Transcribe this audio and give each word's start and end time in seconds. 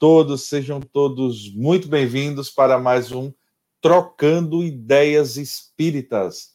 Todos, 0.00 0.44
sejam 0.44 0.80
todos 0.80 1.54
muito 1.54 1.86
bem-vindos 1.86 2.48
para 2.48 2.78
mais 2.78 3.12
um 3.12 3.30
Trocando 3.82 4.64
Ideias 4.64 5.36
Espíritas. 5.36 6.54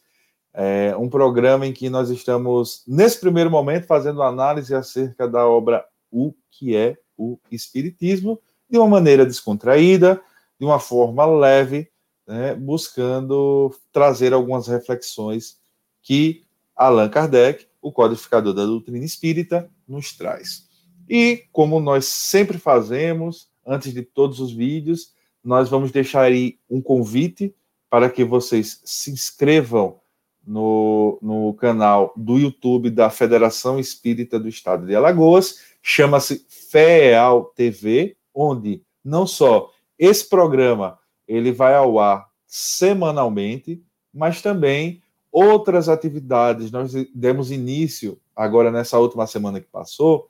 É 0.52 0.98
um 0.98 1.08
programa 1.08 1.68
em 1.68 1.72
que 1.72 1.88
nós 1.88 2.10
estamos, 2.10 2.82
nesse 2.88 3.20
primeiro 3.20 3.52
momento, 3.52 3.86
fazendo 3.86 4.24
análise 4.24 4.74
acerca 4.74 5.28
da 5.28 5.48
obra 5.48 5.86
O 6.10 6.34
que 6.50 6.76
é 6.76 6.98
o 7.16 7.38
Espiritismo, 7.52 8.42
de 8.68 8.80
uma 8.80 8.88
maneira 8.88 9.24
descontraída, 9.24 10.20
de 10.60 10.66
uma 10.66 10.80
forma 10.80 11.24
leve, 11.28 11.88
né, 12.26 12.56
buscando 12.56 13.72
trazer 13.92 14.34
algumas 14.34 14.66
reflexões 14.66 15.60
que 16.02 16.44
Allan 16.76 17.10
Kardec, 17.10 17.68
o 17.80 17.92
codificador 17.92 18.56
da 18.56 18.66
doutrina 18.66 19.06
espírita, 19.06 19.70
nos 19.88 20.14
traz. 20.18 20.65
E, 21.10 21.44
como 21.52 21.80
nós 21.80 22.06
sempre 22.06 22.58
fazemos, 22.58 23.48
antes 23.66 23.94
de 23.94 24.02
todos 24.02 24.40
os 24.40 24.52
vídeos, 24.52 25.14
nós 25.44 25.70
vamos 25.70 25.92
deixar 25.92 26.24
aí 26.24 26.58
um 26.70 26.82
convite 26.82 27.54
para 27.90 28.10
que 28.10 28.24
vocês 28.24 28.82
se 28.84 29.12
inscrevam 29.12 30.00
no, 30.46 31.18
no 31.22 31.54
canal 31.54 32.14
do 32.16 32.38
YouTube 32.38 32.90
da 32.90 33.10
Federação 33.10 33.80
Espírita 33.80 34.40
do 34.40 34.48
Estado 34.48 34.86
de 34.86 34.96
Alagoas, 34.96 35.62
chama-se 35.82 36.46
FEAL 36.50 37.46
TV, 37.56 38.16
onde 38.34 38.82
não 39.04 39.26
só 39.26 39.72
esse 39.98 40.28
programa 40.28 41.00
ele 41.28 41.52
vai 41.52 41.74
ao 41.76 42.00
ar 42.00 42.28
semanalmente, 42.46 43.82
mas 44.14 44.42
também 44.42 45.02
outras 45.32 45.90
atividades. 45.90 46.72
Nós 46.72 46.94
demos 47.14 47.52
início 47.52 48.20
agora 48.36 48.72
nessa 48.72 49.00
última 49.00 49.26
semana 49.26 49.60
que 49.60 49.68
passou 49.68 50.30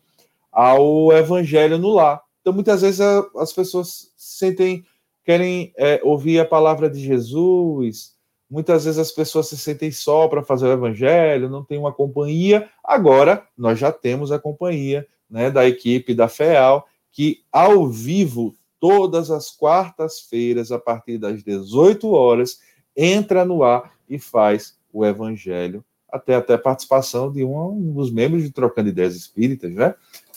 ao 0.56 1.12
evangelho 1.12 1.78
no 1.78 1.90
lar. 1.90 2.22
Então, 2.40 2.54
muitas 2.54 2.82
vezes 2.82 3.02
a, 3.02 3.26
as 3.36 3.52
pessoas 3.52 4.14
sentem, 4.16 4.86
querem 5.26 5.74
é, 5.78 6.00
ouvir 6.02 6.40
a 6.40 6.46
palavra 6.46 6.90
de 6.90 7.02
Jesus, 7.02 8.16
muitas 8.50 8.86
vezes 8.86 8.98
as 8.98 9.12
pessoas 9.12 9.50
se 9.50 9.58
sentem 9.58 9.92
só 9.92 10.30
para 10.30 10.42
fazer 10.42 10.68
o 10.68 10.72
evangelho, 10.72 11.50
não 11.50 11.64
tem 11.64 11.78
uma 11.78 11.92
companhia. 11.92 12.70
Agora, 12.82 13.46
nós 13.58 13.78
já 13.78 13.92
temos 13.92 14.32
a 14.32 14.40
companhia 14.40 15.06
né, 15.30 15.52
da 15.52 15.68
equipe 15.68 16.14
da 16.14 16.30
FEAL, 16.30 16.88
que 17.12 17.44
ao 17.52 17.90
vivo, 17.90 18.56
todas 18.80 19.30
as 19.30 19.52
quartas-feiras, 19.52 20.72
a 20.72 20.80
partir 20.80 21.18
das 21.18 21.44
18 21.44 22.10
horas, 22.12 22.60
entra 22.96 23.44
no 23.44 23.62
ar 23.62 23.92
e 24.08 24.18
faz 24.18 24.78
o 24.94 25.06
evangelho, 25.06 25.84
até 26.10 26.36
até 26.36 26.58
participação 26.58 27.30
de 27.30 27.44
um 27.44 27.92
dos 27.92 28.10
membros 28.10 28.44
de 28.44 28.52
Trocando 28.52 28.88
Ideias 28.88 29.16
Espíritas, 29.16 29.74
né? 29.74 29.96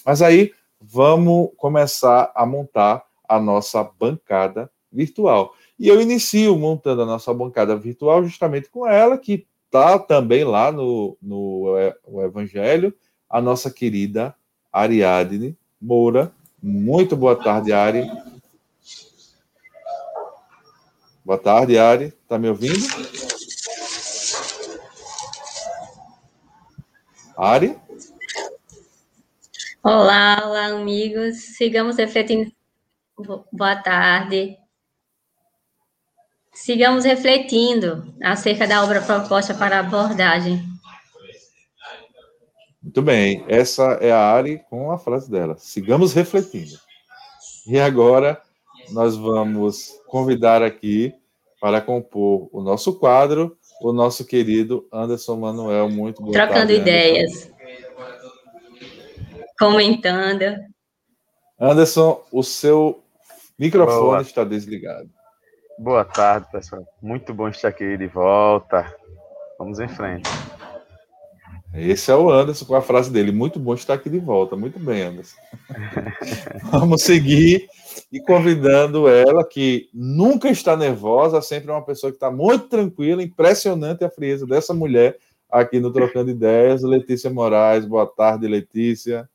Mas 0.08 0.22
aí 0.22 0.54
vamos 0.80 1.50
começar 1.58 2.32
a 2.34 2.46
montar 2.46 3.04
a 3.28 3.38
nossa 3.38 3.84
bancada 3.84 4.70
virtual. 4.90 5.54
E 5.78 5.86
eu 5.86 6.00
inicio 6.00 6.56
montando 6.56 7.02
a 7.02 7.04
nossa 7.04 7.34
bancada 7.34 7.76
virtual 7.76 8.24
justamente 8.24 8.70
com 8.70 8.86
ela, 8.86 9.18
que 9.18 9.46
está 9.66 9.98
também 9.98 10.44
lá 10.44 10.72
no, 10.72 11.14
no 11.20 11.76
é, 11.76 11.94
o 12.06 12.22
Evangelho, 12.22 12.94
a 13.28 13.38
nossa 13.38 13.70
querida 13.70 14.34
Ariadne 14.72 15.54
Moura. 15.78 16.32
Muito 16.62 17.14
boa 17.14 17.36
tarde, 17.36 17.74
Ari. 17.74 18.10
Boa 21.22 21.38
tarde, 21.38 21.76
Ari. 21.76 22.06
Está 22.06 22.38
me 22.38 22.48
ouvindo? 22.48 22.86
Ari? 27.36 27.76
Olá, 29.83 30.43
olá, 30.44 30.66
amigos. 30.66 31.37
Sigamos 31.56 31.97
refletindo. 31.97 32.50
Boa 33.53 33.77
tarde. 33.77 34.59
Sigamos 36.53 37.05
refletindo 37.05 38.12
acerca 38.21 38.66
da 38.66 38.83
obra 38.83 39.00
proposta 39.00 39.55
para 39.55 39.78
abordagem. 39.78 40.61
Muito 42.83 43.03
bem, 43.03 43.44
essa 43.47 43.99
é 44.00 44.11
a 44.11 44.19
Ari 44.19 44.65
com 44.69 44.91
a 44.91 44.99
frase 44.99 45.31
dela. 45.31 45.56
Sigamos 45.59 46.12
refletindo. 46.12 46.77
E 47.66 47.78
agora 47.78 48.43
nós 48.91 49.16
vamos 49.16 49.93
convidar 50.09 50.60
aqui 50.60 51.15
para 51.60 51.81
compor 51.81 52.49
o 52.53 52.60
nosso 52.60 52.99
quadro 52.99 53.56
o 53.81 53.93
nosso 53.93 54.25
querido 54.25 54.89
Anderson 54.93 55.37
Manuel. 55.37 55.89
Muito 55.89 56.21
boa 56.21 56.33
Trocando 56.33 56.59
tarde, 56.59 56.75
ideias 56.75 57.57
comentando. 59.58 60.56
Anderson, 61.58 62.24
o 62.30 62.42
seu 62.42 63.02
microfone 63.58 64.00
Boa. 64.00 64.22
está 64.22 64.44
desligado. 64.44 65.10
Boa 65.78 66.04
tarde, 66.04 66.46
pessoal. 66.50 66.84
Muito 67.02 67.34
bom 67.34 67.48
estar 67.48 67.68
aqui 67.68 67.97
de 67.97 68.06
volta. 68.06 68.94
Vamos 69.58 69.80
em 69.80 69.88
frente. 69.88 70.28
Esse 71.74 72.10
é 72.10 72.14
o 72.14 72.30
Anderson 72.30 72.64
com 72.64 72.74
a 72.74 72.82
frase 72.82 73.10
dele. 73.10 73.30
Muito 73.30 73.58
bom 73.58 73.74
estar 73.74 73.94
aqui 73.94 74.08
de 74.08 74.18
volta. 74.18 74.56
Muito 74.56 74.78
bem, 74.78 75.02
Anderson. 75.02 75.36
Vamos 76.70 77.02
seguir 77.02 77.68
e 78.10 78.20
convidando 78.20 79.08
ela, 79.08 79.47
que 79.47 79.88
nunca 79.92 80.48
está 80.48 80.76
nervosa, 80.76 81.42
sempre 81.42 81.70
é 81.70 81.74
uma 81.74 81.84
pessoa 81.84 82.10
que 82.10 82.16
está 82.16 82.30
muito 82.30 82.68
tranquila. 82.68 83.22
Impressionante 83.22 84.04
a 84.04 84.10
frieza 84.10 84.47
dessa 84.47 84.72
mulher 84.72 85.18
aqui 85.50 85.78
no 85.78 85.92
Trocando 85.92 86.30
Ideias. 86.30 86.82
Letícia 86.82 87.30
Moraes. 87.30 87.84
Boa 87.84 88.06
tarde, 88.06 88.47
Letícia. 88.47 89.28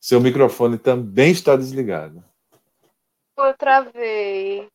Seu 0.00 0.20
microfone 0.20 0.78
também 0.78 1.32
está 1.32 1.56
desligado. 1.56 2.22
Eu 3.36 3.54
travei. 3.54 4.68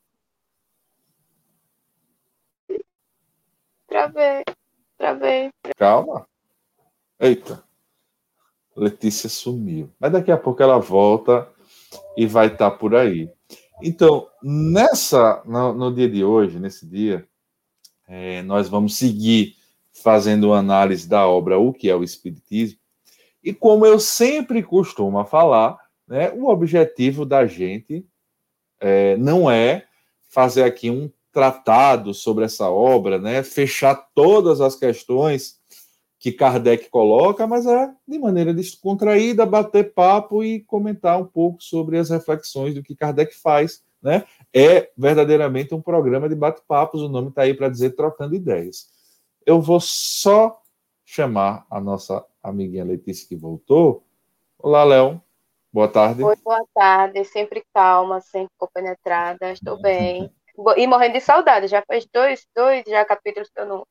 Travei. 3.87 4.43
Travei. 4.97 5.49
Calma. 5.77 6.27
Eita. 7.19 7.63
Letícia 8.75 9.29
sumiu. 9.29 9.91
Mas 9.99 10.11
daqui 10.11 10.31
a 10.31 10.37
pouco 10.37 10.63
ela 10.63 10.79
volta 10.79 11.47
e 12.17 12.25
vai 12.25 12.47
estar 12.47 12.71
tá 12.71 12.77
por 12.77 12.95
aí. 12.95 13.31
Então, 13.81 14.27
nessa, 14.41 15.43
no, 15.45 15.73
no 15.73 15.93
dia 15.93 16.09
de 16.09 16.23
hoje, 16.23 16.59
nesse 16.59 16.85
dia, 16.85 17.27
é, 18.07 18.41
nós 18.43 18.69
vamos 18.69 18.97
seguir 18.97 19.55
fazendo 19.91 20.53
análise 20.53 21.07
da 21.07 21.27
obra 21.27 21.59
O 21.59 21.73
que 21.73 21.89
é 21.89 21.95
o 21.95 22.03
Espiritismo. 22.03 22.79
E 23.43 23.53
como 23.53 23.85
eu 23.85 23.99
sempre 23.99 24.63
costumo 24.63 25.23
falar, 25.25 25.77
né, 26.07 26.31
o 26.31 26.47
objetivo 26.47 27.25
da 27.25 27.45
gente 27.45 28.05
é, 28.79 29.17
não 29.17 29.49
é 29.49 29.85
fazer 30.29 30.63
aqui 30.63 30.89
um 30.89 31.11
tratado 31.31 32.13
sobre 32.13 32.45
essa 32.45 32.69
obra, 32.69 33.19
né, 33.19 33.43
fechar 33.43 33.95
todas 34.13 34.61
as 34.61 34.75
questões 34.75 35.59
que 36.19 36.31
Kardec 36.31 36.89
coloca, 36.89 37.45
mas 37.45 37.65
é 37.65 37.91
de 38.07 38.17
maneira 38.17 38.53
descontraída, 38.53 39.45
bater 39.45 39.93
papo 39.93 40.41
e 40.41 40.61
comentar 40.61 41.19
um 41.19 41.25
pouco 41.25 41.61
sobre 41.61 41.97
as 41.97 42.09
reflexões 42.09 42.73
do 42.73 42.81
que 42.81 42.95
Kardec 42.95 43.35
faz. 43.35 43.83
Né? 44.01 44.23
É 44.53 44.89
verdadeiramente 44.97 45.75
um 45.75 45.81
programa 45.81 46.29
de 46.29 46.35
bate-papos, 46.35 47.01
o 47.01 47.09
nome 47.09 47.27
está 47.27 47.41
aí 47.41 47.53
para 47.53 47.67
dizer 47.67 47.91
trocando 47.91 48.35
ideias. 48.35 48.87
Eu 49.45 49.59
vou 49.59 49.81
só 49.81 50.62
chamar 51.05 51.65
a 51.69 51.79
nossa 51.79 52.25
amiguinha 52.41 52.85
Letícia 52.85 53.27
que 53.27 53.35
voltou. 53.35 54.05
Olá, 54.57 54.83
Léo. 54.83 55.21
Boa 55.71 55.87
tarde. 55.87 56.23
Oi, 56.23 56.35
boa 56.43 56.65
tarde. 56.73 57.25
Sempre 57.25 57.63
calma, 57.73 58.21
sempre 58.21 58.51
compenetrada. 58.57 59.51
Estou 59.51 59.81
bem. 59.81 60.31
E 60.77 60.87
morrendo 60.87 61.13
de 61.13 61.21
saudade. 61.21 61.67
Já 61.67 61.83
faz 61.87 62.05
dois, 62.13 62.45
dois 62.55 62.83
já 62.87 63.03
capítulos 63.03 63.49
que 63.49 63.59
eu 63.59 63.65
não 63.65 63.83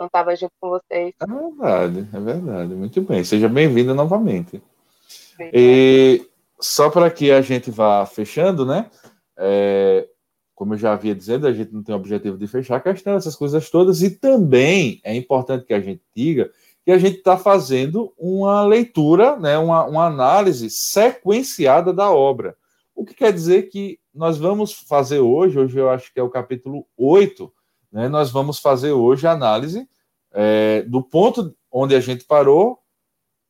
não 0.00 0.06
estava 0.06 0.34
junto 0.34 0.52
com 0.58 0.70
vocês. 0.70 1.14
É 1.20 1.26
verdade, 1.26 2.08
é 2.12 2.20
verdade. 2.20 2.74
Muito 2.74 3.02
bem. 3.02 3.22
Seja 3.22 3.48
bem-vinda 3.48 3.92
novamente. 3.92 4.62
E 5.52 6.26
só 6.58 6.88
para 6.90 7.10
que 7.10 7.30
a 7.30 7.42
gente 7.42 7.70
vá 7.70 8.06
fechando, 8.06 8.64
né? 8.64 8.90
É, 9.36 10.08
como 10.60 10.74
eu 10.74 10.78
já 10.78 10.92
havia 10.92 11.14
dizendo, 11.14 11.46
a 11.46 11.54
gente 11.54 11.72
não 11.72 11.82
tem 11.82 11.94
o 11.94 11.96
objetivo 11.96 12.36
de 12.36 12.46
fechar 12.46 12.76
a 12.76 12.80
questão, 12.80 13.14
essas 13.14 13.34
coisas 13.34 13.70
todas, 13.70 14.02
e 14.02 14.10
também 14.10 15.00
é 15.02 15.16
importante 15.16 15.64
que 15.64 15.72
a 15.72 15.80
gente 15.80 16.02
diga 16.14 16.50
que 16.84 16.90
a 16.90 16.98
gente 16.98 17.16
está 17.16 17.38
fazendo 17.38 18.12
uma 18.18 18.62
leitura, 18.66 19.38
né, 19.38 19.56
uma, 19.56 19.86
uma 19.86 20.04
análise 20.04 20.68
sequenciada 20.68 21.94
da 21.94 22.10
obra. 22.10 22.54
O 22.94 23.06
que 23.06 23.14
quer 23.14 23.32
dizer 23.32 23.70
que 23.70 23.98
nós 24.14 24.36
vamos 24.36 24.74
fazer 24.74 25.20
hoje, 25.20 25.58
hoje 25.58 25.78
eu 25.78 25.88
acho 25.88 26.12
que 26.12 26.20
é 26.20 26.22
o 26.22 26.28
capítulo 26.28 26.86
8, 26.94 27.50
né, 27.90 28.06
nós 28.10 28.30
vamos 28.30 28.58
fazer 28.58 28.92
hoje 28.92 29.26
a 29.26 29.32
análise 29.32 29.88
é, 30.30 30.82
do 30.82 31.02
ponto 31.02 31.56
onde 31.72 31.94
a 31.94 32.00
gente 32.00 32.26
parou 32.26 32.80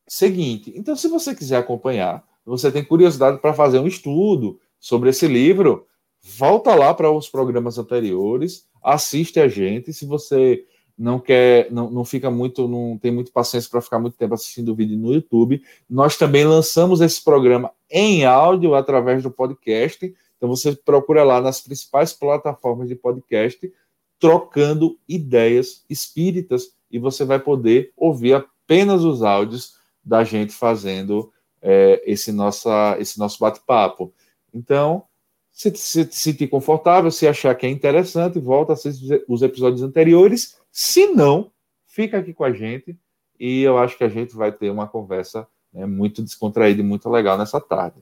seguinte. 0.07 0.71
Então, 0.77 0.95
se 0.95 1.09
você 1.09 1.35
quiser 1.35 1.57
acompanhar, 1.57 2.23
você 2.45 2.71
tem 2.71 2.85
curiosidade 2.85 3.39
para 3.39 3.53
fazer 3.53 3.79
um 3.79 3.87
estudo 3.87 4.61
sobre 4.79 5.09
esse 5.09 5.27
livro, 5.27 5.85
volta 6.21 6.75
lá 6.75 6.93
para 6.93 7.11
os 7.11 7.27
programas 7.27 7.77
anteriores, 7.77 8.67
assiste 8.83 9.39
a 9.39 9.47
gente. 9.47 9.93
Se 9.93 10.05
você 10.05 10.65
não 10.97 11.19
quer, 11.19 11.71
não, 11.71 11.89
não 11.89 12.05
fica 12.05 12.29
muito, 12.29 12.67
não 12.67 12.97
tem 12.97 13.11
muito 13.11 13.31
paciência 13.31 13.69
para 13.69 13.81
ficar 13.81 13.99
muito 13.99 14.17
tempo 14.17 14.33
assistindo 14.33 14.69
o 14.71 14.75
vídeo 14.75 14.97
no 14.97 15.13
YouTube, 15.13 15.61
nós 15.89 16.17
também 16.17 16.45
lançamos 16.45 17.01
esse 17.01 17.23
programa 17.23 17.71
em 17.89 18.23
áudio 18.23 18.75
através 18.75 19.23
do 19.23 19.31
podcast. 19.31 20.13
Então 20.37 20.49
você 20.49 20.73
procura 20.73 21.23
lá 21.23 21.41
nas 21.41 21.61
principais 21.61 22.13
plataformas 22.13 22.87
de 22.87 22.95
podcast, 22.95 23.71
trocando 24.19 24.97
ideias 25.07 25.83
espíritas, 25.89 26.73
e 26.91 26.99
você 26.99 27.23
vai 27.23 27.39
poder 27.39 27.91
ouvir 27.95 28.33
apenas 28.33 29.03
os 29.03 29.23
áudios 29.23 29.75
da 30.03 30.23
gente 30.23 30.53
fazendo 30.53 31.31
é, 31.61 32.01
esse, 32.05 32.31
nossa, 32.31 32.97
esse 32.99 33.17
nosso 33.17 33.39
bate-papo. 33.39 34.13
Então, 34.53 35.03
se 35.51 35.75
se 35.75 36.07
sentir 36.11 36.47
confortável, 36.47 37.11
se 37.11 37.27
achar 37.27 37.53
que 37.55 37.65
é 37.65 37.69
interessante, 37.69 38.39
volta 38.39 38.73
a 38.73 38.75
assistir 38.75 39.23
os 39.27 39.41
episódios 39.41 39.83
anteriores. 39.83 40.57
Se 40.71 41.07
não, 41.07 41.51
fica 41.85 42.17
aqui 42.17 42.33
com 42.33 42.43
a 42.43 42.51
gente 42.51 42.97
e 43.39 43.61
eu 43.61 43.77
acho 43.77 43.97
que 43.97 44.03
a 44.03 44.09
gente 44.09 44.35
vai 44.35 44.51
ter 44.51 44.69
uma 44.69 44.87
conversa 44.87 45.47
né, 45.73 45.85
muito 45.85 46.21
descontraída 46.21 46.81
e 46.81 46.83
muito 46.83 47.09
legal 47.09 47.37
nessa 47.37 47.59
tarde. 47.59 47.97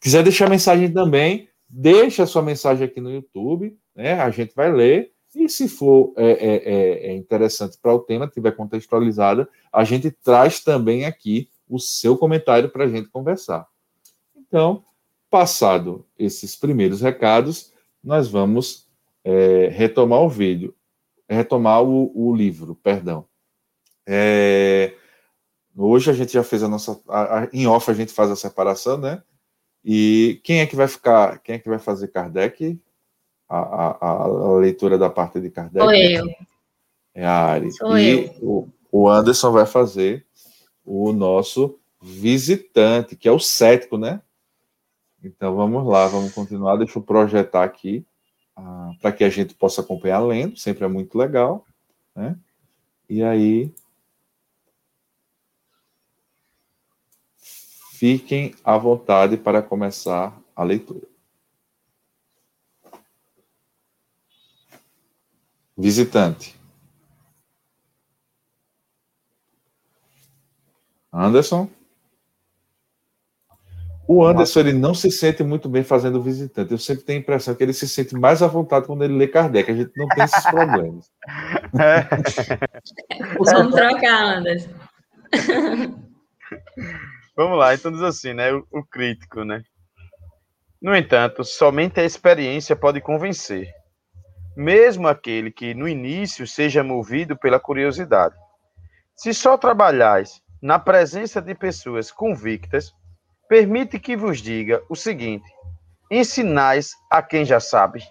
Quiser 0.00 0.22
deixar 0.22 0.48
mensagem 0.48 0.92
também, 0.92 1.48
deixa 1.68 2.22
a 2.22 2.26
sua 2.26 2.42
mensagem 2.42 2.84
aqui 2.84 3.00
no 3.00 3.10
YouTube, 3.10 3.76
né? 3.94 4.20
A 4.20 4.30
gente 4.30 4.54
vai 4.54 4.72
ler. 4.72 5.12
E 5.34 5.48
se 5.48 5.68
for 5.68 6.14
é, 6.16 6.30
é, 6.30 6.56
é, 6.56 7.06
é 7.08 7.16
interessante 7.16 7.76
para 7.80 7.94
o 7.94 7.98
tema, 7.98 8.28
tiver 8.28 8.52
contextualizada, 8.52 9.48
a 9.72 9.84
gente 9.84 10.10
traz 10.10 10.60
também 10.60 11.04
aqui 11.04 11.48
o 11.68 11.78
seu 11.78 12.16
comentário 12.16 12.70
para 12.70 12.84
a 12.84 12.88
gente 12.88 13.08
conversar. 13.08 13.66
Então, 14.36 14.84
Passado 15.30 16.06
esses 16.18 16.56
primeiros 16.56 17.00
recados, 17.00 17.72
nós 18.02 18.28
vamos 18.28 18.88
é, 19.22 19.68
retomar 19.68 20.20
o 20.20 20.28
vídeo, 20.28 20.74
retomar 21.28 21.82
o, 21.82 22.10
o 22.14 22.34
livro, 22.34 22.74
perdão. 22.74 23.26
É, 24.06 24.94
hoje 25.76 26.10
a 26.10 26.14
gente 26.14 26.32
já 26.32 26.42
fez 26.42 26.62
a 26.62 26.68
nossa, 26.68 26.98
a, 27.06 27.40
a, 27.40 27.48
em 27.52 27.66
off 27.66 27.90
a 27.90 27.94
gente 27.94 28.12
faz 28.12 28.30
a 28.30 28.36
separação, 28.36 28.96
né? 28.96 29.22
E 29.84 30.40
quem 30.44 30.60
é 30.60 30.66
que 30.66 30.74
vai 30.74 30.88
ficar, 30.88 31.38
quem 31.40 31.56
é 31.56 31.58
que 31.58 31.68
vai 31.68 31.78
fazer 31.78 32.08
Kardec? 32.08 32.80
A, 33.48 34.06
a, 34.06 34.56
leitura 34.58 34.98
da 34.98 35.08
parte 35.08 35.40
de 35.40 35.50
Kardec? 35.50 35.84
Sou 35.84 35.94
eu. 35.94 36.26
É 37.14 37.24
a 37.24 37.44
Ari. 37.46 37.72
Sou 37.72 37.98
e 37.98 38.26
eu. 38.26 38.34
O, 38.40 38.68
o 38.90 39.08
Anderson 39.08 39.52
vai 39.52 39.66
fazer 39.66 40.26
o 40.84 41.12
nosso 41.12 41.78
visitante, 42.00 43.16
que 43.16 43.28
é 43.28 43.32
o 43.32 43.38
cético, 43.38 43.98
né? 43.98 44.22
Então 45.28 45.54
vamos 45.54 45.86
lá, 45.86 46.06
vamos 46.06 46.32
continuar. 46.32 46.76
Deixa 46.76 46.98
eu 46.98 47.02
projetar 47.02 47.62
aqui 47.62 48.04
ah, 48.56 48.92
para 49.00 49.12
que 49.12 49.22
a 49.22 49.28
gente 49.28 49.54
possa 49.54 49.82
acompanhar 49.82 50.20
lendo, 50.20 50.56
sempre 50.56 50.84
é 50.84 50.88
muito 50.88 51.16
legal. 51.18 51.66
Né? 52.16 52.36
E 53.08 53.22
aí. 53.22 53.72
Fiquem 57.92 58.54
à 58.62 58.78
vontade 58.78 59.36
para 59.36 59.60
começar 59.60 60.36
a 60.54 60.62
leitura. 60.62 61.06
Visitante. 65.76 66.56
Anderson. 71.12 71.68
O 74.10 74.24
Anderson 74.24 74.60
ele 74.60 74.72
não 74.72 74.94
se 74.94 75.10
sente 75.10 75.44
muito 75.44 75.68
bem 75.68 75.84
fazendo 75.84 76.22
visitante. 76.22 76.72
Eu 76.72 76.78
sempre 76.78 77.04
tenho 77.04 77.18
a 77.18 77.22
impressão 77.22 77.54
que 77.54 77.62
ele 77.62 77.74
se 77.74 77.86
sente 77.86 78.14
mais 78.14 78.42
à 78.42 78.46
vontade 78.46 78.86
quando 78.86 79.04
ele 79.04 79.14
lê 79.14 79.28
Kardec. 79.28 79.70
A 79.70 79.74
gente 79.74 79.92
não 79.94 80.08
tem 80.08 80.24
esses 80.24 80.44
problemas. 80.44 81.10
Vamos 83.44 83.74
trocar, 83.74 84.38
Anderson. 84.38 84.70
Vamos 87.36 87.58
lá, 87.58 87.74
então 87.74 87.92
diz 87.92 88.00
assim, 88.00 88.32
né? 88.32 88.50
O, 88.50 88.66
o 88.72 88.82
crítico, 88.82 89.44
né? 89.44 89.62
No 90.80 90.96
entanto, 90.96 91.44
somente 91.44 92.00
a 92.00 92.04
experiência 92.04 92.74
pode 92.74 93.02
convencer, 93.02 93.68
mesmo 94.56 95.06
aquele 95.06 95.50
que 95.50 95.74
no 95.74 95.86
início 95.86 96.46
seja 96.46 96.82
movido 96.82 97.36
pela 97.36 97.60
curiosidade. 97.60 98.34
Se 99.14 99.34
só 99.34 99.58
trabalhais 99.58 100.40
na 100.62 100.78
presença 100.78 101.42
de 101.42 101.54
pessoas 101.54 102.10
convictas, 102.10 102.94
permite 103.48 103.98
que 103.98 104.16
vos 104.16 104.40
diga 104.40 104.82
o 104.88 104.94
seguinte: 104.94 105.50
ensinais 106.10 106.92
a 107.10 107.22
quem 107.22 107.44
já 107.44 107.60
sabe. 107.60 108.02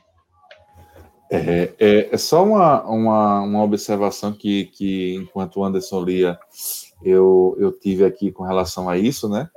É, 1.29 1.73
é, 1.77 2.09
é 2.13 2.17
só 2.17 2.43
uma, 2.43 2.83
uma, 2.83 3.41
uma, 3.41 3.63
observação 3.63 4.31
que, 4.31 4.65
que, 4.67 5.15
enquanto 5.15 5.57
o 5.57 5.63
Anderson 5.63 6.01
lia, 6.01 6.39
eu, 7.03 7.55
eu 7.59 7.71
tive 7.71 8.05
aqui 8.05 8.31
com 8.31 8.43
relação 8.43 8.89
a 8.89 8.97
isso, 8.97 9.27
né? 9.27 9.49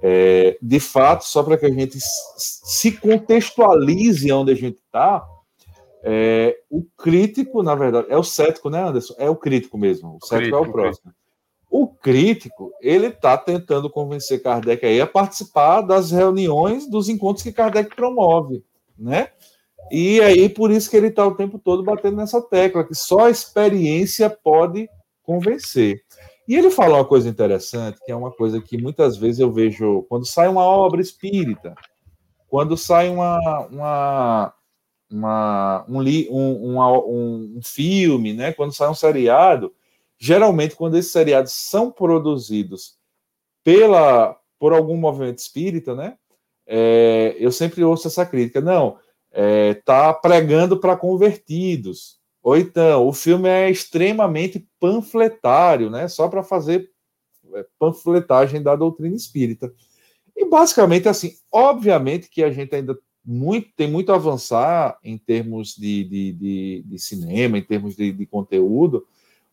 É, 0.00 0.56
de 0.62 0.78
fato, 0.78 1.24
só 1.24 1.42
para 1.42 1.58
que 1.58 1.66
a 1.66 1.72
gente 1.72 1.98
se 2.00 2.92
contextualize 2.92 4.30
onde 4.30 4.52
a 4.52 4.54
gente 4.54 4.78
está, 4.78 5.26
é, 6.04 6.56
o 6.70 6.84
crítico, 6.96 7.64
na 7.64 7.74
verdade, 7.74 8.06
é 8.08 8.16
o 8.16 8.22
cético, 8.22 8.70
né, 8.70 8.80
Anderson? 8.82 9.14
É 9.18 9.28
o 9.28 9.34
crítico 9.34 9.76
mesmo. 9.76 10.18
O 10.22 10.26
cético 10.26 10.56
é 10.56 10.60
o 10.60 10.70
próximo. 10.70 11.12
O 11.70 11.86
crítico, 11.86 12.72
ele 12.80 13.08
está 13.08 13.36
tentando 13.36 13.90
convencer 13.90 14.42
Kardec 14.42 14.84
aí 14.86 15.00
a 15.00 15.06
participar 15.06 15.82
das 15.82 16.10
reuniões, 16.10 16.88
dos 16.88 17.08
encontros 17.08 17.42
que 17.42 17.52
Kardec 17.52 17.94
promove, 17.94 18.64
né? 18.98 19.28
E 19.90 20.20
aí, 20.20 20.48
por 20.48 20.70
isso 20.70 20.90
que 20.90 20.96
ele 20.96 21.08
está 21.08 21.26
o 21.26 21.34
tempo 21.34 21.58
todo 21.58 21.82
batendo 21.82 22.16
nessa 22.16 22.40
tecla, 22.42 22.84
que 22.84 22.94
só 22.94 23.26
a 23.26 23.30
experiência 23.30 24.28
pode 24.28 24.88
convencer. 25.22 26.02
E 26.46 26.56
ele 26.56 26.70
fala 26.70 26.96
uma 26.96 27.04
coisa 27.04 27.28
interessante, 27.28 27.98
que 28.04 28.10
é 28.10 28.16
uma 28.16 28.30
coisa 28.30 28.60
que 28.60 28.78
muitas 28.78 29.16
vezes 29.16 29.38
eu 29.38 29.52
vejo 29.52 30.06
quando 30.08 30.26
sai 30.26 30.48
uma 30.48 30.64
obra 30.64 31.00
espírita, 31.00 31.74
quando 32.48 32.76
sai 32.76 33.10
uma, 33.10 33.38
uma, 33.70 34.54
uma 35.10 35.84
um, 35.86 36.00
um, 36.00 36.80
um, 36.80 37.54
um 37.58 37.60
filme, 37.62 38.32
né? 38.32 38.52
quando 38.52 38.72
sai 38.72 38.88
um 38.88 38.94
seriado, 38.94 39.74
geralmente 40.18 40.74
quando 40.74 40.96
esses 40.96 41.12
seriados 41.12 41.52
são 41.52 41.90
produzidos 41.90 42.96
pela 43.62 44.36
por 44.58 44.72
algum 44.72 44.96
movimento 44.96 45.38
espírita, 45.38 45.94
né? 45.94 46.16
É, 46.66 47.36
eu 47.38 47.52
sempre 47.52 47.84
ouço 47.84 48.08
essa 48.08 48.26
crítica. 48.26 48.60
Não, 48.60 48.98
é, 49.30 49.74
tá 49.74 50.12
pregando 50.12 50.78
para 50.78 50.96
convertidos. 50.96 52.18
Ou 52.42 52.56
então, 52.56 53.06
o 53.06 53.12
filme 53.12 53.48
é 53.48 53.70
extremamente 53.70 54.66
panfletário, 54.80 55.90
né? 55.90 56.08
Só 56.08 56.28
para 56.28 56.42
fazer 56.42 56.90
é, 57.54 57.64
panfletagem 57.78 58.62
da 58.62 58.74
doutrina 58.74 59.14
espírita. 59.14 59.72
E 60.36 60.44
basicamente 60.44 61.08
assim, 61.08 61.32
obviamente 61.52 62.28
que 62.28 62.42
a 62.42 62.50
gente 62.50 62.74
ainda 62.74 62.98
muito, 63.24 63.68
tem 63.76 63.90
muito 63.90 64.12
a 64.12 64.14
avançar 64.14 64.98
em 65.02 65.18
termos 65.18 65.74
de, 65.74 66.04
de, 66.04 66.32
de, 66.32 66.84
de 66.86 66.98
cinema, 66.98 67.58
em 67.58 67.62
termos 67.62 67.94
de, 67.94 68.12
de 68.12 68.26
conteúdo, 68.26 69.06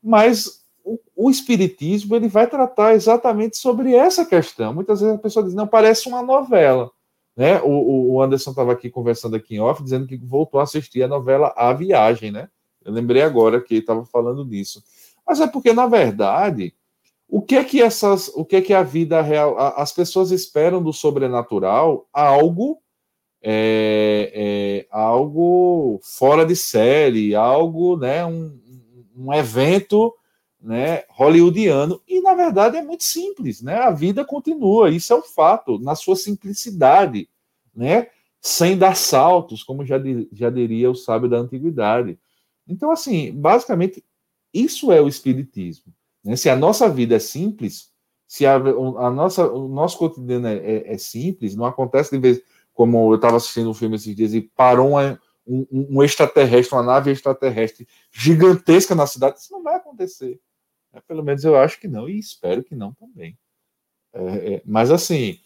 mas 0.05 0.63
o, 0.83 0.99
o, 1.15 1.31
espiritismo 1.31 2.15
ele 2.15 2.27
vai 2.27 2.47
tratar 2.47 2.93
exatamente 2.93 3.57
sobre 3.57 3.95
essa 3.95 4.23
questão. 4.23 4.73
Muitas 4.73 5.01
vezes 5.01 5.15
a 5.15 5.19
pessoa 5.19 5.43
diz, 5.43 5.55
não, 5.55 5.65
parece 5.65 6.07
uma 6.07 6.21
novela. 6.21 6.91
Né? 7.35 7.59
O, 7.63 8.13
o 8.13 8.21
Anderson 8.21 8.51
estava 8.51 8.71
aqui 8.71 8.89
conversando 8.89 9.35
aqui 9.35 9.55
em 9.55 9.59
off, 9.59 9.83
dizendo 9.83 10.05
que 10.05 10.15
voltou 10.15 10.59
a 10.59 10.63
assistir 10.63 11.01
a 11.01 11.07
novela 11.07 11.53
A 11.57 11.73
Viagem, 11.73 12.31
né? 12.31 12.47
Eu 12.83 12.93
lembrei 12.93 13.23
agora 13.23 13.59
que 13.59 13.73
ele 13.73 13.81
estava 13.81 14.05
falando 14.05 14.45
disso. 14.45 14.83
Mas 15.27 15.41
é 15.41 15.47
porque, 15.47 15.73
na 15.73 15.87
verdade, 15.87 16.71
o 17.27 17.41
que 17.41 17.55
é 17.55 17.63
que 17.63 17.81
essas, 17.81 18.27
o 18.35 18.45
que 18.45 18.57
é 18.57 18.61
que 18.61 18.73
a 18.73 18.83
vida 18.83 19.21
real, 19.21 19.57
as 19.57 19.91
pessoas 19.91 20.29
esperam 20.29 20.83
do 20.83 20.93
sobrenatural 20.93 22.07
algo 22.13 22.79
é, 23.47 24.31
é, 24.33 24.87
algo 24.89 25.99
fora 26.01 26.43
de 26.43 26.55
série, 26.55 27.35
algo, 27.35 27.95
né, 27.95 28.25
um, 28.25 28.59
um 29.15 29.33
evento 29.33 30.13
né, 30.61 31.03
hollywoodiano, 31.09 32.01
e 32.07 32.21
na 32.21 32.33
verdade 32.33 32.77
é 32.77 32.81
muito 32.81 33.03
simples, 33.03 33.61
né? 33.61 33.75
A 33.75 33.91
vida 33.91 34.25
continua, 34.25 34.89
isso 34.89 35.13
é 35.13 35.15
o 35.15 35.19
um 35.19 35.23
fato, 35.23 35.77
na 35.79 35.95
sua 35.95 36.15
simplicidade, 36.15 37.29
né? 37.75 38.07
Sem 38.41 38.77
dar 38.77 38.95
saltos, 38.95 39.63
como 39.63 39.85
já, 39.85 39.97
já 40.31 40.49
diria 40.49 40.89
o 40.89 40.95
sábio 40.95 41.29
da 41.29 41.37
antiguidade. 41.37 42.17
Então, 42.67 42.91
assim, 42.91 43.31
basicamente, 43.31 44.03
isso 44.53 44.91
é 44.91 45.01
o 45.01 45.07
espiritismo. 45.07 45.93
Né? 46.23 46.35
Se 46.35 46.49
a 46.49 46.55
nossa 46.55 46.89
vida 46.89 47.15
é 47.15 47.19
simples, 47.19 47.91
se 48.27 48.45
a, 48.45 48.55
a 48.55 49.11
nossa, 49.11 49.47
o 49.47 49.67
nosso 49.67 49.97
cotidiano 49.97 50.47
é, 50.47 50.55
é, 50.55 50.93
é, 50.93 50.97
simples, 50.97 51.55
não 51.55 51.65
acontece 51.65 52.11
de 52.11 52.17
vez, 52.17 52.41
como 52.73 53.11
eu 53.11 53.15
estava 53.15 53.37
assistindo 53.37 53.69
um 53.69 53.73
filme 53.73 53.95
esses 53.95 54.15
dias 54.15 54.33
e 54.33 54.41
parou 54.41 54.89
uma, 54.89 55.19
um, 55.47 55.67
um 55.71 56.03
extraterrestre, 56.03 56.75
uma 56.75 56.83
nave 56.83 57.11
extraterrestre 57.11 57.87
gigantesca 58.11 58.95
na 58.95 59.05
cidade, 59.05 59.39
isso 59.39 59.51
não 59.51 59.63
vai 59.63 59.75
acontecer. 59.75 60.39
É, 60.93 61.01
pelo 61.01 61.23
menos 61.23 61.43
eu 61.43 61.55
acho 61.55 61.79
que 61.79 61.87
não, 61.87 62.09
e 62.09 62.17
espero 62.17 62.63
que 62.63 62.75
não 62.75 62.93
também. 62.93 63.37
É, 64.13 64.53
é, 64.53 64.61
mas 64.65 64.91
assim, 64.91 65.39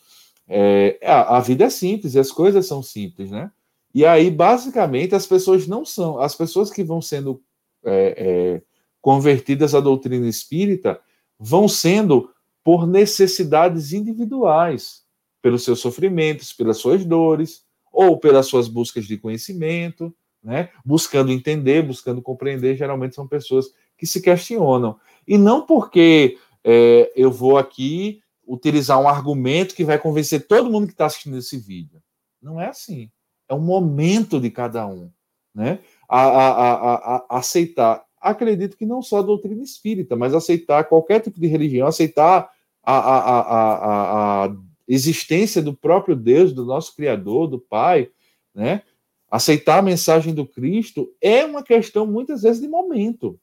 é, 0.47 0.99
a, 1.03 1.37
a, 1.37 1.39
vida 1.39 1.65
é 1.65 1.69
simples 1.69 2.13
e 2.13 2.19
as 2.19 2.31
coisas 2.31 2.65
são 2.65 2.81
simples, 2.81 3.31
né? 3.31 3.51
E 3.93 4.05
aí, 4.05 4.29
basicamente, 4.29 5.15
as 5.15 5.25
pessoas 5.25 5.67
não 5.67 5.83
são, 5.83 6.19
as 6.19 6.35
pessoas 6.35 6.69
que 6.69 6.83
vão 6.83 7.01
sendo 7.01 7.41
é, 7.83 8.15
é, 8.17 8.61
convertidas 9.01 9.73
à 9.73 9.79
doutrina 9.79 10.27
espírita 10.27 10.99
vão 11.39 11.67
sendo 11.67 12.31
por 12.63 12.85
necessidades 12.85 13.93
individuais, 13.93 15.03
pelos 15.41 15.63
seus 15.63 15.79
sofrimentos, 15.79 16.53
pelas 16.53 16.77
suas 16.77 17.03
dores, 17.03 17.63
ou 17.99 18.17
pelas 18.17 18.47
suas 18.47 18.69
buscas 18.69 19.05
de 19.05 19.17
conhecimento, 19.17 20.15
né? 20.41 20.69
buscando 20.85 21.31
entender, 21.31 21.85
buscando 21.85 22.21
compreender. 22.21 22.77
Geralmente 22.77 23.15
são 23.15 23.27
pessoas 23.27 23.73
que 23.97 24.05
se 24.05 24.21
questionam. 24.21 24.97
E 25.27 25.37
não 25.37 25.65
porque 25.65 26.37
é, 26.63 27.11
eu 27.13 27.29
vou 27.29 27.57
aqui 27.57 28.21
utilizar 28.47 28.99
um 29.01 29.09
argumento 29.09 29.75
que 29.75 29.83
vai 29.83 29.99
convencer 29.99 30.47
todo 30.47 30.71
mundo 30.71 30.87
que 30.87 30.93
está 30.93 31.07
assistindo 31.07 31.37
esse 31.37 31.57
vídeo. 31.57 32.01
Não 32.41 32.59
é 32.59 32.67
assim. 32.67 33.11
É 33.49 33.53
um 33.53 33.59
momento 33.59 34.39
de 34.39 34.49
cada 34.49 34.87
um. 34.87 35.11
Né? 35.53 35.79
A, 36.07 36.21
a, 36.21 36.73
a, 36.73 37.15
a 37.29 37.37
aceitar 37.37 38.01
acredito 38.21 38.77
que 38.77 38.85
não 38.85 39.01
só 39.01 39.19
a 39.19 39.23
doutrina 39.23 39.63
espírita, 39.63 40.15
mas 40.15 40.33
aceitar 40.33 40.83
qualquer 40.85 41.21
tipo 41.21 41.39
de 41.39 41.47
religião, 41.47 41.87
aceitar 41.87 42.49
a, 42.83 42.97
a, 42.97 43.19
a, 43.19 44.45
a, 44.45 44.55
existência 44.89 45.61
do 45.61 45.73
próprio 45.73 46.15
Deus, 46.15 46.51
do 46.51 46.65
nosso 46.65 46.95
Criador, 46.95 47.47
do 47.47 47.59
Pai, 47.59 48.09
né? 48.53 48.81
Aceitar 49.29 49.77
a 49.77 49.83
mensagem 49.83 50.33
do 50.33 50.43
Cristo 50.43 51.13
é 51.21 51.45
uma 51.45 51.61
questão, 51.61 52.07
muitas 52.07 52.41
vezes, 52.41 52.59
de 52.59 52.67
momento. 52.67 53.39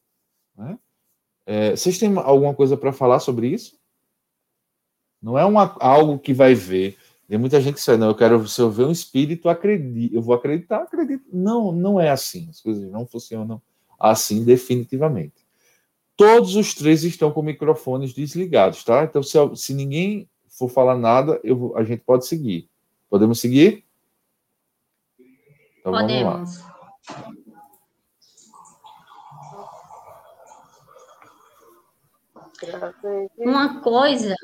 Né? 0.57 0.77
É, 1.47 1.71
vocês 1.77 1.97
têm 1.97 2.13
alguma 2.19 2.53
coisa 2.53 2.77
para 2.77 2.93
falar 2.93 3.21
sobre 3.21 3.47
isso? 3.47 3.79
Não 5.23 5.39
é 5.39 5.45
uma, 5.45 5.77
algo 5.79 6.19
que 6.19 6.35
vai 6.35 6.55
ver. 6.55 6.97
Tem 7.29 7.39
muita 7.39 7.61
gente 7.61 7.75
que 7.75 7.81
diz, 7.81 7.99
não, 7.99 8.09
eu 8.09 8.17
quero, 8.17 8.47
se 8.49 8.61
eu 8.61 8.69
ver 8.69 8.85
um 8.85 8.91
espírito, 8.91 9.49
acredito, 9.49 10.13
eu 10.13 10.23
vou 10.23 10.35
acreditar, 10.35 10.79
acredito. 10.79 11.25
Não, 11.33 11.71
não 11.71 12.01
é 12.01 12.11
assim. 12.11 12.49
As 12.51 12.61
coisas 12.61 12.91
não 12.91 13.07
funcionam 13.07 13.63
assim 13.99 14.45
definitivamente. 14.45 15.47
Todos 16.17 16.57
os 16.57 16.75
três 16.75 17.05
estão 17.05 17.31
com 17.31 17.43
microfones 17.43 18.13
desligados, 18.13 18.83
tá? 18.83 19.05
Então, 19.05 19.23
se, 19.23 19.39
se 19.55 19.73
ninguém 19.73 20.29
for 20.57 20.69
falar 20.69 20.97
nada, 20.97 21.41
eu, 21.45 21.77
a 21.77 21.85
gente 21.85 22.03
pode 22.03 22.27
seguir. 22.27 22.69
Podemos 23.09 23.41
seguir? 23.41 23.85
Então, 25.81 25.93
Podemos. 25.93 26.65
Uma 33.39 33.81
coisa. 33.81 34.35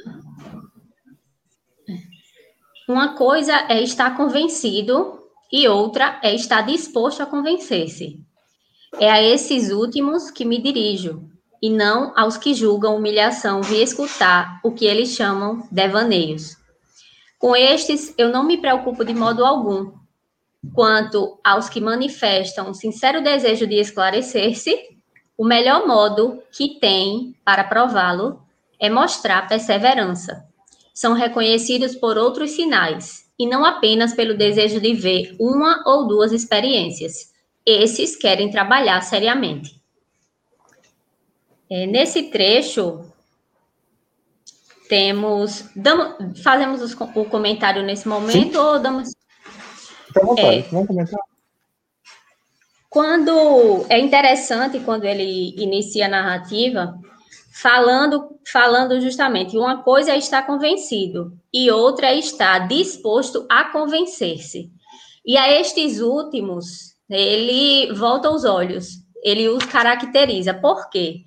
Uma 2.89 3.17
coisa 3.17 3.55
é 3.69 3.81
estar 3.83 4.17
convencido 4.17 5.23
e 5.51 5.67
outra 5.67 6.21
é 6.23 6.35
estar 6.35 6.63
disposto 6.63 7.23
a 7.23 7.27
convencer-se. 7.27 8.21
É 9.01 9.11
a 9.11 9.23
esses 9.23 9.71
últimos 9.71 10.31
que 10.31 10.45
me 10.45 10.61
dirijo, 10.61 11.32
e 11.63 11.71
não 11.71 12.13
aos 12.17 12.37
que 12.37 12.53
julgam 12.53 12.97
humilhação 12.97 13.63
via 13.63 13.83
escutar 13.83 14.59
o 14.65 14.73
que 14.73 14.85
eles 14.85 15.11
chamam 15.11 15.67
devaneios. 15.71 16.57
Com 17.39 17.55
estes, 17.55 18.13
eu 18.19 18.31
não 18.31 18.43
me 18.45 18.59
preocupo 18.59 19.05
de 19.05 19.15
modo 19.15 19.45
algum. 19.45 19.93
Quanto 20.75 21.39
aos 21.43 21.69
que 21.69 21.81
manifestam 21.81 22.71
um 22.71 22.75
sincero 22.75 23.23
desejo 23.23 23.67
de 23.67 23.77
esclarecer-se, 23.77 24.77
o 25.39 25.45
melhor 25.45 25.87
modo 25.87 26.43
que 26.51 26.81
tem 26.81 27.37
para 27.45 27.65
prová-lo 27.65 28.43
é 28.81 28.91
mostrar 28.91 29.49
perseverança. 29.49 30.45
São 30.93 31.15
reconhecidos 31.15 31.95
por 31.95 32.19
outros 32.19 32.51
sinais, 32.51 33.31
e 33.39 33.47
não 33.47 33.65
apenas 33.65 34.13
pelo 34.13 34.37
desejo 34.37 34.81
de 34.81 34.95
ver 34.95 35.37
uma 35.39 35.83
ou 35.87 36.07
duas 36.07 36.33
experiências 36.33 37.33
esses 37.65 38.17
querem 38.17 38.51
trabalhar 38.51 39.01
seriamente. 39.03 39.82
É, 41.75 41.87
nesse 41.87 42.25
trecho, 42.25 43.03
temos. 44.91 45.71
Damos, 45.75 46.39
fazemos 46.43 46.83
os, 46.83 46.93
o 46.93 47.25
comentário 47.25 47.83
nesse 47.83 48.07
momento 48.07 48.53
Sim. 48.53 48.57
ou 48.59 48.79
damos. 48.79 49.09
Vontade, 50.15 50.59
é, 50.59 50.63
vamos 50.71 50.87
comentar. 50.87 51.19
Quando 52.91 53.87
é 53.89 53.99
interessante 53.99 54.81
quando 54.81 55.05
ele 55.05 55.55
inicia 55.57 56.05
a 56.05 56.11
narrativa, 56.11 56.93
falando, 57.55 58.39
falando 58.47 59.01
justamente, 59.01 59.57
uma 59.57 59.83
coisa 59.83 60.13
é 60.13 60.19
estar 60.19 60.43
convencido 60.43 61.33
e 61.51 61.71
outra 61.71 62.09
é 62.09 62.19
estar 62.19 62.69
disposto 62.69 63.47
a 63.49 63.65
convencer-se. 63.65 64.71
E 65.25 65.39
a 65.39 65.51
estes 65.51 66.03
últimos, 66.03 66.95
ele 67.09 67.91
volta 67.95 68.31
os 68.31 68.45
olhos, 68.45 68.99
ele 69.25 69.49
os 69.49 69.65
caracteriza. 69.65 70.53
Por 70.53 70.91
quê? 70.91 71.23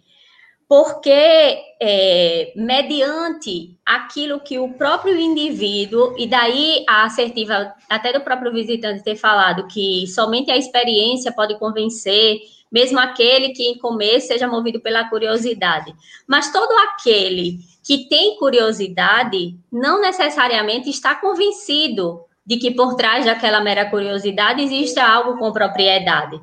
Porque, 0.67 1.59
é, 1.79 2.51
mediante 2.55 3.77
aquilo 3.85 4.39
que 4.39 4.57
o 4.57 4.73
próprio 4.73 5.15
indivíduo, 5.15 6.15
e 6.17 6.25
daí 6.25 6.83
a 6.87 7.03
assertiva, 7.03 7.73
até 7.87 8.11
do 8.11 8.21
próprio 8.21 8.51
visitante 8.51 9.03
ter 9.03 9.15
falado 9.15 9.67
que 9.67 10.07
somente 10.07 10.49
a 10.49 10.57
experiência 10.57 11.31
pode 11.31 11.59
convencer, 11.59 12.39
mesmo 12.71 12.99
aquele 12.99 13.49
que 13.49 13.63
em 13.63 13.77
começo 13.77 14.27
seja 14.27 14.47
movido 14.47 14.79
pela 14.79 15.07
curiosidade. 15.07 15.93
Mas 16.27 16.51
todo 16.51 16.71
aquele 16.89 17.59
que 17.85 18.09
tem 18.09 18.35
curiosidade 18.37 19.55
não 19.71 20.01
necessariamente 20.01 20.89
está 20.89 21.13
convencido 21.15 22.21
de 22.45 22.57
que 22.57 22.71
por 22.71 22.95
trás 22.95 23.25
daquela 23.25 23.61
mera 23.61 23.89
curiosidade 23.89 24.61
existe 24.61 24.99
algo 24.99 25.37
com 25.37 25.51
propriedade. 25.51 26.39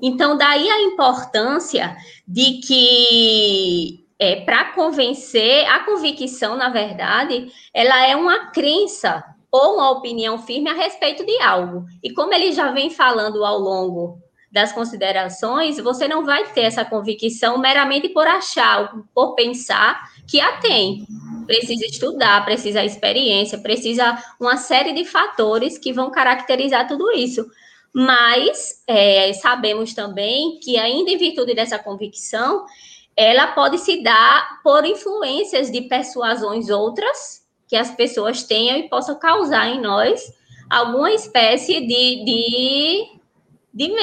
Então, 0.00 0.36
daí 0.36 0.68
a 0.68 0.82
importância 0.82 1.96
de 2.26 2.60
que, 2.60 4.04
é, 4.18 4.36
para 4.36 4.72
convencer, 4.72 5.66
a 5.66 5.80
convicção, 5.80 6.56
na 6.56 6.68
verdade, 6.68 7.50
ela 7.72 8.06
é 8.06 8.14
uma 8.14 8.50
crença 8.50 9.24
ou 9.50 9.76
uma 9.76 9.90
opinião 9.90 10.38
firme 10.38 10.68
a 10.68 10.74
respeito 10.74 11.24
de 11.24 11.40
algo. 11.40 11.86
E 12.02 12.12
como 12.12 12.34
ele 12.34 12.52
já 12.52 12.70
vem 12.72 12.90
falando 12.90 13.44
ao 13.44 13.58
longo 13.58 14.18
das 14.52 14.72
considerações, 14.72 15.78
você 15.78 16.08
não 16.08 16.24
vai 16.24 16.44
ter 16.52 16.62
essa 16.62 16.84
convicção 16.84 17.58
meramente 17.58 18.08
por 18.08 18.26
achar, 18.26 18.90
por 19.14 19.34
pensar 19.34 20.00
que 20.26 20.40
a 20.40 20.58
tem 20.58 21.06
precisa 21.46 21.86
estudar, 21.86 22.44
precisa 22.44 22.84
experiência, 22.84 23.58
precisa 23.58 24.16
uma 24.40 24.56
série 24.56 24.92
de 24.92 25.04
fatores 25.04 25.78
que 25.78 25.92
vão 25.92 26.10
caracterizar 26.10 26.88
tudo 26.88 27.10
isso. 27.12 27.46
Mas 27.98 28.82
é, 28.86 29.32
sabemos 29.32 29.94
também 29.94 30.60
que, 30.62 30.76
ainda 30.76 31.10
em 31.10 31.16
virtude 31.16 31.54
dessa 31.54 31.78
convicção, 31.78 32.66
ela 33.16 33.46
pode 33.46 33.78
se 33.78 34.02
dar 34.02 34.60
por 34.62 34.84
influências 34.84 35.70
de 35.70 35.80
persuasões 35.80 36.68
outras 36.68 37.42
que 37.66 37.74
as 37.74 37.90
pessoas 37.92 38.42
tenham 38.42 38.76
e 38.76 38.86
possam 38.90 39.18
causar 39.18 39.68
em 39.68 39.80
nós 39.80 40.30
alguma 40.68 41.10
espécie 41.10 41.80
de, 41.80 42.22
de, 42.22 43.18
de 43.72 43.94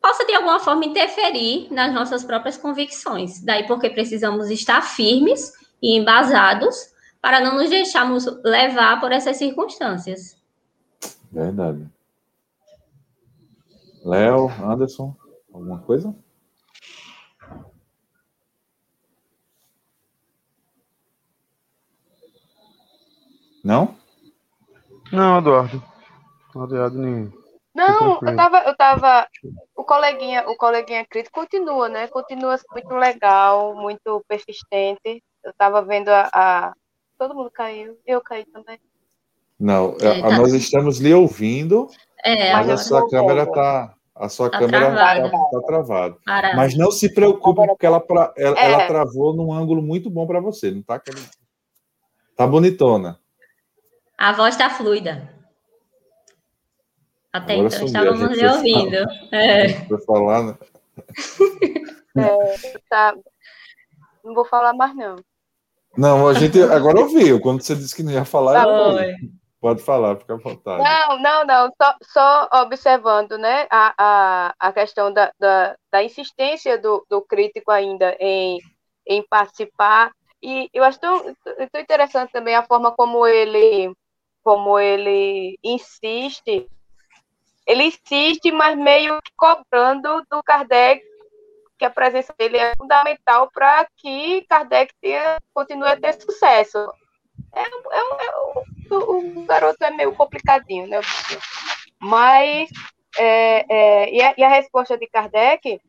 possa 0.00 0.24
de 0.24 0.34
alguma 0.34 0.58
forma 0.58 0.86
interferir 0.86 1.68
nas 1.70 1.92
nossas 1.92 2.24
próprias 2.24 2.56
convicções. 2.56 3.44
Daí 3.44 3.66
porque 3.66 3.90
precisamos 3.90 4.48
estar 4.48 4.80
firmes 4.80 5.52
e 5.82 5.94
embasados 5.94 6.74
para 7.20 7.38
não 7.38 7.54
nos 7.56 7.68
deixarmos 7.68 8.24
levar 8.42 8.98
por 8.98 9.12
essas 9.12 9.36
circunstâncias. 9.36 10.38
Verdade. 11.30 11.86
Léo, 14.04 14.48
Anderson, 14.62 15.14
alguma 15.52 15.80
coisa? 15.80 16.14
Não? 23.62 23.94
Não, 25.12 25.38
Eduardo. 25.38 25.82
Eduardo 26.54 26.98
nem. 26.98 27.32
Não, 27.74 28.18
eu 28.22 28.36
tava, 28.36 28.58
eu 28.60 28.76
tava. 28.76 29.28
O 29.76 29.84
coleguinha, 29.84 30.48
o 30.48 30.56
coleguinha 30.56 31.06
crítico 31.06 31.40
continua, 31.40 31.88
né? 31.88 32.08
Continua 32.08 32.58
muito 32.72 32.94
legal, 32.94 33.74
muito 33.74 34.24
persistente. 34.26 35.22
Eu 35.42 35.50
estava 35.50 35.82
vendo 35.82 36.08
a, 36.08 36.28
a, 36.32 36.72
Todo 37.20 37.34
mundo 37.34 37.50
caiu. 37.50 37.98
Eu 38.06 38.22
caí 38.22 38.46
também. 38.46 38.78
Não, 39.58 39.94
é, 40.00 40.22
tá... 40.22 40.38
nós 40.38 40.54
estamos 40.54 40.98
lhe 41.00 41.12
ouvindo, 41.12 41.86
é, 42.24 42.52
mas 42.52 42.70
a 42.70 42.76
sua 42.76 43.08
câmera 43.08 43.44
está. 43.44 43.94
A 44.14 44.28
sua 44.28 44.50
tá 44.50 44.58
câmera 44.58 44.90
está 44.90 45.30
tá 45.50 45.60
travada. 45.66 46.16
Tá 46.26 46.52
mas 46.54 46.76
não 46.76 46.90
se 46.90 47.12
preocupe, 47.14 47.66
porque 47.66 47.86
ela, 47.86 48.04
ela, 48.36 48.58
é. 48.58 48.66
ela 48.66 48.86
travou 48.86 49.34
num 49.34 49.52
ângulo 49.52 49.80
muito 49.80 50.10
bom 50.10 50.26
para 50.26 50.40
você, 50.40 50.70
não 50.70 50.80
está. 50.80 51.00
Tá 52.36 52.46
bonitona. 52.46 53.18
A 54.18 54.32
voz 54.32 54.54
está 54.54 54.68
fluida. 54.68 55.34
Até 57.32 57.54
Agora 57.54 57.68
então, 57.68 57.86
estávamos 57.86 58.36
lhe 58.36 58.46
ouvindo. 58.46 58.96
É. 59.32 59.68
falar, 60.06 60.42
né? 60.42 60.58
É, 62.16 62.78
tá. 62.90 63.14
Não 64.24 64.34
vou 64.34 64.44
falar 64.44 64.74
mais, 64.74 64.94
não. 64.96 65.16
Não, 65.96 66.28
a 66.28 66.34
gente 66.34 66.60
agora 66.60 67.00
ouviu. 67.00 67.40
Quando 67.40 67.62
você 67.62 67.74
disse 67.74 67.94
que 67.94 68.02
não 68.02 68.12
ia 68.12 68.24
falar, 68.24 68.64
tá 68.64 69.16
Pode 69.60 69.82
falar, 69.82 70.16
fica 70.16 70.34
à 70.34 70.36
vontade. 70.38 70.82
Não, 70.82 71.18
não, 71.18 71.44
não, 71.44 71.72
só, 71.80 71.94
só 72.02 72.62
observando 72.62 73.36
né, 73.36 73.66
a, 73.70 73.94
a, 73.98 74.54
a 74.58 74.72
questão 74.72 75.12
da, 75.12 75.30
da, 75.38 75.76
da 75.92 76.02
insistência 76.02 76.78
do, 76.78 77.04
do 77.10 77.20
crítico 77.20 77.70
ainda 77.70 78.16
em, 78.18 78.58
em 79.06 79.22
participar. 79.28 80.12
E 80.42 80.70
eu 80.72 80.82
acho 80.82 80.98
tão, 80.98 81.34
tão 81.44 81.80
interessante 81.80 82.32
também 82.32 82.54
a 82.54 82.62
forma 82.62 82.90
como 82.92 83.26
ele, 83.26 83.94
como 84.42 84.78
ele 84.78 85.58
insiste. 85.62 86.66
Ele 87.66 87.84
insiste, 87.84 88.50
mas 88.50 88.78
meio 88.78 89.20
que 89.22 89.32
cobrando 89.36 90.24
do 90.30 90.42
Kardec 90.42 91.04
que 91.80 91.84
a 91.86 91.90
presença 91.90 92.34
dele 92.38 92.58
é 92.58 92.76
fundamental 92.76 93.50
para 93.50 93.86
que 93.96 94.44
Kardec 94.48 94.92
tenha, 95.00 95.38
continue 95.54 95.88
a 95.88 95.98
ter 95.98 96.12
sucesso. 96.20 96.78
É, 97.54 97.60
é, 97.60 97.64
é, 97.64 98.94
o, 98.94 99.40
o, 99.40 99.44
garoto 99.44 99.82
é 99.82 99.90
meio 99.90 100.14
complicadinho, 100.14 100.86
né? 100.86 101.00
Mas, 101.98 102.70
é, 103.18 103.66
é, 103.68 104.14
e, 104.14 104.22
a, 104.22 104.34
e, 104.38 104.42
a, 104.42 104.48
resposta 104.48 104.96
de 104.96 105.06
Kardec, 105.06 105.80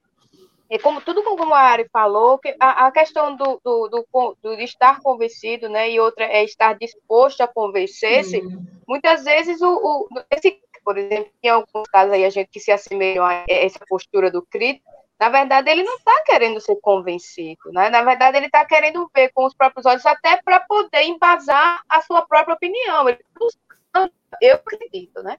é 0.69 0.79
como 0.79 1.01
tudo 1.01 1.23
como 1.23 1.53
a 1.53 1.59
Ari 1.59 1.87
falou, 1.91 2.39
que 2.39 2.55
a, 2.59 2.87
a 2.87 2.91
questão 2.91 3.35
do, 3.35 3.59
do, 3.63 3.89
do, 3.89 4.37
do, 4.41 4.53
estar 4.53 5.01
convencido, 5.01 5.67
né? 5.67 5.91
E 5.91 5.99
outra 5.99 6.25
é 6.25 6.43
estar 6.43 6.73
disposto 6.73 7.41
a 7.41 7.47
convencer-se. 7.47 8.39
Uhum. 8.39 8.65
Muitas 8.87 9.23
vezes, 9.23 9.61
o, 9.61 9.67
o, 9.69 10.07
esse, 10.31 10.59
por 10.83 10.97
exemplo, 10.97 11.31
em 11.43 11.49
alguns 11.49 11.89
casos 11.89 12.13
aí 12.13 12.25
a 12.25 12.29
gente 12.29 12.49
que 12.49 12.59
se 12.59 12.71
assemelham 12.71 13.25
a 13.25 13.43
essa 13.47 13.79
postura 13.87 14.31
do 14.31 14.41
crítico, 14.41 14.90
na 15.21 15.29
verdade, 15.29 15.69
ele 15.69 15.83
não 15.83 15.97
está 15.97 16.23
querendo 16.25 16.59
ser 16.59 16.77
convencido, 16.77 17.71
né? 17.71 17.91
Na 17.91 18.01
verdade, 18.01 18.37
ele 18.37 18.47
está 18.47 18.65
querendo 18.65 19.07
ver 19.13 19.31
com 19.31 19.45
os 19.45 19.53
próprios 19.53 19.85
olhos, 19.85 20.03
até 20.03 20.41
para 20.41 20.61
poder 20.61 21.03
embasar 21.03 21.83
a 21.87 22.01
sua 22.01 22.23
própria 22.23 22.55
opinião. 22.55 23.07
Ele 23.07 23.17
tá 23.17 23.39
buscando, 23.39 24.11
eu 24.41 24.55
acredito, 24.55 25.21
né? 25.21 25.37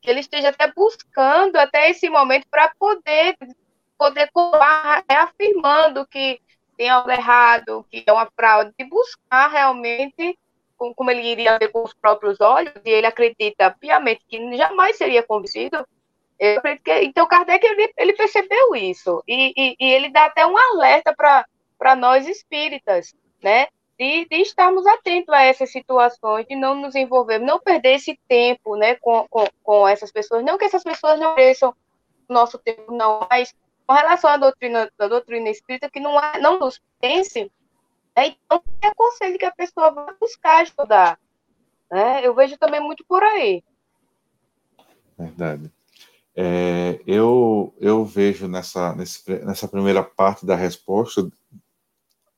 Que 0.00 0.08
ele 0.08 0.20
esteja 0.20 0.50
até 0.50 0.70
buscando 0.70 1.56
até 1.56 1.90
esse 1.90 2.08
momento 2.08 2.46
para 2.48 2.72
poder 2.78 3.36
poder 3.98 4.30
afirmando 5.08 6.06
que 6.06 6.40
tem 6.76 6.88
algo 6.88 7.10
errado, 7.10 7.84
que 7.90 8.04
é 8.06 8.12
uma 8.12 8.30
fraude, 8.36 8.72
e 8.78 8.84
buscar 8.84 9.48
realmente 9.48 10.38
como 10.76 11.10
ele 11.10 11.22
iria 11.22 11.58
ver 11.58 11.72
com 11.72 11.82
os 11.82 11.92
próprios 11.92 12.40
olhos, 12.40 12.72
e 12.84 12.90
ele 12.90 13.06
acredita 13.06 13.72
piamente 13.80 14.22
que 14.28 14.56
jamais 14.56 14.96
seria 14.96 15.24
convencido, 15.24 15.84
eu 16.38 16.58
acredito 16.58 16.82
que, 16.82 17.04
então, 17.04 17.26
Kardec 17.26 17.64
ele, 17.64 17.92
ele 17.96 18.12
percebeu 18.14 18.74
isso, 18.74 19.22
e, 19.26 19.52
e, 19.56 19.76
e, 19.78 19.92
ele 19.92 20.10
dá 20.10 20.26
até 20.26 20.46
um 20.46 20.56
alerta 20.56 21.14
para 21.14 21.96
nós 21.96 22.26
espíritas, 22.26 23.14
né? 23.42 23.68
De, 23.98 24.26
de, 24.28 24.36
estarmos 24.42 24.84
atentos 24.86 25.32
a 25.32 25.42
essas 25.42 25.70
situações, 25.70 26.46
de 26.46 26.56
não 26.56 26.74
nos 26.74 26.96
envolvermos, 26.96 27.46
não 27.46 27.60
perder 27.60 27.94
esse 27.94 28.18
tempo 28.26 28.74
né, 28.74 28.96
com, 28.96 29.24
com, 29.28 29.46
com 29.62 29.86
essas 29.86 30.10
pessoas. 30.10 30.44
Não 30.44 30.58
que 30.58 30.64
essas 30.64 30.82
pessoas 30.82 31.20
não 31.20 31.36
mereçam 31.36 31.72
nosso 32.28 32.58
tempo, 32.58 32.90
não, 32.90 33.24
mas 33.30 33.54
com 33.86 33.94
relação 33.94 34.30
à 34.30 34.36
doutrina, 34.36 34.90
à 34.98 35.06
doutrina 35.06 35.48
espírita, 35.48 35.88
que 35.88 36.00
não, 36.00 36.14
não 36.40 36.58
nos 36.58 36.82
pense, 37.00 37.52
né, 38.16 38.26
então 38.26 38.60
é 38.82 38.88
aconselho 38.88 39.38
que 39.38 39.44
a 39.44 39.52
pessoa 39.52 39.92
vá 39.92 40.12
buscar 40.20 40.64
estudar. 40.64 41.16
Né? 41.88 42.26
Eu 42.26 42.34
vejo 42.34 42.58
também 42.58 42.80
muito 42.80 43.04
por 43.04 43.22
aí. 43.22 43.62
Verdade. 45.16 45.70
É, 46.36 47.00
eu, 47.06 47.74
eu 47.80 48.04
vejo 48.04 48.48
nessa, 48.48 48.94
nessa 48.94 49.68
primeira 49.68 50.02
parte 50.02 50.44
da 50.44 50.56
resposta, 50.56 51.30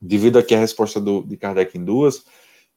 devido 0.00 0.38
aqui 0.38 0.54
a 0.54 0.58
resposta 0.58 1.00
do, 1.00 1.22
de 1.22 1.36
Kardec 1.36 1.76
em 1.76 1.84
duas, 1.84 2.24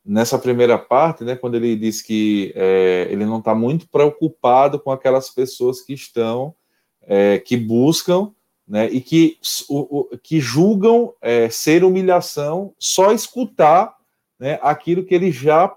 nessa 0.05 0.39
primeira 0.39 0.77
parte, 0.77 1.23
né, 1.23 1.35
quando 1.35 1.55
ele 1.55 1.75
diz 1.75 2.01
que 2.01 2.53
é, 2.55 3.07
ele 3.11 3.25
não 3.25 3.39
está 3.39 3.53
muito 3.53 3.87
preocupado 3.89 4.79
com 4.79 4.91
aquelas 4.91 5.29
pessoas 5.29 5.81
que 5.81 5.93
estão, 5.93 6.55
é, 7.01 7.37
que 7.37 7.57
buscam, 7.57 8.31
né, 8.67 8.89
e 8.89 9.01
que, 9.01 9.37
o, 9.67 9.99
o, 9.99 10.17
que 10.17 10.39
julgam 10.39 11.13
é, 11.21 11.49
ser 11.49 11.83
humilhação 11.83 12.73
só 12.79 13.11
escutar 13.11 13.95
né, 14.39 14.57
aquilo 14.61 15.03
que 15.03 15.13
eles 15.13 15.35
já 15.35 15.75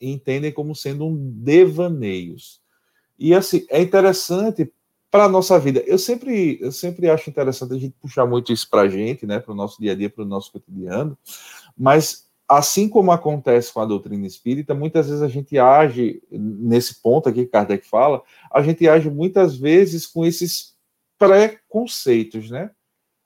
entendem 0.00 0.50
como 0.50 0.74
sendo 0.74 1.06
um 1.06 1.16
devaneios. 1.16 2.59
E 3.20 3.34
assim, 3.34 3.66
é 3.68 3.82
interessante 3.82 4.72
para 5.10 5.24
a 5.24 5.28
nossa 5.28 5.58
vida. 5.58 5.80
Eu 5.86 5.98
sempre, 5.98 6.58
eu 6.60 6.72
sempre 6.72 7.10
acho 7.10 7.28
interessante 7.28 7.74
a 7.74 7.78
gente 7.78 7.94
puxar 8.00 8.24
muito 8.24 8.50
isso 8.50 8.68
para 8.70 8.82
a 8.82 8.88
gente, 8.88 9.26
né, 9.26 9.38
para 9.38 9.52
o 9.52 9.54
nosso 9.54 9.78
dia 9.78 9.92
a 9.92 9.94
dia, 9.94 10.08
para 10.08 10.24
o 10.24 10.26
nosso 10.26 10.50
cotidiano, 10.50 11.18
mas 11.76 12.26
assim 12.48 12.88
como 12.88 13.12
acontece 13.12 13.72
com 13.72 13.80
a 13.80 13.86
doutrina 13.86 14.26
espírita, 14.26 14.74
muitas 14.74 15.06
vezes 15.08 15.22
a 15.22 15.28
gente 15.28 15.58
age, 15.58 16.22
nesse 16.30 17.00
ponto 17.00 17.28
aqui 17.28 17.44
que 17.44 17.50
Kardec 17.50 17.86
fala, 17.86 18.22
a 18.50 18.62
gente 18.62 18.88
age 18.88 19.10
muitas 19.10 19.56
vezes 19.56 20.06
com 20.06 20.24
esses 20.24 20.74
preconceitos, 21.18 22.50
né? 22.50 22.70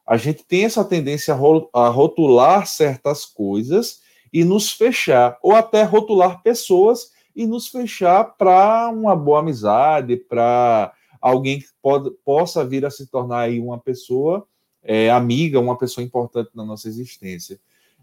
A 0.07 0.19
gente 0.19 0.45
tem 0.45 0.65
essa 0.65 0.85
tendência 0.85 1.33
a 1.33 1.89
rotular 1.89 2.67
certas 2.67 3.25
coisas 3.25 4.01
e 4.31 4.45
nos 4.45 4.73
fechar, 4.73 5.39
ou 5.43 5.55
até 5.55 5.83
rotular 5.85 6.43
pessoas 6.43 7.14
e 7.35 7.47
nos 7.47 7.69
fechar 7.69 8.25
para 8.25 8.89
uma 8.89 9.17
boa 9.17 9.41
amizade, 9.41 10.17
para 10.17 10.93
alguém 11.21 11.59
que 11.59 11.67
pode, 11.83 12.11
possa 12.25 12.65
vir 12.65 12.85
a 12.85 12.91
se 12.91 13.07
tornar 13.07 13.41
aí 13.41 13.59
uma 13.59 13.79
pessoa 13.79 14.47
é, 14.83 15.11
amiga, 15.11 15.59
uma 15.59 15.77
pessoa 15.77 16.05
importante 16.05 16.51
na 16.55 16.65
nossa 16.65 16.89
existência. 16.89 17.59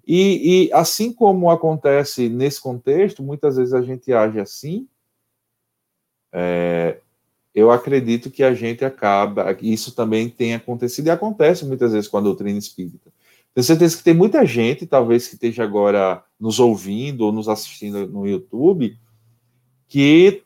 E, 0.05 0.65
e, 0.65 0.73
assim 0.73 1.13
como 1.13 1.49
acontece 1.49 2.27
nesse 2.27 2.59
contexto, 2.59 3.21
muitas 3.21 3.57
vezes 3.57 3.73
a 3.73 3.81
gente 3.81 4.11
age 4.11 4.39
assim, 4.39 4.87
é, 6.33 6.99
eu 7.53 7.69
acredito 7.69 8.31
que 8.31 8.43
a 8.43 8.53
gente 8.53 8.83
acaba, 8.83 9.55
isso 9.61 9.93
também 9.93 10.29
tem 10.29 10.55
acontecido 10.55 11.07
e 11.07 11.11
acontece 11.11 11.65
muitas 11.65 11.91
vezes 11.91 12.07
com 12.07 12.17
a 12.17 12.21
doutrina 12.21 12.57
espírita. 12.57 13.11
Tenho 13.53 13.65
certeza 13.65 13.97
que 13.97 14.03
tem 14.03 14.13
muita 14.13 14.45
gente, 14.45 14.87
talvez 14.87 15.27
que 15.27 15.35
esteja 15.35 15.63
agora 15.63 16.23
nos 16.39 16.59
ouvindo 16.59 17.25
ou 17.25 17.31
nos 17.31 17.49
assistindo 17.49 18.07
no 18.07 18.25
YouTube, 18.25 18.97
que, 19.91 20.45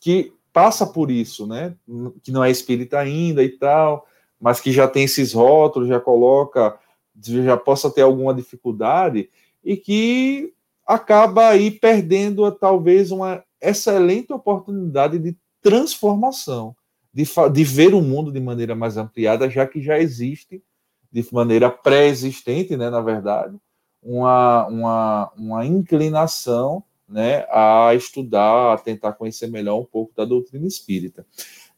que 0.00 0.32
passa 0.52 0.86
por 0.86 1.10
isso, 1.10 1.44
né? 1.44 1.74
Que 2.22 2.30
não 2.30 2.44
é 2.44 2.52
espírita 2.52 3.00
ainda 3.00 3.42
e 3.42 3.48
tal, 3.48 4.06
mas 4.40 4.60
que 4.60 4.70
já 4.70 4.86
tem 4.86 5.02
esses 5.02 5.32
rótulos, 5.32 5.88
já 5.88 5.98
coloca, 5.98 6.78
já 7.20 7.56
possa 7.56 7.90
ter 7.90 8.02
alguma 8.02 8.32
dificuldade 8.32 9.28
e 9.64 9.76
que 9.76 10.54
acaba 10.86 11.48
aí 11.48 11.68
perdendo 11.68 12.48
talvez 12.52 13.10
uma 13.10 13.42
excelente 13.60 14.32
oportunidade 14.32 15.18
de 15.18 15.36
transformação, 15.60 16.76
de, 17.12 17.24
de 17.52 17.64
ver 17.64 17.92
o 17.92 18.00
mundo 18.00 18.30
de 18.30 18.38
maneira 18.38 18.76
mais 18.76 18.96
ampliada, 18.96 19.50
já 19.50 19.66
que 19.66 19.82
já 19.82 19.98
existe 19.98 20.62
de 21.10 21.26
maneira 21.32 21.68
pré-existente, 21.68 22.76
né, 22.76 22.88
na 22.88 23.00
verdade, 23.00 23.56
uma, 24.00 24.66
uma, 24.68 25.32
uma 25.36 25.66
inclinação 25.66 26.84
né, 27.08 27.46
a 27.50 27.94
estudar, 27.94 28.74
a 28.74 28.78
tentar 28.78 29.12
conhecer 29.12 29.46
melhor 29.46 29.78
um 29.80 29.84
pouco 29.84 30.12
da 30.14 30.24
doutrina 30.24 30.66
espírita. 30.66 31.26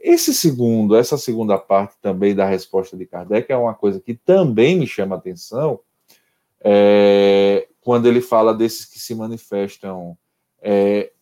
Esse 0.01 0.33
segundo, 0.33 0.97
essa 0.97 1.19
segunda 1.19 1.59
parte 1.59 1.97
também 2.01 2.35
da 2.35 2.47
resposta 2.47 2.97
de 2.97 3.05
Kardec 3.05 3.51
é 3.51 3.57
uma 3.57 3.75
coisa 3.75 4.01
que 4.01 4.15
também 4.15 4.79
me 4.79 4.87
chama 4.87 5.17
atenção, 5.17 5.81
é, 6.61 7.69
quando 7.81 8.07
ele 8.07 8.21
fala 8.21 8.55
desses 8.55 8.85
que 8.85 8.99
se 8.99 9.15
manifestam 9.15 10.17
é, 10.61 11.13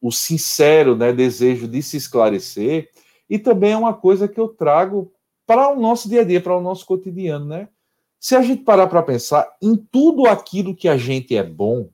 o 0.00 0.10
sincero 0.10 0.96
né, 0.96 1.12
desejo 1.12 1.66
de 1.68 1.82
se 1.82 1.96
esclarecer, 1.96 2.90
e 3.28 3.38
também 3.38 3.72
é 3.72 3.76
uma 3.76 3.94
coisa 3.94 4.28
que 4.28 4.38
eu 4.38 4.48
trago 4.48 5.12
para 5.46 5.70
o 5.70 5.80
nosso 5.80 6.08
dia 6.08 6.22
a 6.22 6.24
dia, 6.24 6.40
para 6.40 6.56
o 6.56 6.62
nosso 6.62 6.84
cotidiano, 6.86 7.46
né? 7.46 7.68
Se 8.18 8.34
a 8.34 8.42
gente 8.42 8.62
parar 8.62 8.86
para 8.86 9.02
pensar 9.02 9.54
em 9.60 9.76
tudo 9.76 10.26
aquilo 10.26 10.74
que 10.74 10.88
a 10.88 10.96
gente 10.96 11.36
é 11.36 11.42
bom, 11.42 11.90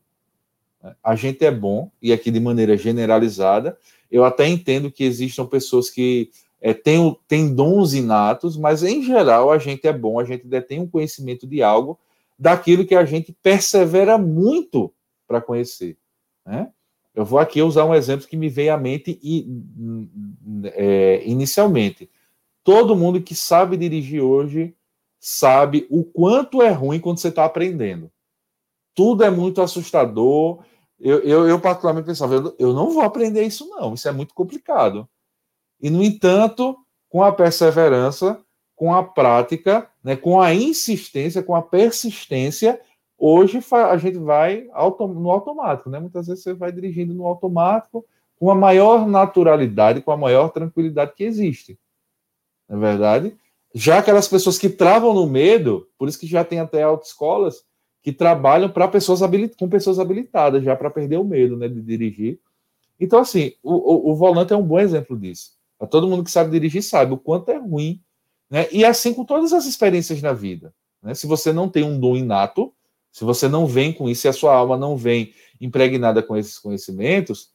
a 1.02 1.14
gente 1.14 1.44
é 1.44 1.50
bom, 1.50 1.90
e 2.00 2.12
aqui 2.12 2.30
de 2.30 2.40
maneira 2.40 2.76
generalizada, 2.76 3.76
eu 4.10 4.24
até 4.24 4.48
entendo 4.48 4.90
que 4.90 5.04
existam 5.04 5.46
pessoas 5.46 5.90
que 5.90 6.30
é, 6.60 6.74
têm, 6.74 7.16
têm 7.28 7.54
dons 7.54 7.94
inatos, 7.94 8.56
mas 8.56 8.82
em 8.82 9.02
geral 9.02 9.50
a 9.50 9.58
gente 9.58 9.86
é 9.86 9.92
bom, 9.92 10.18
a 10.18 10.24
gente 10.24 10.46
detém 10.46 10.80
um 10.80 10.86
conhecimento 10.86 11.46
de 11.46 11.62
algo 11.62 11.98
daquilo 12.38 12.86
que 12.86 12.94
a 12.94 13.04
gente 13.04 13.32
persevera 13.42 14.16
muito 14.18 14.92
para 15.26 15.40
conhecer. 15.40 15.96
Né? 16.44 16.68
Eu 17.14 17.24
vou 17.24 17.38
aqui 17.38 17.62
usar 17.62 17.84
um 17.84 17.94
exemplo 17.94 18.26
que 18.26 18.36
me 18.36 18.48
veio 18.48 18.72
à 18.72 18.78
mente 18.78 19.18
e, 19.22 19.46
é, 20.74 21.22
inicialmente. 21.26 22.10
Todo 22.64 22.96
mundo 22.96 23.20
que 23.20 23.34
sabe 23.34 23.76
dirigir 23.76 24.22
hoje 24.22 24.74
sabe 25.18 25.86
o 25.90 26.02
quanto 26.02 26.62
é 26.62 26.70
ruim 26.70 26.98
quando 26.98 27.18
você 27.18 27.28
está 27.28 27.44
aprendendo. 27.44 28.10
Tudo 28.94 29.22
é 29.22 29.30
muito 29.30 29.60
assustador, 29.60 30.62
eu, 31.00 31.20
eu, 31.20 31.48
eu 31.48 31.58
particularmente 31.58 32.06
pensava, 32.06 32.54
eu, 32.58 32.72
não 32.74 32.90
vou 32.90 33.02
aprender 33.02 33.42
isso, 33.42 33.66
não, 33.68 33.94
isso 33.94 34.06
é 34.06 34.12
muito 34.12 34.34
complicado. 34.34 35.08
E, 35.80 35.88
no 35.88 36.02
entanto, 36.02 36.76
com 37.08 37.22
a 37.22 37.32
perseverança, 37.32 38.38
com 38.76 38.94
a 38.94 39.02
prática, 39.02 39.88
né, 40.04 40.14
com 40.14 40.40
a 40.40 40.54
insistência, 40.54 41.42
com 41.42 41.54
a 41.54 41.62
persistência, 41.62 42.80
hoje 43.18 43.60
a 43.72 43.96
gente 43.96 44.18
vai 44.18 44.68
no 44.72 45.30
automático, 45.30 45.90
né? 45.90 45.98
Muitas 45.98 46.26
vezes 46.26 46.42
você 46.42 46.54
vai 46.54 46.70
dirigindo 46.70 47.14
no 47.14 47.26
automático, 47.26 48.04
com 48.36 48.50
a 48.50 48.54
maior 48.54 49.06
naturalidade, 49.06 50.00
com 50.00 50.10
a 50.10 50.16
maior 50.16 50.50
tranquilidade 50.50 51.14
que 51.14 51.24
existe. 51.24 51.78
Não 52.68 52.78
é 52.78 52.80
verdade? 52.80 53.36
Já 53.74 53.98
aquelas 53.98 54.26
pessoas 54.26 54.58
que 54.58 54.68
travam 54.68 55.14
no 55.14 55.26
medo, 55.26 55.88
por 55.98 56.08
isso 56.08 56.18
que 56.18 56.26
já 56.26 56.44
tem 56.44 56.58
até 56.58 56.82
autoescolas 56.82 57.64
que 58.02 58.12
trabalham 58.12 58.70
para 58.70 58.88
pessoas 58.88 59.20
com 59.58 59.68
pessoas 59.68 59.98
habilitadas, 59.98 60.62
já 60.64 60.74
para 60.74 60.90
perder 60.90 61.18
o 61.18 61.24
medo 61.24 61.56
né, 61.56 61.68
de 61.68 61.80
dirigir. 61.82 62.40
Então, 62.98 63.20
assim, 63.20 63.52
o, 63.62 63.74
o, 63.74 64.10
o, 64.12 64.16
volante 64.16 64.52
é 64.52 64.56
um 64.56 64.62
bom 64.62 64.78
exemplo 64.78 65.18
disso. 65.18 65.52
Todo 65.90 66.06
mundo 66.06 66.24
que 66.24 66.30
sabe 66.30 66.50
dirigir 66.50 66.82
sabe 66.82 67.12
o 67.12 67.18
quanto 67.18 67.50
é 67.50 67.56
ruim. 67.56 68.00
Né? 68.50 68.66
E 68.70 68.84
assim 68.84 69.14
com 69.14 69.24
todas 69.24 69.52
as 69.52 69.66
experiências 69.66 70.20
na 70.20 70.32
vida. 70.32 70.74
Né? 71.02 71.14
Se 71.14 71.26
você 71.26 71.52
não 71.52 71.68
tem 71.68 71.82
um 71.82 71.98
dom 71.98 72.16
inato, 72.16 72.72
se 73.10 73.24
você 73.24 73.48
não 73.48 73.66
vem 73.66 73.92
com 73.92 74.08
isso, 74.08 74.22
se 74.22 74.28
a 74.28 74.32
sua 74.32 74.54
alma 74.54 74.76
não 74.76 74.96
vem 74.96 75.32
impregnada 75.60 76.22
com 76.22 76.36
esses 76.36 76.58
conhecimentos, 76.58 77.50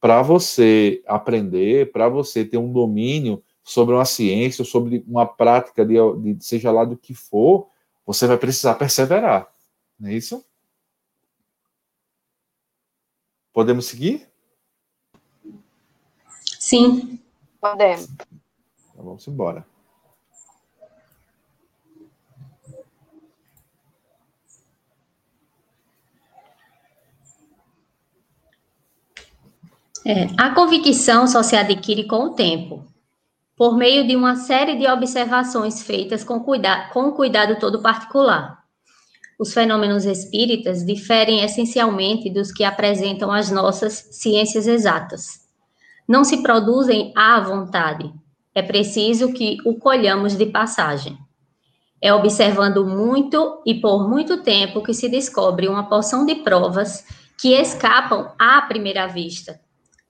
para 0.00 0.22
você 0.22 1.02
aprender, 1.06 1.90
para 1.90 2.08
você 2.08 2.44
ter 2.44 2.58
um 2.58 2.70
domínio 2.70 3.42
sobre 3.62 3.94
uma 3.94 4.04
ciência, 4.04 4.64
sobre 4.64 5.02
uma 5.06 5.26
prática 5.26 5.84
de, 5.84 5.94
de, 6.18 6.44
seja 6.44 6.70
lá 6.70 6.84
do 6.84 6.96
que 6.96 7.14
for, 7.14 7.68
você 8.04 8.26
vai 8.26 8.36
precisar 8.36 8.74
perseverar. 8.74 9.48
Não 9.98 10.08
é 10.08 10.14
isso? 10.14 10.44
Podemos 13.52 13.86
seguir? 13.86 14.28
Sim. 16.58 17.20
Podemos. 17.60 18.08
Então, 18.10 19.04
vamos 19.04 19.28
embora. 19.28 19.66
É, 30.06 30.26
a 30.36 30.54
convicção 30.54 31.26
só 31.26 31.42
se 31.42 31.56
adquire 31.56 32.06
com 32.06 32.24
o 32.24 32.34
tempo, 32.34 32.84
por 33.56 33.76
meio 33.76 34.06
de 34.06 34.14
uma 34.14 34.36
série 34.36 34.76
de 34.76 34.86
observações 34.86 35.82
feitas 35.82 36.22
com, 36.22 36.40
cuida 36.40 36.90
com 36.92 37.12
cuidado 37.12 37.58
todo 37.58 37.80
particular. 37.80 38.63
Os 39.38 39.52
fenômenos 39.52 40.04
espíritas 40.04 40.84
diferem 40.84 41.42
essencialmente 41.42 42.30
dos 42.30 42.52
que 42.52 42.64
apresentam 42.64 43.32
as 43.32 43.50
nossas 43.50 44.08
ciências 44.12 44.66
exatas. 44.66 45.44
Não 46.06 46.24
se 46.24 46.42
produzem 46.42 47.12
à 47.16 47.40
vontade, 47.40 48.12
é 48.54 48.62
preciso 48.62 49.32
que 49.32 49.58
o 49.64 49.74
colhamos 49.74 50.36
de 50.36 50.46
passagem. 50.46 51.18
É 52.00 52.12
observando 52.12 52.86
muito 52.86 53.62
e 53.64 53.74
por 53.74 54.08
muito 54.08 54.42
tempo 54.42 54.82
que 54.82 54.92
se 54.92 55.08
descobre 55.08 55.66
uma 55.66 55.88
porção 55.88 56.24
de 56.24 56.36
provas 56.36 57.04
que 57.40 57.54
escapam 57.54 58.32
à 58.38 58.62
primeira 58.62 59.06
vista 59.06 59.58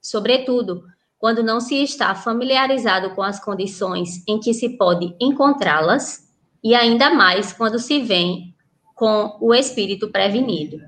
sobretudo 0.05 0.85
quando 1.19 1.43
não 1.43 1.59
se 1.59 1.83
está 1.83 2.15
familiarizado 2.15 3.15
com 3.15 3.23
as 3.23 3.43
condições 3.43 4.23
em 4.29 4.39
que 4.39 4.53
se 4.53 4.77
pode 4.77 5.17
encontrá-las, 5.19 6.29
e 6.63 6.75
ainda 6.75 7.09
mais 7.15 7.51
quando 7.55 7.79
se 7.79 8.01
vem 8.01 8.54
com 8.95 9.37
o 9.41 9.55
espírito 9.55 10.11
prevenido. 10.11 10.79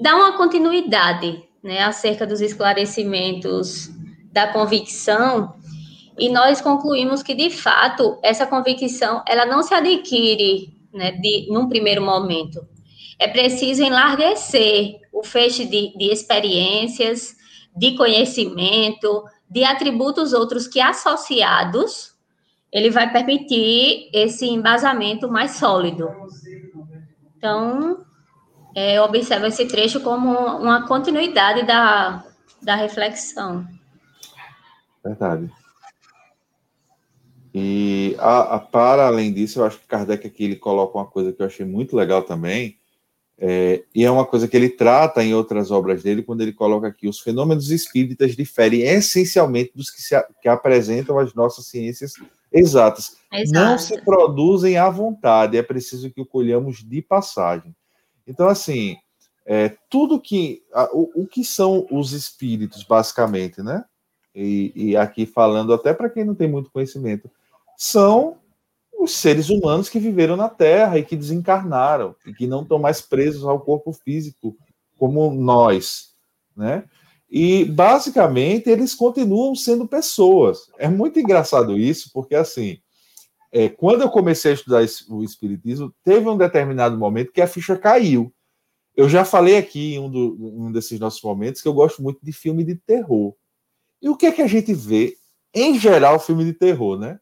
Dá 0.00 0.14
uma 0.14 0.36
continuidade 0.36 1.42
né, 1.62 1.82
acerca 1.82 2.26
dos 2.26 2.40
esclarecimentos 2.40 3.90
da 4.32 4.52
convicção, 4.52 5.54
e 6.18 6.30
nós 6.30 6.60
concluímos 6.60 7.22
que, 7.22 7.34
de 7.34 7.50
fato, 7.50 8.18
essa 8.22 8.46
convicção 8.46 9.22
ela 9.28 9.44
não 9.44 9.62
se 9.62 9.74
adquire 9.74 10.74
né, 10.92 11.12
de, 11.12 11.46
num 11.50 11.68
primeiro 11.68 12.02
momento. 12.02 12.66
É 13.18 13.28
preciso 13.28 13.82
enlarguecer 13.82 14.96
o 15.12 15.22
feixe 15.22 15.64
de, 15.64 15.96
de 15.96 16.10
experiências, 16.10 17.36
de 17.76 17.96
conhecimento, 17.96 19.24
de 19.48 19.64
atributos 19.64 20.32
outros 20.32 20.66
que 20.66 20.80
associados, 20.80 22.14
ele 22.72 22.90
vai 22.90 23.10
permitir 23.12 24.10
esse 24.12 24.46
embasamento 24.46 25.28
mais 25.28 25.52
sólido. 25.52 26.08
Então, 27.46 28.04
é, 28.74 28.98
eu 28.98 29.04
observo 29.04 29.46
esse 29.46 29.66
trecho 29.66 30.00
como 30.00 30.30
uma 30.30 30.84
continuidade 30.88 31.64
da, 31.64 32.24
da 32.60 32.74
reflexão. 32.74 33.64
Verdade. 35.04 35.48
E 37.54 38.16
a, 38.18 38.56
a, 38.56 38.58
para 38.58 39.06
além 39.06 39.32
disso, 39.32 39.60
eu 39.60 39.64
acho 39.64 39.78
que 39.78 39.86
Kardec 39.86 40.26
aqui 40.26 40.42
ele 40.42 40.56
coloca 40.56 40.98
uma 40.98 41.06
coisa 41.06 41.32
que 41.32 41.40
eu 41.40 41.46
achei 41.46 41.64
muito 41.64 41.94
legal 41.94 42.24
também, 42.24 42.76
é, 43.38 43.84
e 43.94 44.04
é 44.04 44.10
uma 44.10 44.26
coisa 44.26 44.48
que 44.48 44.56
ele 44.56 44.68
trata 44.68 45.22
em 45.22 45.32
outras 45.32 45.70
obras 45.70 46.02
dele, 46.02 46.24
quando 46.24 46.40
ele 46.40 46.52
coloca 46.52 46.88
aqui: 46.88 47.06
os 47.06 47.20
fenômenos 47.20 47.70
espíritas 47.70 48.34
diferem 48.34 48.82
essencialmente 48.82 49.70
dos 49.72 49.88
que, 49.88 50.02
se, 50.02 50.20
que 50.42 50.48
apresentam 50.48 51.16
as 51.16 51.32
nossas 51.32 51.66
ciências 51.66 52.14
exatas. 52.52 53.16
Exato. 53.32 53.52
Não 53.52 53.78
se 53.78 54.00
produzem 54.02 54.76
à 54.78 54.88
vontade, 54.88 55.56
é 55.56 55.62
preciso 55.62 56.10
que 56.10 56.20
o 56.20 56.26
colhamos 56.26 56.78
de 56.78 57.02
passagem. 57.02 57.74
Então, 58.26 58.48
assim, 58.48 58.96
é, 59.44 59.76
tudo 59.88 60.20
que. 60.20 60.62
A, 60.72 60.90
o, 60.92 61.10
o, 61.14 61.26
que 61.26 61.44
são 61.44 61.86
os 61.90 62.12
espíritos, 62.12 62.82
basicamente, 62.82 63.62
né? 63.62 63.84
E, 64.34 64.72
e 64.74 64.96
aqui 64.96 65.24
falando 65.24 65.72
até 65.72 65.94
para 65.94 66.10
quem 66.10 66.24
não 66.24 66.34
tem 66.34 66.48
muito 66.48 66.70
conhecimento, 66.70 67.30
são 67.76 68.38
os 68.98 69.12
seres 69.12 69.48
humanos 69.48 69.88
que 69.88 69.98
viveram 69.98 70.36
na 70.36 70.48
Terra 70.48 70.98
e 70.98 71.04
que 71.04 71.16
desencarnaram 71.16 72.14
e 72.26 72.32
que 72.32 72.46
não 72.46 72.62
estão 72.62 72.78
mais 72.78 73.00
presos 73.00 73.44
ao 73.44 73.60
corpo 73.60 73.92
físico 73.92 74.56
como 74.98 75.30
nós, 75.32 76.14
né? 76.56 76.84
E 77.28 77.64
basicamente 77.64 78.70
eles 78.70 78.94
continuam 78.94 79.54
sendo 79.54 79.86
pessoas. 79.86 80.70
É 80.78 80.88
muito 80.88 81.18
engraçado 81.18 81.76
isso, 81.76 82.10
porque 82.12 82.34
assim, 82.34 82.78
é, 83.52 83.68
quando 83.68 84.02
eu 84.02 84.10
comecei 84.10 84.52
a 84.52 84.54
estudar 84.54 84.86
o 85.08 85.24
espiritismo, 85.24 85.92
teve 86.04 86.28
um 86.28 86.36
determinado 86.36 86.96
momento 86.96 87.32
que 87.32 87.40
a 87.40 87.48
ficha 87.48 87.76
caiu. 87.76 88.32
Eu 88.94 89.08
já 89.08 89.24
falei 89.24 89.56
aqui 89.56 89.94
em 89.94 89.98
um, 89.98 90.10
do, 90.10 90.36
um 90.40 90.72
desses 90.72 90.98
nossos 90.98 91.22
momentos 91.22 91.60
que 91.60 91.68
eu 91.68 91.74
gosto 91.74 92.02
muito 92.02 92.18
de 92.22 92.32
filme 92.32 92.64
de 92.64 92.76
terror. 92.76 93.34
E 94.00 94.08
o 94.08 94.16
que 94.16 94.26
é 94.26 94.32
que 94.32 94.42
a 94.42 94.46
gente 94.46 94.72
vê 94.72 95.16
em 95.54 95.78
geral 95.78 96.20
filme 96.20 96.44
de 96.44 96.52
terror, 96.52 96.98
né? 96.98 97.18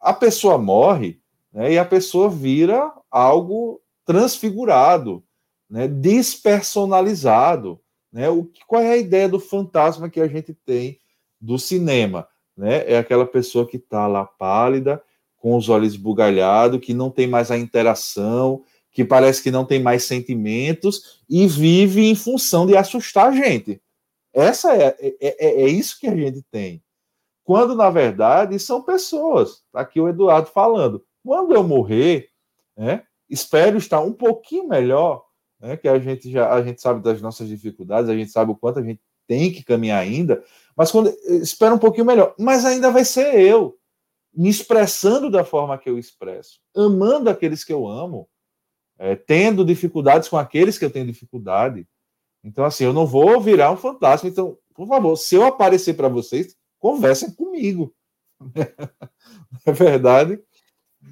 A 0.00 0.12
pessoa 0.12 0.58
morre 0.58 1.20
né, 1.52 1.72
e 1.72 1.78
a 1.78 1.84
pessoa 1.84 2.28
vira 2.30 2.92
algo 3.10 3.80
transfigurado, 4.04 5.24
né, 5.68 5.88
despersonalizado. 5.88 7.80
Né? 8.18 8.28
O, 8.28 8.50
qual 8.66 8.82
é 8.82 8.90
a 8.90 8.96
ideia 8.96 9.28
do 9.28 9.38
fantasma 9.38 10.10
que 10.10 10.20
a 10.20 10.26
gente 10.26 10.52
tem 10.52 10.98
do 11.40 11.56
cinema? 11.56 12.26
Né? 12.56 12.82
É 12.90 12.98
aquela 12.98 13.24
pessoa 13.24 13.64
que 13.64 13.76
está 13.76 14.08
lá 14.08 14.24
pálida, 14.24 15.00
com 15.36 15.56
os 15.56 15.68
olhos 15.68 15.94
bugalhados, 15.94 16.80
que 16.80 16.92
não 16.92 17.12
tem 17.12 17.28
mais 17.28 17.48
a 17.48 17.56
interação, 17.56 18.64
que 18.90 19.04
parece 19.04 19.40
que 19.40 19.52
não 19.52 19.64
tem 19.64 19.80
mais 19.80 20.02
sentimentos 20.02 21.22
e 21.30 21.46
vive 21.46 22.06
em 22.06 22.16
função 22.16 22.66
de 22.66 22.76
assustar 22.76 23.28
a 23.28 23.30
gente. 23.30 23.80
Essa 24.34 24.74
é, 24.74 24.96
é, 24.98 25.16
é, 25.20 25.62
é 25.62 25.68
isso 25.68 26.00
que 26.00 26.08
a 26.08 26.16
gente 26.16 26.42
tem. 26.50 26.82
Quando, 27.44 27.76
na 27.76 27.88
verdade, 27.88 28.58
são 28.58 28.82
pessoas. 28.82 29.62
Tá 29.72 29.82
aqui 29.82 30.00
o 30.00 30.08
Eduardo 30.08 30.48
falando. 30.48 31.04
Quando 31.24 31.54
eu 31.54 31.62
morrer, 31.62 32.30
né, 32.76 33.04
espero 33.30 33.78
estar 33.78 34.00
um 34.00 34.12
pouquinho 34.12 34.66
melhor, 34.66 35.27
né, 35.60 35.76
que 35.76 35.88
a 35.88 35.98
gente 35.98 36.30
já 36.30 36.52
a 36.52 36.62
gente 36.62 36.80
sabe 36.80 37.02
das 37.02 37.20
nossas 37.20 37.48
dificuldades, 37.48 38.10
a 38.10 38.16
gente 38.16 38.30
sabe 38.30 38.50
o 38.50 38.56
quanto 38.56 38.78
a 38.78 38.82
gente 38.82 39.00
tem 39.26 39.52
que 39.52 39.62
caminhar 39.62 40.00
ainda, 40.00 40.42
mas 40.76 40.90
quando 40.90 41.14
espero 41.42 41.74
um 41.74 41.78
pouquinho 41.78 42.06
melhor, 42.06 42.34
mas 42.38 42.64
ainda 42.64 42.90
vai 42.90 43.04
ser 43.04 43.38
eu 43.38 43.78
me 44.32 44.48
expressando 44.48 45.30
da 45.30 45.44
forma 45.44 45.76
que 45.78 45.90
eu 45.90 45.98
expresso, 45.98 46.60
amando 46.76 47.28
aqueles 47.28 47.64
que 47.64 47.72
eu 47.72 47.86
amo, 47.86 48.28
é, 48.98 49.14
tendo 49.14 49.64
dificuldades 49.64 50.28
com 50.28 50.36
aqueles 50.36 50.78
que 50.78 50.84
eu 50.84 50.90
tenho 50.90 51.06
dificuldade. 51.06 51.86
Então, 52.42 52.64
assim, 52.64 52.84
eu 52.84 52.92
não 52.92 53.06
vou 53.06 53.40
virar 53.40 53.70
um 53.70 53.76
fantasma. 53.76 54.28
Então, 54.28 54.56
por 54.74 54.86
favor, 54.86 55.16
se 55.16 55.34
eu 55.34 55.44
aparecer 55.44 55.94
para 55.94 56.08
vocês, 56.08 56.56
conversem 56.78 57.32
comigo. 57.34 57.94
é 59.66 59.72
verdade? 59.72 60.40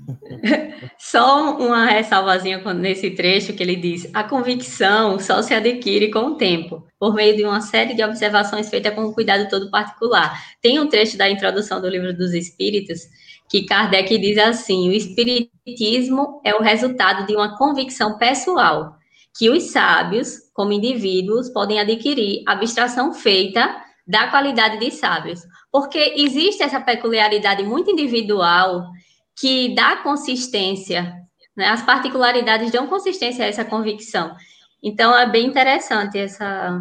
Só 0.98 1.56
uma 1.58 1.86
ressalvazinha 1.86 2.58
nesse 2.74 3.10
trecho 3.10 3.52
que 3.52 3.62
ele 3.62 3.76
diz: 3.76 4.08
a 4.14 4.24
convicção 4.24 5.18
só 5.18 5.42
se 5.42 5.54
adquire 5.54 6.10
com 6.10 6.20
o 6.20 6.34
tempo, 6.36 6.86
por 6.98 7.14
meio 7.14 7.36
de 7.36 7.44
uma 7.44 7.60
série 7.60 7.94
de 7.94 8.02
observações 8.02 8.68
feitas 8.68 8.94
com 8.94 9.02
um 9.02 9.12
cuidado 9.12 9.48
todo 9.48 9.70
particular. 9.70 10.40
Tem 10.60 10.78
um 10.78 10.88
trecho 10.88 11.16
da 11.16 11.28
introdução 11.28 11.80
do 11.80 11.88
livro 11.88 12.16
dos 12.16 12.32
Espíritos 12.32 13.00
que 13.48 13.64
Kardec 13.64 14.16
diz 14.18 14.38
assim: 14.38 14.88
o 14.88 14.92
Espiritismo 14.92 16.40
é 16.44 16.54
o 16.54 16.62
resultado 16.62 17.26
de 17.26 17.34
uma 17.34 17.56
convicção 17.56 18.18
pessoal 18.18 18.96
que 19.38 19.50
os 19.50 19.64
sábios, 19.64 20.38
como 20.54 20.72
indivíduos, 20.72 21.50
podem 21.50 21.78
adquirir 21.78 22.42
abstração 22.46 23.12
feita 23.12 23.84
da 24.06 24.28
qualidade 24.28 24.78
de 24.78 24.90
sábios, 24.90 25.40
porque 25.70 26.14
existe 26.16 26.62
essa 26.62 26.80
peculiaridade 26.80 27.62
muito 27.64 27.90
individual 27.90 28.86
que 29.36 29.74
dá 29.74 29.96
consistência, 29.96 31.14
né? 31.56 31.68
As 31.68 31.82
particularidades 31.82 32.70
dão 32.70 32.86
consistência 32.86 33.44
a 33.44 33.48
essa 33.48 33.64
convicção. 33.64 34.34
Então, 34.82 35.16
é 35.16 35.28
bem 35.28 35.46
interessante 35.46 36.18
essa, 36.18 36.80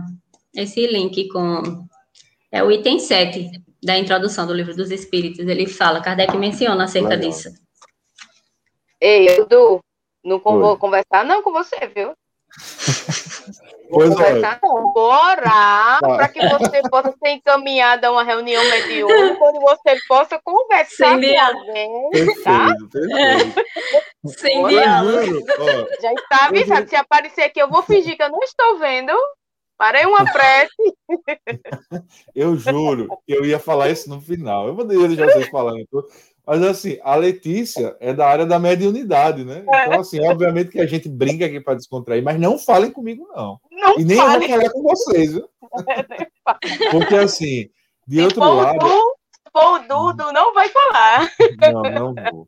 esse 0.54 0.86
link 0.88 1.28
com 1.30 1.88
É 2.52 2.64
o 2.64 2.72
item 2.72 3.00
7 3.00 3.52
da 3.84 3.98
introdução 3.98 4.48
do 4.48 4.54
livro 4.54 4.76
dos 4.76 4.92
Espíritos. 4.92 5.46
Ele 5.48 5.68
fala, 5.68 6.02
Kardec 6.02 6.36
menciona 6.38 6.86
acerca 6.86 7.10
Legal. 7.10 7.30
disso. 7.30 7.50
Ei, 9.00 9.28
Edu, 9.28 9.84
não 10.24 10.40
vou 10.40 10.78
conversar 10.78 11.26
não 11.26 11.42
com 11.44 11.52
você, 11.52 11.88
viu? 11.94 12.14
Pois 13.90 14.12
é. 14.12 14.16
conversar, 14.16 14.60
não. 14.62 14.94
Bora! 14.94 15.98
Para 16.00 16.28
que 16.28 16.48
você 16.48 16.82
possa 16.90 17.14
ser 17.24 17.30
encaminhada 17.32 18.08
a 18.08 18.12
uma 18.12 18.24
reunião 18.24 18.64
mediúnica, 18.64 19.38
onde 19.44 19.60
você 19.60 19.98
possa 20.08 20.40
conversar 20.44 21.20
Sem 21.20 21.34
com 21.34 21.42
alguém. 21.42 22.10
Perfeito, 22.12 22.44
tá? 22.44 22.76
perfeito. 22.92 23.66
Sem 24.40 24.68
diálogo. 24.68 25.46
Já 26.02 26.14
está 26.14 26.46
avisado. 26.46 26.90
Se 26.90 26.96
aparecer 26.96 27.42
aqui, 27.44 27.62
eu 27.62 27.70
vou 27.70 27.84
fingir 27.84 28.16
que 28.16 28.24
eu 28.24 28.32
não 28.32 28.40
estou 28.40 28.78
vendo. 28.78 29.14
Parei 29.78 30.06
uma 30.06 30.24
prece. 30.32 30.74
eu 32.34 32.56
juro 32.56 33.10
que 33.26 33.34
eu 33.34 33.44
ia 33.44 33.60
falar 33.60 33.90
isso 33.90 34.10
no 34.10 34.22
final. 34.22 34.68
Eu 34.68 34.76
poderia 34.76 35.08
deixar 35.08 35.26
vocês 35.26 35.50
falando. 35.50 35.86
Mas 36.46 36.62
assim, 36.62 37.00
a 37.04 37.16
Letícia 37.16 37.96
é 38.00 38.14
da 38.14 38.28
área 38.28 38.46
da 38.46 38.60
mediunidade, 38.60 39.44
né? 39.44 39.64
Então, 39.64 40.00
assim, 40.00 40.20
obviamente 40.22 40.72
que 40.72 40.80
a 40.80 40.86
gente 40.86 41.10
brinca 41.10 41.46
aqui 41.46 41.60
para 41.60 41.76
descontrair, 41.76 42.24
mas 42.24 42.40
não 42.40 42.58
falem 42.58 42.92
comigo, 42.92 43.28
não. 43.36 43.60
não 43.72 44.00
e 44.00 44.06
nem 44.06 44.18
fale. 44.18 44.46
eu 44.46 44.50
vou 44.50 44.58
falar 44.58 44.70
com 44.70 44.82
vocês, 44.84 45.34
viu? 45.34 45.50
Porque 46.92 47.16
assim, 47.16 47.70
de 48.08 48.22
outro 48.22 48.44
lado. 48.44 48.86
O 49.58 49.80
Dudo 49.80 50.34
não 50.34 50.54
vai 50.54 50.68
falar. 50.70 51.32
Não, 51.72 51.82
não 51.82 52.14
vou. 52.14 52.48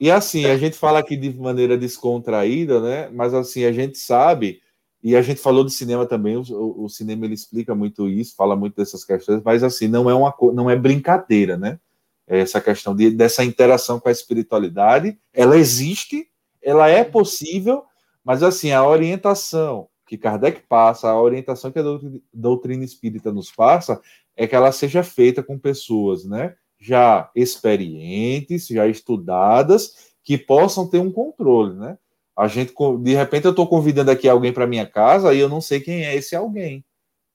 E 0.00 0.10
assim, 0.10 0.46
a 0.46 0.56
gente 0.56 0.76
fala 0.76 0.98
aqui 0.98 1.16
de 1.16 1.32
maneira 1.38 1.78
descontraída, 1.78 2.80
né? 2.80 3.08
Mas 3.12 3.32
assim, 3.32 3.64
a 3.64 3.70
gente 3.70 3.98
sabe, 3.98 4.60
e 5.00 5.14
a 5.14 5.22
gente 5.22 5.40
falou 5.40 5.64
de 5.64 5.72
cinema 5.72 6.06
também, 6.06 6.36
o, 6.36 6.84
o 6.84 6.88
cinema 6.88 7.24
ele 7.24 7.34
explica 7.34 7.72
muito 7.72 8.08
isso, 8.08 8.34
fala 8.34 8.56
muito 8.56 8.74
dessas 8.74 9.04
questões, 9.04 9.40
mas 9.44 9.62
assim, 9.62 9.86
não 9.86 10.10
é 10.10 10.14
uma 10.14 10.34
não 10.52 10.68
é 10.68 10.74
brincadeira, 10.74 11.56
né? 11.56 11.78
Essa 12.26 12.60
questão 12.60 12.94
de, 12.94 13.10
dessa 13.10 13.44
interação 13.44 13.98
com 13.98 14.08
a 14.08 14.12
espiritualidade, 14.12 15.18
ela 15.32 15.56
existe, 15.56 16.28
ela 16.62 16.88
é 16.88 17.04
possível, 17.04 17.84
mas 18.24 18.42
assim, 18.42 18.72
a 18.72 18.86
orientação 18.86 19.88
que 20.06 20.18
Kardec 20.18 20.62
passa, 20.68 21.08
a 21.08 21.20
orientação 21.20 21.72
que 21.72 21.78
a 21.78 21.84
doutrina 22.32 22.84
espírita 22.84 23.32
nos 23.32 23.50
passa, 23.50 24.00
é 24.36 24.46
que 24.46 24.54
ela 24.54 24.70
seja 24.70 25.02
feita 25.02 25.42
com 25.42 25.58
pessoas, 25.58 26.24
né, 26.24 26.54
já 26.78 27.30
experientes, 27.34 28.66
já 28.66 28.86
estudadas, 28.86 30.12
que 30.22 30.36
possam 30.36 30.88
ter 30.88 30.98
um 30.98 31.10
controle, 31.10 31.78
né? 31.78 31.98
A 32.36 32.48
gente, 32.48 32.72
de 33.00 33.14
repente, 33.14 33.44
eu 33.44 33.50
estou 33.50 33.66
convidando 33.66 34.10
aqui 34.10 34.28
alguém 34.28 34.52
para 34.52 34.66
minha 34.66 34.86
casa 34.86 35.34
e 35.34 35.38
eu 35.38 35.48
não 35.48 35.60
sei 35.60 35.80
quem 35.80 36.04
é 36.04 36.14
esse 36.14 36.34
alguém. 36.34 36.84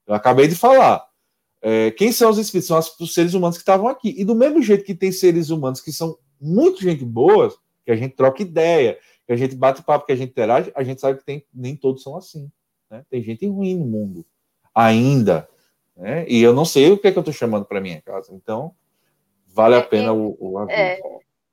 Eu 0.07 0.15
acabei 0.15 0.47
de 0.47 0.55
falar. 0.55 1.05
É, 1.61 1.91
quem 1.91 2.11
são 2.11 2.29
os 2.29 2.37
espíritos? 2.37 2.67
São 2.67 2.79
os 2.99 3.13
seres 3.13 3.33
humanos 3.33 3.57
que 3.57 3.61
estavam 3.61 3.87
aqui. 3.87 4.13
E 4.17 4.23
do 4.23 4.35
mesmo 4.35 4.61
jeito 4.61 4.83
que 4.83 4.95
tem 4.95 5.11
seres 5.11 5.49
humanos 5.49 5.81
que 5.81 5.91
são 5.91 6.17
muito 6.39 6.81
gente 6.81 7.03
boa, 7.03 7.53
que 7.85 7.91
a 7.91 7.95
gente 7.95 8.15
troca 8.15 8.41
ideia, 8.41 8.97
que 9.25 9.33
a 9.33 9.35
gente 9.35 9.55
bate 9.55 9.83
papo, 9.83 10.05
que 10.05 10.11
a 10.11 10.15
gente 10.15 10.29
interage, 10.29 10.71
a 10.75 10.83
gente 10.83 11.01
sabe 11.01 11.19
que 11.19 11.25
tem, 11.25 11.45
nem 11.53 11.75
todos 11.75 12.03
são 12.03 12.15
assim. 12.15 12.51
Né? 12.89 13.03
Tem 13.09 13.21
gente 13.23 13.45
ruim 13.47 13.75
no 13.75 13.85
mundo 13.85 14.25
ainda. 14.73 15.49
Né? 15.95 16.25
E 16.27 16.41
eu 16.41 16.53
não 16.53 16.63
sei 16.63 16.91
o 16.91 16.97
que 16.97 17.07
é 17.07 17.11
que 17.11 17.17
eu 17.17 17.21
estou 17.21 17.33
chamando 17.33 17.65
para 17.65 17.81
minha 17.81 18.01
casa. 18.01 18.33
Então, 18.33 18.73
vale 19.47 19.75
a 19.75 19.79
é, 19.79 19.81
pena 19.81 20.13
o, 20.13 20.37
o 20.39 20.57
aviso. 20.59 20.77
É, 20.77 20.99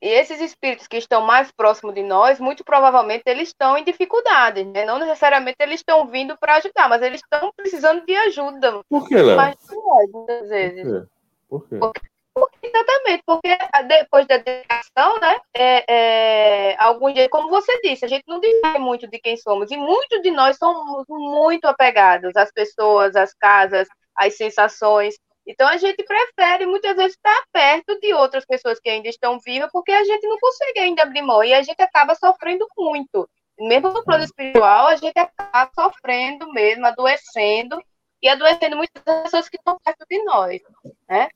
e 0.04 0.08
esses 0.08 0.38
espíritos 0.38 0.86
que 0.86 0.98
estão 0.98 1.22
mais 1.22 1.50
próximos 1.50 1.94
de 1.94 2.02
nós, 2.02 2.38
muito 2.38 2.62
provavelmente 2.62 3.22
eles 3.24 3.48
estão 3.48 3.78
em 3.78 3.82
dificuldades, 3.82 4.66
né? 4.66 4.84
Não 4.84 4.98
necessariamente 4.98 5.56
eles 5.60 5.80
estão 5.80 6.06
vindo 6.06 6.36
para 6.36 6.56
ajudar, 6.56 6.90
mas 6.90 7.00
eles 7.00 7.22
estão 7.22 7.50
precisando 7.56 8.04
de 8.04 8.14
ajuda. 8.14 8.82
Por 8.86 9.08
que, 9.08 9.16
Léo? 9.16 9.34
Mais 9.34 9.56
de 9.56 9.74
nós, 9.74 10.10
muitas 10.12 10.48
vezes. 10.50 11.08
Por 11.48 11.66
quê? 11.66 11.76
Por 11.78 11.92
quê? 11.94 12.00
Porque, 12.34 12.66
exatamente, 12.66 13.22
porque 13.24 13.56
depois 13.86 14.26
da 14.26 14.36
dedicação, 14.36 15.18
né? 15.20 15.40
É, 15.56 15.84
é, 15.88 16.76
algum 16.78 17.10
dia, 17.10 17.26
como 17.30 17.48
você 17.48 17.80
disse, 17.80 18.04
a 18.04 18.08
gente 18.08 18.24
não 18.26 18.40
diz 18.40 18.60
muito 18.78 19.08
de 19.08 19.18
quem 19.18 19.38
somos, 19.38 19.70
e 19.70 19.76
muitos 19.78 20.20
de 20.20 20.30
nós 20.30 20.58
somos 20.58 21.06
muito 21.08 21.64
apegados 21.64 22.36
às 22.36 22.52
pessoas, 22.52 23.16
às 23.16 23.32
casas, 23.32 23.88
às 24.14 24.36
sensações. 24.36 25.14
Então 25.46 25.68
a 25.68 25.76
gente 25.76 26.02
prefere 26.02 26.66
muitas 26.66 26.96
vezes 26.96 27.16
estar 27.16 27.44
perto 27.52 27.98
de 28.00 28.14
outras 28.14 28.46
pessoas 28.46 28.80
que 28.80 28.88
ainda 28.88 29.08
estão 29.08 29.38
vivas, 29.38 29.70
porque 29.70 29.92
a 29.92 30.04
gente 30.04 30.26
não 30.26 30.38
consegue 30.38 30.80
ainda 30.80 31.02
abrir 31.02 31.22
mão 31.22 31.44
e 31.44 31.52
a 31.52 31.62
gente 31.62 31.80
acaba 31.80 32.14
sofrendo 32.14 32.66
muito. 32.76 33.28
Mesmo 33.58 33.90
no 33.90 34.02
plano 34.02 34.24
espiritual, 34.24 34.88
a 34.88 34.96
gente 34.96 35.16
acaba 35.18 35.70
sofrendo 35.74 36.50
mesmo, 36.52 36.86
adoecendo 36.86 37.80
e 38.22 38.28
adoecendo 38.28 38.76
muitas 38.76 39.02
pessoas 39.02 39.48
que 39.48 39.56
estão 39.56 39.78
perto 39.84 40.04
de 40.08 40.24
nós, 40.24 40.60
né? 41.08 41.28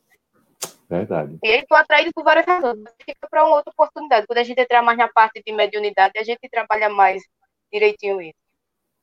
Verdade. 0.88 1.38
E 1.44 1.48
eles 1.48 1.62
estão 1.62 1.76
atraídos 1.76 2.12
por 2.14 2.24
várias 2.24 2.46
razões. 2.46 2.82
Fica 3.04 3.28
para 3.28 3.44
uma 3.44 3.56
outra 3.56 3.70
oportunidade. 3.70 4.26
Quando 4.26 4.38
a 4.38 4.42
gente 4.42 4.58
entrar 4.58 4.82
mais 4.82 4.96
na 4.96 5.06
parte 5.06 5.42
de 5.44 5.52
mediunidade, 5.52 6.18
a 6.18 6.24
gente 6.24 6.48
trabalha 6.48 6.88
mais 6.88 7.22
direitinho 7.70 8.22
isso. 8.22 8.38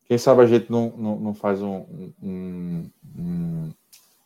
Quem 0.05 0.17
sabe 0.17 0.41
a 0.41 0.45
gente 0.47 0.71
não, 0.71 0.89
não, 0.97 1.15
não 1.17 1.33
faz 1.33 1.61
um, 1.61 2.11
um, 2.21 2.91
um 3.17 3.73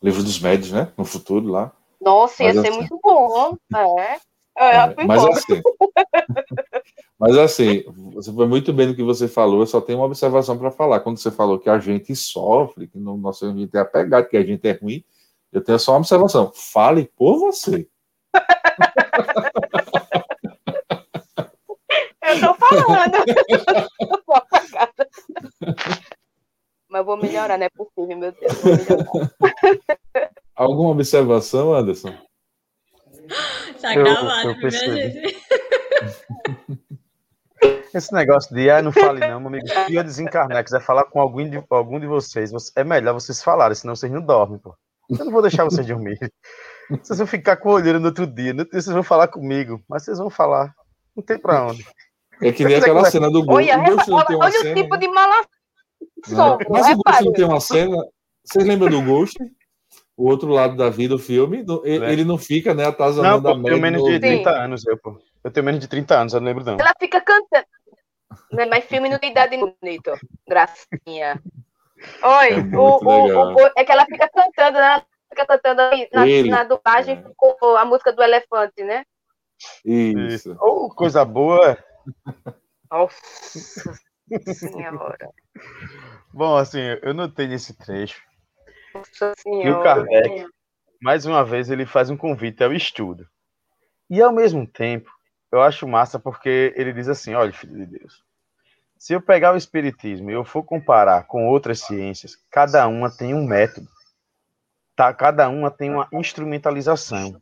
livro 0.02 0.22
dos 0.22 0.40
médios, 0.40 0.72
né? 0.72 0.90
No 0.96 1.04
futuro 1.04 1.48
lá. 1.48 1.72
Nossa, 2.00 2.42
ia 2.42 2.54
mas, 2.54 2.62
ser 2.62 2.68
assim, 2.68 2.78
muito 2.78 2.98
bom. 3.02 3.56
É. 3.74 4.18
É, 4.56 5.04
mas 5.06 5.24
assim, 5.24 5.62
mas 7.18 7.38
assim, 7.38 7.84
você 8.12 8.32
foi 8.32 8.46
muito 8.46 8.72
bem 8.72 8.86
no 8.88 8.94
que 8.94 9.02
você 9.02 9.28
falou. 9.28 9.60
Eu 9.60 9.66
só 9.66 9.80
tenho 9.80 9.98
uma 9.98 10.06
observação 10.06 10.58
para 10.58 10.70
falar. 10.70 11.00
Quando 11.00 11.18
você 11.18 11.30
falou 11.30 11.58
que 11.58 11.70
a 11.70 11.78
gente 11.78 12.14
sofre, 12.14 12.86
que 12.86 12.98
no 12.98 13.16
nosso 13.16 13.46
a 13.46 13.52
gente 13.52 13.76
é 13.76 13.80
apegado, 13.80 14.28
que 14.28 14.36
a 14.36 14.44
gente 14.44 14.66
é 14.66 14.72
ruim, 14.72 15.04
eu 15.52 15.62
tenho 15.62 15.78
só 15.78 15.92
uma 15.92 15.98
observação. 15.98 16.50
Fale 16.54 17.10
por 17.16 17.38
você. 17.38 17.88
eu 22.22 22.40
tô 22.40 22.54
falando. 22.54 23.16
Mas 26.90 27.06
vou 27.06 27.16
melhorar, 27.16 27.56
não 27.56 27.66
é 27.66 27.70
possível, 27.70 28.18
meu 28.18 28.32
Deus. 28.32 28.52
Alguma 30.56 30.90
observação, 30.90 31.72
Anderson? 31.72 32.12
Tá 33.80 33.94
gravado. 33.94 34.56
Esse 37.94 38.12
negócio 38.12 38.54
de 38.54 38.70
ah, 38.70 38.82
não 38.82 38.92
fale 38.92 39.20
não, 39.20 39.40
meu 39.40 39.48
amigo. 39.48 39.66
Se 39.68 39.94
eu 39.94 40.04
desencarnar, 40.04 40.64
quiser 40.64 40.80
falar 40.80 41.04
com 41.04 41.20
algum 41.20 41.48
de, 41.48 41.62
algum 41.70 41.98
de 41.98 42.06
vocês, 42.06 42.52
é 42.76 42.84
melhor 42.84 43.14
vocês 43.14 43.42
falarem, 43.42 43.74
senão 43.74 43.96
vocês 43.96 44.12
não 44.12 44.20
dormem, 44.20 44.58
pô. 44.58 44.74
Eu 45.08 45.24
não 45.24 45.32
vou 45.32 45.42
deixar 45.42 45.64
vocês 45.64 45.86
dormir. 45.86 46.18
Vocês 46.88 47.18
vão 47.18 47.26
ficar 47.26 47.56
com 47.56 47.70
olheira 47.70 47.98
no 47.98 48.06
outro 48.06 48.26
dia. 48.26 48.52
No 48.52 48.60
outro 48.60 48.72
dia 48.72 48.82
vocês 48.82 48.94
vão 48.94 49.02
falar 49.02 49.28
comigo, 49.28 49.82
mas 49.88 50.04
vocês 50.04 50.18
vão 50.18 50.30
falar. 50.30 50.72
Não 51.16 51.22
tem 51.22 51.38
pra 51.38 51.66
onde. 51.66 51.84
É 52.42 52.52
que 52.52 52.64
nem 52.64 52.76
aquela 52.76 53.04
cena 53.10 53.30
do 53.30 53.44
Ghost. 53.44 53.70
Olha, 53.70 53.78
olha, 53.78 54.38
olha 54.38 54.60
o 54.60 54.74
tipo 54.74 54.96
de 54.96 55.08
mala. 56.28 56.58
Mas 56.68 56.86
o 56.88 56.96
Ghost 56.96 57.24
não 57.24 57.32
tem 57.32 57.44
uma 57.44 57.60
cena. 57.60 57.96
Vocês 58.44 58.66
lembram 58.66 58.90
do 58.90 59.02
Ghost? 59.02 59.38
o 60.20 60.28
outro 60.28 60.50
lado 60.50 60.76
da 60.76 60.90
vida, 60.90 61.14
o 61.14 61.18
filme, 61.18 61.64
é. 61.82 62.12
ele 62.12 62.24
não 62.24 62.36
fica, 62.36 62.74
né, 62.74 62.84
atazanando 62.86 63.42
não, 63.42 63.62
pô, 63.62 63.68
a 63.68 63.70
Eu 63.70 63.80
tenho 63.80 63.80
menos 63.80 64.04
de 64.04 64.20
30 64.20 64.50
anos, 64.50 64.86
eu, 64.86 64.98
pô. 64.98 65.18
Eu 65.42 65.50
tenho 65.50 65.64
menos 65.64 65.80
de 65.80 65.88
30 65.88 66.14
anos, 66.14 66.34
eu 66.34 66.40
não 66.40 66.46
lembro 66.46 66.62
não. 66.62 66.74
Ela 66.74 66.92
fica 67.00 67.22
cantando. 67.22 67.64
Não 68.52 68.62
é 68.62 68.66
mais 68.66 68.84
filme 68.84 69.08
não 69.08 69.18
tem 69.18 69.30
idade 69.30 69.56
bonito. 69.56 70.12
Gracinha. 70.46 71.42
Oi, 72.22 72.52
é, 72.52 72.76
o, 72.76 72.98
o, 73.02 73.54
o, 73.54 73.70
é 73.74 73.82
que 73.82 73.92
ela 73.92 74.04
fica 74.04 74.28
cantando, 74.28 74.78
né? 74.78 74.92
Ela 74.92 75.06
fica 75.30 75.46
cantando 75.46 75.82
na, 76.12 76.28
ele, 76.28 76.50
na 76.50 76.64
dublagem 76.64 77.16
é. 77.16 77.24
com 77.34 77.76
a 77.76 77.84
música 77.86 78.12
do 78.12 78.22
elefante, 78.22 78.84
né? 78.84 79.04
Isso. 79.82 80.54
Oh, 80.60 80.90
coisa 80.90 81.24
boa. 81.24 81.78
Nossa 82.90 84.00
senhora. 84.54 85.30
Bom, 86.32 86.56
assim, 86.56 86.80
eu 87.02 87.12
notei 87.12 87.48
nesse 87.48 87.76
trecho 87.76 88.22
e 89.46 89.70
o 89.70 89.82
Kardec, 89.82 90.46
mais 91.00 91.24
uma 91.24 91.44
vez, 91.44 91.70
ele 91.70 91.86
faz 91.86 92.10
um 92.10 92.16
convite 92.16 92.62
ao 92.62 92.72
estudo. 92.72 93.26
E 94.08 94.20
ao 94.20 94.32
mesmo 94.32 94.66
tempo, 94.66 95.10
eu 95.52 95.62
acho 95.62 95.86
massa 95.86 96.18
porque 96.18 96.74
ele 96.76 96.92
diz 96.92 97.08
assim: 97.08 97.34
olha, 97.34 97.52
filho 97.52 97.74
de 97.74 97.98
Deus, 97.98 98.24
se 98.98 99.12
eu 99.12 99.20
pegar 99.20 99.54
o 99.54 99.56
Espiritismo 99.56 100.30
e 100.30 100.34
eu 100.34 100.44
for 100.44 100.62
comparar 100.62 101.26
com 101.26 101.46
outras 101.46 101.80
ciências, 101.80 102.36
cada 102.50 102.86
uma 102.88 103.10
tem 103.10 103.34
um 103.34 103.46
método, 103.46 103.88
tá? 104.96 105.12
cada 105.14 105.48
uma 105.48 105.70
tem 105.70 105.90
uma 105.90 106.08
instrumentalização. 106.12 107.40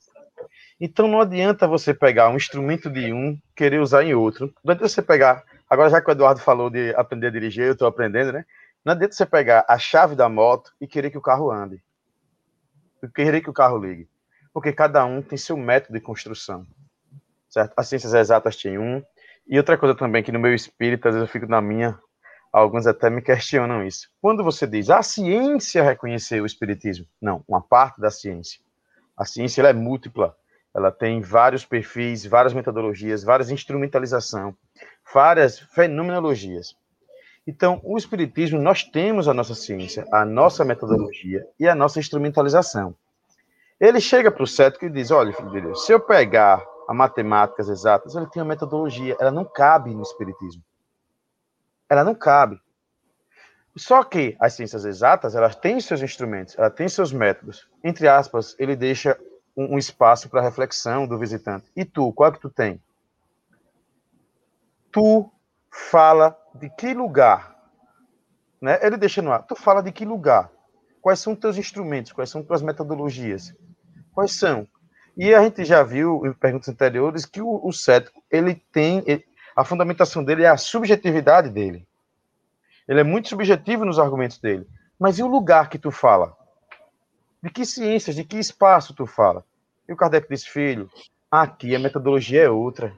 Então 0.80 1.08
não 1.08 1.20
adianta 1.20 1.66
você 1.66 1.92
pegar 1.92 2.28
um 2.28 2.36
instrumento 2.36 2.88
de 2.88 3.12
um, 3.12 3.36
querer 3.56 3.80
usar 3.80 4.04
em 4.04 4.14
outro. 4.14 4.54
Não 4.62 4.72
adianta 4.72 4.88
você 4.88 5.02
pegar. 5.02 5.42
Agora, 5.68 5.90
já 5.90 6.00
que 6.00 6.08
o 6.08 6.12
Eduardo 6.12 6.40
falou 6.40 6.70
de 6.70 6.94
aprender 6.94 7.26
a 7.26 7.30
dirigir, 7.30 7.64
eu 7.64 7.72
estou 7.72 7.86
aprendendo, 7.86 8.32
né? 8.32 8.44
Não 8.84 8.92
adianta 8.92 9.14
você 9.14 9.26
pegar 9.26 9.64
a 9.68 9.78
chave 9.78 10.14
da 10.14 10.28
moto 10.28 10.72
e 10.80 10.86
querer 10.86 11.10
que 11.10 11.18
o 11.18 11.22
carro 11.22 11.50
ande. 11.50 11.82
E 13.02 13.08
querer 13.08 13.42
que 13.42 13.50
o 13.50 13.52
carro 13.52 13.78
ligue. 13.78 14.08
Porque 14.52 14.72
cada 14.72 15.04
um 15.04 15.20
tem 15.20 15.36
seu 15.36 15.56
método 15.56 15.94
de 15.94 16.00
construção. 16.00 16.66
Certo? 17.50 17.74
As 17.76 17.88
ciências 17.88 18.14
exatas 18.14 18.56
têm 18.56 18.78
um. 18.78 19.02
E 19.46 19.58
outra 19.58 19.76
coisa 19.76 19.94
também, 19.94 20.22
que 20.22 20.32
no 20.32 20.38
meu 20.38 20.54
espírito, 20.54 21.06
às 21.06 21.14
vezes 21.14 21.28
eu 21.28 21.32
fico 21.32 21.46
na 21.46 21.60
minha. 21.60 21.98
Alguns 22.50 22.86
até 22.86 23.10
me 23.10 23.20
questionam 23.20 23.84
isso. 23.84 24.08
Quando 24.22 24.42
você 24.42 24.66
diz 24.66 24.88
a 24.88 25.02
ciência 25.02 25.82
reconheceu 25.82 26.42
o 26.44 26.46
espiritismo, 26.46 27.06
não, 27.20 27.44
uma 27.46 27.60
parte 27.60 28.00
da 28.00 28.10
ciência. 28.10 28.60
A 29.16 29.24
ciência 29.26 29.62
é 29.62 29.72
múltipla, 29.72 30.34
ela 30.74 30.90
tem 30.90 31.20
vários 31.20 31.64
perfis, 31.64 32.24
várias 32.24 32.54
metodologias, 32.54 33.22
várias 33.22 33.50
instrumentalização, 33.50 34.56
várias 35.12 35.58
fenomenologias. 35.58 36.76
Então, 37.46 37.80
o 37.82 37.96
espiritismo, 37.96 38.60
nós 38.60 38.84
temos 38.84 39.26
a 39.26 39.32
nossa 39.32 39.54
ciência, 39.54 40.06
a 40.12 40.24
nossa 40.24 40.64
metodologia 40.64 41.46
e 41.58 41.66
a 41.66 41.74
nossa 41.74 41.98
instrumentalização. 41.98 42.94
Ele 43.80 44.00
chega 44.00 44.30
para 44.30 44.42
o 44.42 44.46
cético 44.46 44.84
e 44.84 44.90
diz: 44.90 45.10
olha, 45.10 45.32
filho 45.32 45.50
de 45.50 45.60
Deus, 45.62 45.86
se 45.86 45.92
eu 45.92 46.00
pegar 46.00 46.62
a 46.86 46.92
matemáticas 46.92 47.68
exatas, 47.68 48.14
ele 48.14 48.26
tem 48.26 48.42
uma 48.42 48.48
metodologia, 48.48 49.16
ela 49.18 49.30
não 49.30 49.44
cabe 49.44 49.94
no 49.94 50.02
espiritismo. 50.02 50.62
Ela 51.88 52.04
não 52.04 52.14
cabe. 52.14 52.60
Só 53.76 54.02
que 54.02 54.36
as 54.40 54.54
ciências 54.54 54.84
exatas, 54.84 55.34
elas 55.34 55.54
têm 55.54 55.80
seus 55.80 56.02
instrumentos, 56.02 56.58
ela 56.58 56.68
tem 56.68 56.88
seus 56.88 57.12
métodos. 57.12 57.68
Entre 57.82 58.08
aspas, 58.08 58.56
ele 58.58 58.74
deixa 58.74 59.18
um, 59.56 59.76
um 59.76 59.78
espaço 59.78 60.28
para 60.28 60.42
reflexão 60.42 61.06
do 61.06 61.16
visitante. 61.16 61.70
E 61.76 61.84
tu, 61.84 62.12
qual 62.12 62.30
é 62.30 62.32
que 62.32 62.40
tu 62.40 62.50
tem? 62.50 62.82
Tu 64.98 65.30
fala 65.70 66.36
de 66.56 66.68
que 66.70 66.92
lugar? 66.92 67.56
Né? 68.60 68.80
Ele 68.82 68.96
deixa 68.96 69.22
no 69.22 69.30
ar. 69.30 69.44
Tu 69.44 69.54
fala 69.54 69.80
de 69.80 69.92
que 69.92 70.04
lugar? 70.04 70.50
Quais 71.00 71.20
são 71.20 71.36
teus 71.36 71.56
instrumentos? 71.56 72.10
Quais 72.10 72.28
são 72.28 72.42
tuas 72.42 72.62
metodologias? 72.62 73.54
Quais 74.12 74.36
são? 74.36 74.66
E 75.16 75.32
a 75.32 75.40
gente 75.44 75.64
já 75.64 75.84
viu 75.84 76.26
em 76.26 76.32
perguntas 76.32 76.68
anteriores 76.68 77.24
que 77.24 77.40
o, 77.40 77.64
o 77.64 77.72
cético, 77.72 78.20
ele 78.28 78.56
tem, 78.72 79.04
ele, 79.06 79.24
a 79.54 79.62
fundamentação 79.62 80.24
dele 80.24 80.42
é 80.42 80.48
a 80.48 80.56
subjetividade 80.56 81.48
dele. 81.48 81.86
Ele 82.88 82.98
é 82.98 83.04
muito 83.04 83.28
subjetivo 83.28 83.84
nos 83.84 84.00
argumentos 84.00 84.38
dele. 84.38 84.66
Mas 84.98 85.20
e 85.20 85.22
o 85.22 85.28
lugar 85.28 85.68
que 85.68 85.78
tu 85.78 85.92
fala? 85.92 86.36
De 87.40 87.50
que 87.50 87.64
ciências, 87.64 88.16
de 88.16 88.24
que 88.24 88.36
espaço 88.36 88.92
tu 88.94 89.06
fala? 89.06 89.44
E 89.88 89.92
o 89.92 89.96
Kardec 89.96 90.28
disse, 90.28 90.48
filho, 90.48 90.90
aqui 91.30 91.76
a 91.76 91.78
metodologia 91.78 92.42
é 92.42 92.50
outra. 92.50 92.92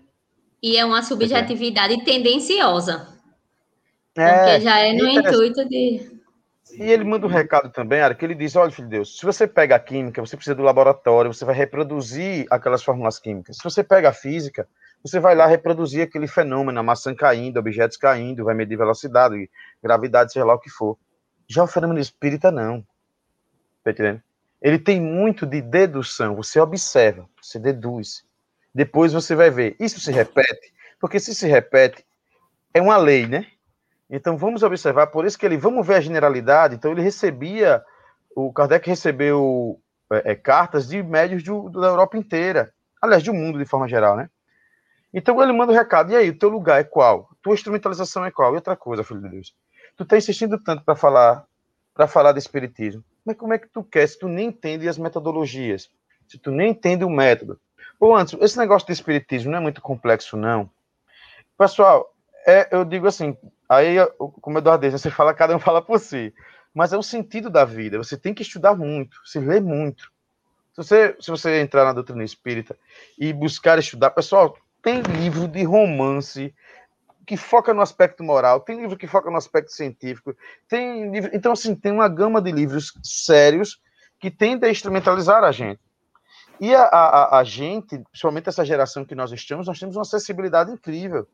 E 0.62 0.76
é 0.76 0.84
uma 0.84 1.02
subjetividade 1.02 2.04
tendenciosa. 2.04 3.08
É, 4.16 4.36
porque 4.36 4.60
já 4.60 4.78
é 4.78 4.92
no 4.92 5.08
intuito 5.08 5.68
de. 5.68 6.20
E 6.72 6.82
ele 6.82 7.04
manda 7.04 7.26
um 7.26 7.30
recado 7.30 7.70
também, 7.70 8.00
Ara, 8.00 8.14
que 8.14 8.24
ele 8.24 8.34
diz: 8.34 8.54
olha, 8.56 8.70
filho 8.70 8.88
de 8.88 8.96
Deus, 8.96 9.18
se 9.18 9.24
você 9.24 9.46
pega 9.46 9.76
a 9.76 9.80
química, 9.80 10.20
você 10.20 10.36
precisa 10.36 10.54
do 10.54 10.62
laboratório, 10.62 11.32
você 11.32 11.44
vai 11.44 11.54
reproduzir 11.54 12.46
aquelas 12.50 12.82
fórmulas 12.82 13.18
químicas. 13.18 13.56
Se 13.56 13.64
você 13.64 13.82
pega 13.82 14.10
a 14.10 14.12
física, 14.12 14.68
você 15.02 15.18
vai 15.18 15.34
lá 15.34 15.46
reproduzir 15.46 16.02
aquele 16.02 16.26
fenômeno, 16.26 16.78
a 16.78 16.82
maçã 16.82 17.14
caindo, 17.14 17.58
objetos 17.58 17.96
caindo, 17.96 18.44
vai 18.44 18.54
medir 18.54 18.76
velocidade, 18.76 19.50
gravidade, 19.82 20.32
seja 20.32 20.44
lá 20.44 20.54
o 20.54 20.60
que 20.60 20.70
for. 20.70 20.96
Já 21.48 21.64
o 21.64 21.66
fenômeno 21.66 21.98
espírita, 21.98 22.50
não. 22.50 22.84
Tá 23.82 23.90
entendendo? 23.90 24.22
Ele 24.60 24.78
tem 24.78 25.00
muito 25.00 25.46
de 25.46 25.62
dedução. 25.62 26.36
Você 26.36 26.60
observa, 26.60 27.26
você 27.40 27.58
deduz. 27.58 28.24
Depois 28.74 29.12
você 29.12 29.34
vai 29.34 29.50
ver. 29.50 29.76
Isso 29.78 30.00
se 30.00 30.12
repete, 30.12 30.72
porque 31.00 31.18
se 31.18 31.34
se 31.34 31.46
repete, 31.46 32.04
é 32.72 32.80
uma 32.80 32.96
lei, 32.96 33.26
né? 33.26 33.46
Então 34.08 34.36
vamos 34.36 34.62
observar, 34.62 35.06
por 35.08 35.24
isso 35.24 35.38
que 35.38 35.46
ele, 35.46 35.56
vamos 35.56 35.86
ver 35.86 35.94
a 35.94 36.00
generalidade. 36.00 36.74
Então 36.74 36.90
ele 36.90 37.02
recebia, 37.02 37.82
o 38.34 38.52
Kardec 38.52 38.88
recebeu 38.88 39.80
é, 40.10 40.32
é, 40.32 40.34
cartas 40.34 40.88
de 40.88 41.02
médios 41.02 41.42
de, 41.42 41.50
da 41.72 41.86
Europa 41.86 42.16
inteira, 42.16 42.72
aliás, 43.00 43.22
do 43.22 43.32
mundo 43.32 43.58
de 43.58 43.64
forma 43.64 43.88
geral, 43.88 44.16
né? 44.16 44.28
Então 45.12 45.40
ele 45.42 45.52
manda 45.52 45.72
o 45.72 45.74
um 45.74 45.78
recado, 45.78 46.12
e 46.12 46.16
aí, 46.16 46.30
o 46.30 46.38
teu 46.38 46.48
lugar 46.48 46.80
é 46.80 46.84
qual? 46.84 47.28
Tua 47.42 47.54
instrumentalização 47.54 48.24
é 48.24 48.30
qual? 48.30 48.52
E 48.52 48.56
outra 48.56 48.76
coisa, 48.76 49.04
filho 49.04 49.22
de 49.22 49.28
Deus. 49.28 49.54
Tu 49.96 50.04
tá 50.04 50.16
insistindo 50.16 50.58
tanto 50.62 50.84
para 50.84 50.94
falar, 50.94 51.44
para 51.94 52.06
falar 52.06 52.32
de 52.32 52.38
espiritismo. 52.38 53.04
Mas 53.24 53.36
como 53.36 53.52
é 53.52 53.58
que 53.58 53.68
tu 53.68 53.82
quer 53.82 54.06
se 54.08 54.18
tu 54.18 54.28
nem 54.28 54.48
entende 54.48 54.88
as 54.88 54.98
metodologias? 54.98 55.90
Se 56.28 56.38
tu 56.38 56.50
nem 56.50 56.70
entende 56.70 57.04
o 57.04 57.10
método? 57.10 57.60
Ou 58.00 58.16
antes, 58.16 58.34
esse 58.40 58.56
negócio 58.56 58.86
de 58.86 58.94
espiritismo 58.94 59.50
não 59.50 59.58
é 59.58 59.60
muito 59.60 59.82
complexo, 59.82 60.34
não. 60.34 60.70
Pessoal, 61.58 62.10
é, 62.46 62.66
eu 62.72 62.82
digo 62.82 63.06
assim, 63.06 63.36
aí, 63.68 63.96
como 64.40 64.58
Eduardo 64.58 64.88
diz, 64.88 64.98
você 64.98 65.10
fala, 65.10 65.34
cada 65.34 65.54
um 65.54 65.60
fala 65.60 65.82
por 65.82 66.00
si. 66.00 66.34
Mas 66.72 66.94
é 66.94 66.96
o 66.96 67.02
sentido 67.02 67.50
da 67.50 67.64
vida. 67.64 67.98
Você 67.98 68.16
tem 68.16 68.32
que 68.32 68.42
estudar 68.42 68.74
muito, 68.74 69.20
se 69.26 69.38
ler 69.38 69.60
muito. 69.60 70.10
Se 70.72 70.76
você, 70.78 71.16
se 71.20 71.30
você 71.30 71.60
entrar 71.60 71.84
na 71.84 71.92
doutrina 71.92 72.24
espírita 72.24 72.74
e 73.18 73.32
buscar 73.32 73.78
estudar, 73.78 74.10
pessoal, 74.10 74.56
tem 74.82 75.02
livro 75.02 75.46
de 75.46 75.62
romance 75.64 76.54
que 77.26 77.36
foca 77.36 77.74
no 77.74 77.82
aspecto 77.82 78.24
moral, 78.24 78.60
tem 78.60 78.80
livro 78.80 78.96
que 78.96 79.06
foca 79.06 79.30
no 79.30 79.36
aspecto 79.36 79.72
científico, 79.72 80.34
tem 80.68 81.10
livro, 81.10 81.30
então 81.34 81.52
assim, 81.52 81.74
tem 81.74 81.92
uma 81.92 82.08
gama 82.08 82.40
de 82.40 82.50
livros 82.50 82.94
sérios 83.02 83.80
que 84.18 84.30
tendem 84.30 84.68
a 84.68 84.72
instrumentalizar 84.72 85.44
a 85.44 85.52
gente. 85.52 85.80
E 86.60 86.74
a, 86.74 86.82
a, 86.82 87.38
a 87.38 87.44
gente, 87.44 87.98
principalmente 88.10 88.50
essa 88.50 88.64
geração 88.64 89.02
que 89.02 89.14
nós 89.14 89.32
estamos, 89.32 89.66
nós 89.66 89.78
temos 89.78 89.96
uma 89.96 90.02
acessibilidade 90.02 90.70
incrível. 90.70 91.26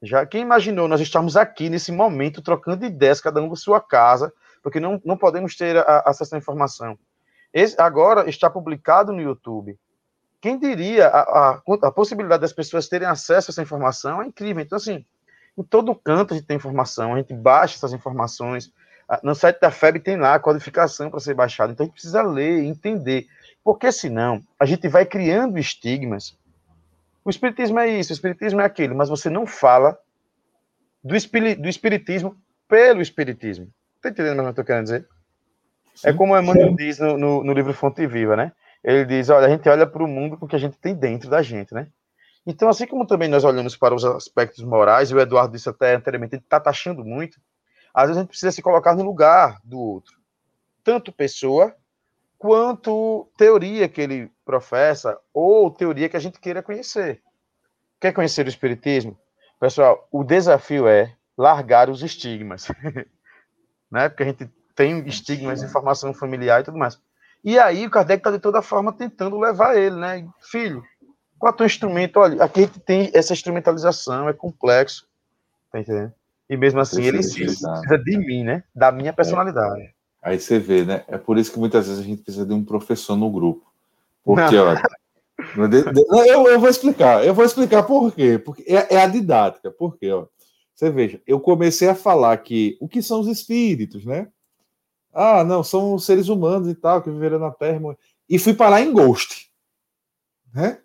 Já 0.00 0.24
quem 0.24 0.42
imaginou 0.42 0.86
nós 0.86 1.00
estamos 1.00 1.36
aqui 1.36 1.68
nesse 1.68 1.90
momento 1.90 2.40
trocando 2.40 2.84
ideias, 2.84 3.20
cada 3.20 3.42
um 3.42 3.48
com 3.48 3.56
sua 3.56 3.80
casa, 3.80 4.32
porque 4.62 4.78
não, 4.78 5.00
não 5.04 5.16
podemos 5.16 5.56
ter 5.56 5.76
a, 5.76 6.04
acesso 6.06 6.36
à 6.36 6.38
informação. 6.38 6.96
Esse, 7.52 7.80
agora 7.80 8.28
está 8.30 8.48
publicado 8.48 9.12
no 9.12 9.20
YouTube. 9.20 9.76
Quem 10.40 10.58
diria 10.58 11.08
a, 11.08 11.20
a, 11.20 11.62
a, 11.82 11.90
possibilidade 11.90 12.40
das 12.40 12.52
pessoas 12.52 12.88
terem 12.88 13.06
acesso 13.06 13.50
a 13.50 13.52
essa 13.52 13.62
informação 13.62 14.22
é 14.22 14.26
incrível. 14.26 14.62
Então, 14.62 14.76
assim, 14.76 15.04
em 15.58 15.62
todo 15.62 15.94
canto 15.94 16.34
a 16.34 16.36
gente 16.36 16.46
tem 16.46 16.56
informação, 16.56 17.14
a 17.14 17.18
gente 17.18 17.34
baixa 17.34 17.76
essas 17.76 17.92
informações. 17.92 18.72
No 19.22 19.34
site 19.34 19.60
da 19.60 19.70
FEB 19.70 20.00
tem 20.00 20.16
lá 20.16 20.34
a 20.34 20.40
codificação 20.40 21.10
para 21.10 21.20
ser 21.20 21.34
baixada. 21.34 21.72
Então 21.72 21.84
a 21.84 21.86
gente 21.86 21.94
precisa 21.94 22.22
ler, 22.22 22.64
entender. 22.64 23.26
Porque 23.64 23.92
senão 23.92 24.42
a 24.58 24.64
gente 24.64 24.88
vai 24.88 25.04
criando 25.06 25.58
estigmas. 25.58 26.36
O 27.24 27.30
espiritismo 27.30 27.78
é 27.78 27.88
isso, 27.88 28.12
o 28.12 28.14
espiritismo 28.14 28.60
é 28.60 28.64
aquilo, 28.64 28.94
mas 28.94 29.08
você 29.08 29.30
não 29.30 29.46
fala 29.46 29.96
do, 31.02 31.14
do 31.58 31.68
espiritismo 31.68 32.36
pelo 32.66 33.00
espiritismo. 33.00 33.68
Está 33.96 34.08
entendendo 34.08 34.38
o 34.38 34.42
que 34.42 34.46
eu 34.46 34.50
estou 34.50 34.64
querendo 34.64 34.84
dizer? 34.84 35.08
É 35.94 35.96
sim, 35.96 36.08
é 36.08 36.12
como 36.12 36.34
o 36.34 36.38
Emmanuel 36.38 36.74
diz 36.74 36.98
no, 36.98 37.16
no, 37.16 37.44
no 37.44 37.52
livro 37.52 37.72
Fonte 37.72 38.06
Viva, 38.06 38.34
né? 38.34 38.52
Ele 38.82 39.04
diz: 39.04 39.28
olha, 39.28 39.46
a 39.46 39.50
gente 39.50 39.68
olha 39.68 39.86
para 39.86 40.02
o 40.02 40.08
mundo 40.08 40.36
com 40.36 40.46
o 40.46 40.48
que 40.48 40.56
a 40.56 40.58
gente 40.58 40.76
tem 40.78 40.94
dentro 40.94 41.30
da 41.30 41.42
gente, 41.42 41.72
né? 41.72 41.86
Então, 42.44 42.68
assim 42.68 42.86
como 42.86 43.06
também 43.06 43.28
nós 43.28 43.44
olhamos 43.44 43.76
para 43.76 43.94
os 43.94 44.04
aspectos 44.04 44.64
morais, 44.64 45.10
e 45.10 45.14
o 45.14 45.20
Eduardo 45.20 45.52
disse 45.52 45.68
até 45.68 45.94
anteriormente, 45.94 46.34
ele 46.34 46.42
está 46.42 46.58
taxando 46.58 47.04
muito, 47.04 47.40
às 47.94 48.04
vezes 48.04 48.16
a 48.16 48.20
gente 48.20 48.30
precisa 48.30 48.50
se 48.50 48.60
colocar 48.60 48.96
no 48.96 49.04
lugar 49.04 49.60
do 49.62 49.78
outro. 49.78 50.18
Tanto 50.82 51.12
pessoa, 51.12 51.76
quanto 52.42 53.28
teoria 53.36 53.88
que 53.88 54.00
ele 54.00 54.28
professa, 54.44 55.16
ou 55.32 55.70
teoria 55.70 56.08
que 56.08 56.16
a 56.16 56.20
gente 56.20 56.40
queira 56.40 56.60
conhecer. 56.60 57.22
Quer 58.00 58.12
conhecer 58.12 58.44
o 58.44 58.48
Espiritismo? 58.48 59.16
Pessoal, 59.60 60.08
o 60.10 60.24
desafio 60.24 60.88
é 60.88 61.14
largar 61.38 61.88
os 61.88 62.02
estigmas. 62.02 62.66
né? 63.88 64.08
Porque 64.08 64.24
a 64.24 64.26
gente 64.26 64.50
tem 64.74 65.06
estigmas, 65.06 65.62
informação 65.62 66.12
familiar 66.12 66.60
e 66.60 66.64
tudo 66.64 66.76
mais. 66.76 67.00
E 67.44 67.60
aí 67.60 67.86
o 67.86 67.90
Kardec 67.90 68.18
está 68.18 68.32
de 68.32 68.40
toda 68.40 68.60
forma 68.60 68.92
tentando 68.92 69.38
levar 69.38 69.76
ele, 69.76 69.94
né? 69.94 70.28
Filho, 70.40 70.82
qual 71.38 71.52
é 71.52 71.54
o 71.54 71.56
teu 71.56 71.66
instrumento? 71.66 72.18
Olha, 72.18 72.42
aqui 72.42 72.58
a 72.58 72.66
gente 72.66 72.80
tem 72.80 73.08
essa 73.14 73.32
instrumentalização, 73.32 74.28
é 74.28 74.32
complexo, 74.32 75.06
tá 75.70 75.78
entendendo? 75.78 76.12
E 76.50 76.56
mesmo 76.56 76.80
assim 76.80 77.04
ele 77.04 77.18
precisa 77.18 77.84
de 78.04 78.18
mim, 78.18 78.42
né? 78.42 78.64
Da 78.74 78.90
minha 78.90 79.12
personalidade. 79.12 79.94
É. 80.22 80.30
Aí 80.30 80.40
você 80.40 80.58
vê, 80.58 80.84
né? 80.84 81.04
É 81.08 81.18
por 81.18 81.36
isso 81.38 81.52
que 81.52 81.58
muitas 81.58 81.86
vezes 81.86 82.00
a 82.00 82.06
gente 82.06 82.22
precisa 82.22 82.46
de 82.46 82.54
um 82.54 82.64
professor 82.64 83.16
no 83.16 83.30
grupo. 83.30 83.70
Porque, 84.24 84.56
olha. 84.56 84.82
eu, 86.26 86.46
eu 86.46 86.60
vou 86.60 86.68
explicar, 86.68 87.24
eu 87.26 87.34
vou 87.34 87.44
explicar 87.44 87.82
por 87.82 88.12
quê. 88.12 88.38
Porque 88.38 88.62
é, 88.66 88.94
é 88.94 89.02
a 89.02 89.08
didática. 89.08 89.70
Por 89.70 89.98
quê? 89.98 90.10
Ó. 90.12 90.26
Você 90.74 90.90
veja, 90.90 91.20
eu 91.26 91.40
comecei 91.40 91.88
a 91.88 91.94
falar 91.94 92.36
que 92.38 92.76
o 92.80 92.88
que 92.88 93.02
são 93.02 93.20
os 93.20 93.28
espíritos, 93.28 94.04
né? 94.04 94.28
Ah, 95.12 95.44
não, 95.44 95.62
são 95.62 95.98
seres 95.98 96.28
humanos 96.28 96.68
e 96.68 96.74
tal, 96.74 97.02
que 97.02 97.10
viveram 97.10 97.38
na 97.38 97.50
Terra. 97.50 97.96
E 98.28 98.38
fui 98.38 98.54
parar 98.54 98.80
em 98.80 98.92
Ghost. 98.92 99.50
Né? 100.54 100.78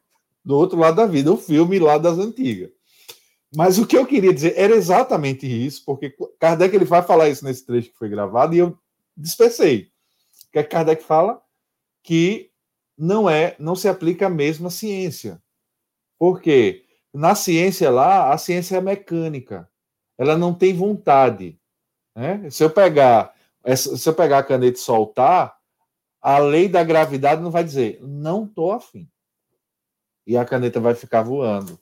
Do 0.44 0.56
outro 0.56 0.78
lado 0.78 0.98
da 0.98 1.06
vida, 1.06 1.32
o 1.32 1.38
filme 1.38 1.80
lá 1.80 1.98
das 1.98 2.18
antigas. 2.18 2.70
Mas 3.56 3.78
o 3.78 3.88
que 3.88 3.98
eu 3.98 4.06
queria 4.06 4.34
dizer 4.34 4.54
era 4.58 4.76
exatamente 4.76 5.48
isso, 5.48 5.84
porque 5.86 6.14
Kardec 6.40 6.76
ele 6.76 6.86
vai 6.86 7.02
falar 7.02 7.30
isso 7.30 7.46
nesse 7.46 7.66
trecho 7.66 7.90
que 7.92 7.98
foi 7.98 8.10
gravado 8.10 8.54
e 8.54 8.58
eu 8.58 8.78
dispersei. 9.18 9.92
O 10.48 10.52
que, 10.52 10.60
é 10.60 10.64
que 10.64 10.70
Kardec 10.70 11.04
fala? 11.04 11.42
Que 12.04 12.52
não 12.98 13.30
é, 13.30 13.56
não 13.60 13.76
se 13.76 13.88
aplica 13.88 14.28
a 14.28 14.30
mesma 14.30 14.70
ciência. 14.70 15.42
Porque 16.18 16.86
na 17.14 17.36
ciência 17.36 17.90
lá, 17.90 18.32
a 18.32 18.38
ciência 18.38 18.78
é 18.78 18.82
mecânica. 18.82 19.70
Ela 20.18 20.38
não 20.38 20.54
tem 20.54 20.74
vontade. 20.74 21.60
Né? 22.16 22.50
Se 22.50 22.64
eu 22.64 22.70
pegar 22.70 23.36
se 23.76 24.08
eu 24.08 24.14
pegar 24.14 24.40
a 24.40 24.44
caneta 24.44 24.78
e 24.78 24.82
soltar, 24.82 25.58
a 26.22 26.38
lei 26.38 26.70
da 26.70 26.84
gravidade 26.84 27.42
não 27.42 27.52
vai 27.52 27.64
dizer, 27.64 28.00
não 28.02 28.46
estou 28.46 28.72
afim. 28.72 29.10
E 30.26 30.38
a 30.38 30.46
caneta 30.46 30.80
vai 30.80 30.96
ficar 30.96 31.22
voando. 31.22 31.80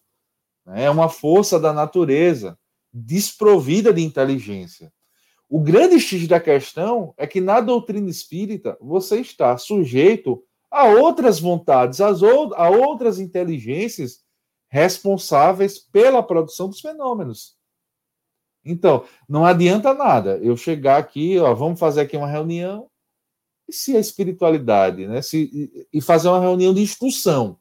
É 0.67 0.89
uma 0.89 1.09
força 1.09 1.59
da 1.59 1.71
natureza 1.71 2.57
desprovida 2.91 3.93
de 3.93 4.03
inteligência. 4.03 4.91
O 5.55 5.61
grande 5.61 6.01
X 6.01 6.27
da 6.27 6.37
questão 6.37 7.13
é 7.15 7.25
que 7.25 7.39
na 7.39 7.61
doutrina 7.61 8.09
espírita 8.09 8.77
você 8.81 9.21
está 9.21 9.57
sujeito 9.57 10.43
a 10.69 10.83
outras 10.83 11.39
vontades, 11.39 12.01
a 12.01 12.69
outras 12.69 13.21
inteligências 13.21 14.21
responsáveis 14.67 15.79
pela 15.79 16.21
produção 16.21 16.67
dos 16.67 16.81
fenômenos. 16.81 17.55
Então, 18.65 19.05
não 19.29 19.45
adianta 19.45 19.93
nada 19.93 20.37
eu 20.39 20.57
chegar 20.57 20.97
aqui, 20.97 21.39
ó, 21.39 21.53
vamos 21.53 21.79
fazer 21.79 22.01
aqui 22.01 22.17
uma 22.17 22.27
reunião, 22.27 22.89
e 23.65 23.71
se 23.71 23.95
a 23.95 23.99
espiritualidade, 24.01 25.07
né, 25.07 25.21
se, 25.21 25.87
e 25.93 26.01
fazer 26.01 26.27
uma 26.27 26.41
reunião 26.41 26.73
de 26.73 26.81
instrução. 26.81 27.57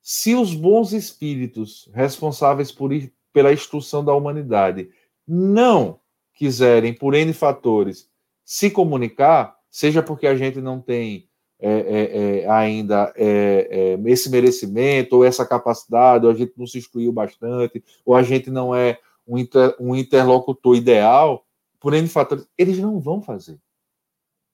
Se 0.00 0.32
os 0.32 0.54
bons 0.54 0.92
espíritos 0.92 1.90
responsáveis 1.92 2.70
por, 2.70 2.92
pela 3.32 3.52
instrução 3.52 4.04
da 4.04 4.14
humanidade 4.14 4.88
não 5.26 5.98
quiserem, 6.38 6.94
por 6.94 7.14
N 7.14 7.32
fatores, 7.32 8.08
se 8.44 8.70
comunicar, 8.70 9.56
seja 9.70 10.02
porque 10.02 10.26
a 10.26 10.36
gente 10.36 10.60
não 10.60 10.80
tem 10.80 11.28
é, 11.60 11.70
é, 11.70 12.38
é, 12.44 12.48
ainda 12.48 13.12
é, 13.16 13.96
é, 13.98 14.10
esse 14.10 14.30
merecimento, 14.30 15.16
ou 15.16 15.24
essa 15.24 15.44
capacidade, 15.44 16.24
ou 16.24 16.30
a 16.30 16.34
gente 16.34 16.52
não 16.56 16.66
se 16.66 16.78
instruiu 16.78 17.12
bastante, 17.12 17.82
ou 18.06 18.14
a 18.14 18.22
gente 18.22 18.48
não 18.48 18.72
é 18.72 19.00
um, 19.26 19.36
inter, 19.36 19.74
um 19.80 19.94
interlocutor 19.94 20.76
ideal, 20.76 21.44
por 21.80 21.92
N 21.92 22.06
fatores, 22.06 22.48
eles 22.56 22.78
não 22.78 23.00
vão 23.00 23.20
fazer. 23.20 23.58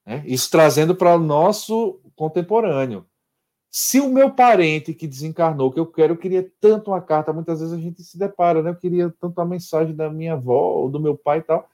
Né? 0.06 0.22
Isso 0.26 0.50
trazendo 0.50 0.94
para 0.94 1.14
o 1.14 1.18
nosso 1.18 2.00
contemporâneo. 2.16 3.06
Se 3.70 4.00
o 4.00 4.08
meu 4.08 4.30
parente 4.30 4.94
que 4.94 5.06
desencarnou, 5.06 5.72
que 5.72 5.80
eu 5.80 5.86
quero, 5.86 6.12
eu 6.12 6.16
queria 6.16 6.48
tanto 6.60 6.92
uma 6.92 7.00
carta, 7.00 7.32
muitas 7.32 7.58
vezes 7.58 7.74
a 7.74 7.80
gente 7.80 8.04
se 8.04 8.16
depara, 8.16 8.62
né? 8.62 8.70
Eu 8.70 8.76
queria 8.76 9.12
tanto 9.20 9.40
a 9.40 9.44
mensagem 9.44 9.96
da 9.96 10.08
minha 10.08 10.34
avó 10.34 10.76
ou 10.76 10.88
do 10.88 11.00
meu 11.00 11.18
pai 11.18 11.38
e 11.38 11.42
tal. 11.42 11.68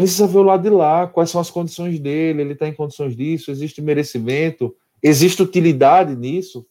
Precisa 0.00 0.26
ver 0.26 0.38
o 0.38 0.42
lado 0.42 0.62
de 0.62 0.70
lá, 0.70 1.06
quais 1.06 1.28
são 1.28 1.40
as 1.40 1.50
condições 1.50 2.00
dele, 2.00 2.40
ele 2.40 2.52
está 2.54 2.66
em 2.66 2.72
condições 2.72 3.14
disso, 3.14 3.50
existe 3.50 3.82
merecimento, 3.82 4.74
existe 5.02 5.42
utilidade 5.42 6.16
nisso, 6.16 6.66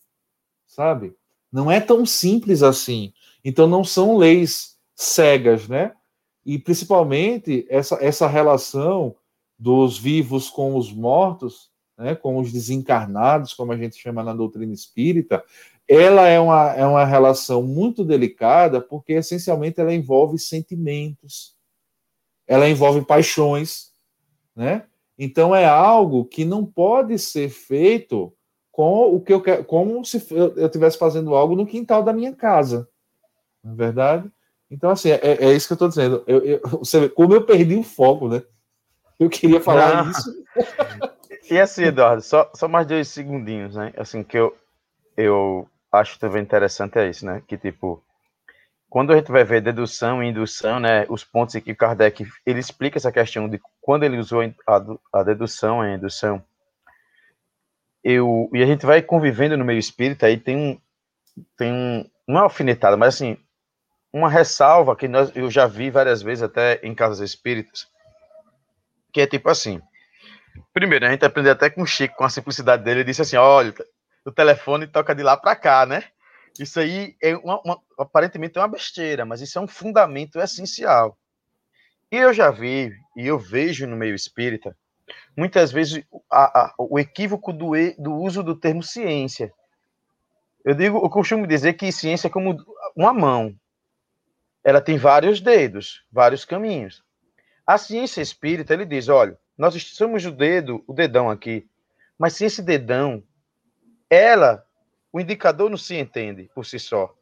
sabe? 0.65 1.13
Não 1.51 1.69
é 1.69 1.79
tão 1.79 2.07
simples 2.07 2.63
assim. 2.63 3.13
Então 3.45 3.67
não 3.67 3.83
são 3.83 4.17
leis 4.17 4.77
cegas, 4.95 5.67
né? 5.67 5.93
E 6.43 6.57
principalmente 6.57 7.67
essa, 7.69 7.99
essa 8.01 8.27
relação 8.27 9.15
dos 9.59 9.95
vivos 9.95 10.49
com 10.49 10.75
os 10.75 10.91
mortos, 10.91 11.69
né, 11.95 12.15
com 12.15 12.39
os 12.39 12.51
desencarnados, 12.51 13.53
como 13.53 13.71
a 13.71 13.77
gente 13.77 13.95
chama 13.95 14.23
na 14.23 14.33
doutrina 14.33 14.73
espírita, 14.73 15.43
ela 15.87 16.27
é 16.27 16.39
uma, 16.39 16.71
é 16.73 16.85
uma 16.85 17.05
relação 17.05 17.61
muito 17.61 18.03
delicada, 18.03 18.81
porque 18.81 19.13
essencialmente 19.13 19.79
ela 19.79 19.93
envolve 19.93 20.39
sentimentos, 20.39 21.58
ela 22.49 22.67
envolve 22.67 23.05
paixões, 23.05 23.91
né? 24.55 24.83
Então 25.17 25.55
é 25.55 25.65
algo 25.65 26.25
que 26.25 26.43
não 26.43 26.65
pode 26.65 27.19
ser 27.19 27.49
feito 27.49 28.33
com 28.71 29.15
o 29.15 29.21
que 29.21 29.31
eu 29.31 29.39
quero, 29.39 29.63
como 29.63 30.03
se 30.03 30.25
eu 30.31 30.65
estivesse 30.65 30.97
fazendo 30.97 31.35
algo 31.35 31.55
no 31.55 31.67
quintal 31.67 32.01
da 32.01 32.11
minha 32.11 32.33
casa, 32.33 32.89
não 33.63 33.73
é 33.73 33.75
verdade? 33.75 34.31
Então 34.71 34.89
assim 34.89 35.11
é, 35.11 35.19
é 35.21 35.53
isso 35.53 35.67
que 35.67 35.73
eu 35.73 35.75
estou 35.75 35.89
dizendo. 35.89 36.23
Eu, 36.25 36.39
eu, 36.39 36.61
você 36.79 37.01
vê, 37.01 37.09
como 37.09 37.35
eu 37.35 37.45
perdi 37.45 37.75
o 37.75 37.83
foco, 37.83 38.27
né? 38.27 38.41
Eu 39.19 39.29
queria 39.29 39.61
falar 39.61 40.03
Não. 40.03 40.11
isso. 40.11 40.33
E 41.51 41.59
assim, 41.59 41.85
Eduardo, 41.85 42.21
só, 42.21 42.51
só 42.53 42.67
mais 42.67 42.85
dois 42.85 43.07
segundinhos, 43.07 43.75
né? 43.75 43.91
Assim, 43.97 44.23
que 44.23 44.37
eu, 44.37 44.55
eu 45.17 45.67
acho 45.91 46.19
também 46.19 46.43
interessante 46.43 46.99
é 46.99 47.09
isso, 47.09 47.25
né? 47.25 47.41
Que, 47.47 47.57
tipo, 47.57 48.03
quando 48.89 49.13
a 49.13 49.15
gente 49.15 49.31
vai 49.31 49.43
ver 49.43 49.61
dedução 49.61 50.23
e 50.23 50.27
indução, 50.27 50.79
né? 50.79 51.05
Os 51.09 51.23
pontos 51.23 51.53
em 51.55 51.61
que 51.61 51.75
Kardec, 51.75 52.25
ele 52.45 52.59
explica 52.59 52.97
essa 52.97 53.11
questão 53.11 53.47
de 53.47 53.61
quando 53.79 54.03
ele 54.03 54.17
usou 54.17 54.41
a, 54.41 54.85
a 55.13 55.23
dedução 55.23 55.83
e 55.83 55.91
a 55.91 55.95
indução, 55.95 56.43
eu, 58.03 58.49
e 58.53 58.63
a 58.63 58.65
gente 58.65 58.85
vai 58.85 59.01
convivendo 59.01 59.55
no 59.57 59.65
meio 59.65 59.77
espírita, 59.77 60.25
aí 60.25 60.37
tem 60.37 60.57
um, 60.57 60.81
tem 61.55 61.71
um, 61.71 62.09
não 62.27 62.39
é 62.39 62.43
alfinetada, 62.43 62.97
mas 62.97 63.15
assim, 63.15 63.37
uma 64.11 64.29
ressalva 64.29 64.95
que 64.95 65.07
nós, 65.07 65.31
eu 65.35 65.51
já 65.51 65.67
vi 65.67 65.91
várias 65.91 66.21
vezes 66.21 66.43
até 66.43 66.79
em 66.81 66.95
casas 66.95 67.19
espíritas, 67.19 67.87
que 69.13 69.21
é 69.21 69.27
tipo 69.27 69.49
assim. 69.49 69.81
Primeiro, 70.73 71.05
a 71.05 71.11
gente 71.11 71.23
aprendeu 71.23 71.51
até 71.51 71.69
com 71.69 71.83
o 71.83 71.85
Chico, 71.85 72.15
com 72.15 72.23
a 72.23 72.29
simplicidade 72.29 72.83
dele, 72.83 73.01
ele 73.01 73.05
disse 73.05 73.21
assim: 73.21 73.37
olha, 73.37 73.73
o 74.25 74.31
telefone 74.31 74.87
toca 74.87 75.13
de 75.13 75.21
lá 75.21 75.37
para 75.37 75.55
cá, 75.55 75.85
né? 75.85 76.03
Isso 76.59 76.79
aí 76.79 77.15
é 77.21 77.35
uma, 77.37 77.61
uma, 77.61 77.81
aparentemente 77.97 78.57
é 78.57 78.61
uma 78.61 78.67
besteira, 78.67 79.25
mas 79.25 79.39
isso 79.39 79.57
é 79.57 79.61
um 79.61 79.67
fundamento 79.67 80.39
essencial. 80.39 81.17
E 82.11 82.17
eu 82.17 82.33
já 82.33 82.51
vi, 82.51 82.91
e 83.15 83.25
eu 83.25 83.39
vejo 83.39 83.87
no 83.87 83.95
meio 83.95 84.13
espírita, 84.13 84.75
muitas 85.37 85.71
vezes 85.71 86.03
a, 86.29 86.59
a, 86.59 86.75
o 86.77 86.99
equívoco 86.99 87.53
do, 87.53 87.71
do 87.97 88.15
uso 88.15 88.43
do 88.43 88.55
termo 88.55 88.83
ciência. 88.83 89.53
Eu 90.65 90.75
digo, 90.75 90.97
eu 90.97 91.09
costumo 91.09 91.47
dizer 91.47 91.73
que 91.73 91.91
ciência 91.91 92.27
é 92.27 92.31
como 92.31 92.57
uma 92.95 93.13
mão. 93.13 93.55
Ela 94.63 94.81
tem 94.81 94.97
vários 94.97 95.39
dedos, 95.39 96.05
vários 96.11 96.43
caminhos. 96.43 97.03
A 97.65 97.77
ciência 97.77 98.21
espírita, 98.21 98.73
ele 98.73 98.85
diz, 98.85 99.07
olha, 99.07 99.37
nós 99.57 99.81
somos 99.93 100.25
o 100.25 100.31
dedo, 100.31 100.83
o 100.87 100.93
dedão 100.93 101.29
aqui, 101.29 101.69
mas 102.17 102.33
se 102.33 102.43
esse 102.43 102.61
dedão, 102.61 103.23
ela, 104.09 104.65
o 105.11 105.19
indicador 105.19 105.69
não 105.69 105.77
se 105.77 105.95
entende 105.95 106.49
por 106.53 106.65
si 106.65 106.79
só. 106.79 107.13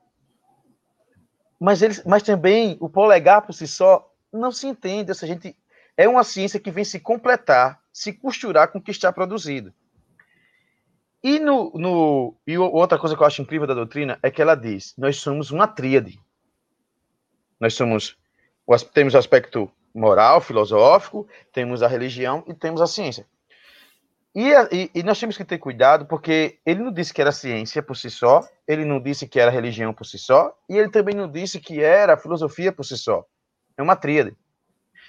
Mas, 1.60 1.82
ele, 1.82 1.96
mas 2.06 2.24
também 2.24 2.78
o 2.80 2.90
polegar 2.90 3.42
por 3.42 3.54
si 3.54 3.68
só 3.68 4.14
não 4.32 4.52
se 4.52 4.68
entende. 4.68 5.12
Essa 5.12 5.26
gente 5.26 5.56
é 5.96 6.08
uma 6.08 6.24
ciência 6.24 6.60
que 6.60 6.72
vem 6.72 6.84
se 6.84 7.00
completar, 7.00 7.82
se 7.92 8.14
costurar 8.14 8.68
com 8.70 8.78
o 8.78 8.82
que 8.82 8.92
está 8.92 9.12
produzido. 9.12 9.74
E, 11.24 11.40
no, 11.40 11.72
no, 11.74 12.36
e 12.46 12.58
outra 12.58 13.00
coisa 13.00 13.16
que 13.16 13.22
eu 13.22 13.28
acho 13.28 13.42
incrível 13.42 13.66
da 13.66 13.74
doutrina 13.74 14.20
é 14.22 14.30
que 14.30 14.42
ela 14.42 14.56
diz: 14.56 14.94
nós 14.98 15.18
somos 15.18 15.50
uma 15.50 15.68
tríade. 15.68 16.20
Nós 17.60 17.74
somos 17.74 18.18
temos 18.94 19.14
o 19.14 19.18
aspecto 19.18 19.72
moral, 19.94 20.42
filosófico, 20.42 21.28
temos 21.52 21.82
a 21.82 21.88
religião 21.88 22.44
e 22.48 22.54
temos 22.54 22.82
a 22.82 22.88
ciência. 22.88 23.26
E, 24.40 24.52
e, 24.72 24.92
e, 24.94 25.02
nós 25.02 25.20
temos 25.20 25.36
que 25.36 25.44
ter 25.44 25.58
cuidado, 25.58 26.06
porque 26.06 26.60
ele 26.64 26.84
não 26.84 26.92
disse 26.92 27.12
que 27.12 27.20
era 27.20 27.32
ciência 27.32 27.82
por 27.82 27.98
si 27.98 28.08
só, 28.12 28.48
ele 28.68 28.86
não 28.86 29.02
disse 29.02 29.28
que 29.28 29.40
era 29.40 29.50
religião 29.50 29.92
por 29.92 30.06
si 30.06 30.20
só, 30.20 30.56
e 30.70 30.78
ele 30.78 30.92
também 30.92 31.16
não 31.16 31.28
disse 31.28 31.60
que 31.60 31.82
era 31.82 32.16
filosofia 32.16 32.72
por 32.72 32.84
si 32.84 32.96
só. 33.00 33.26
É 33.76 33.82
uma 33.82 33.96
tríade. 33.96 34.38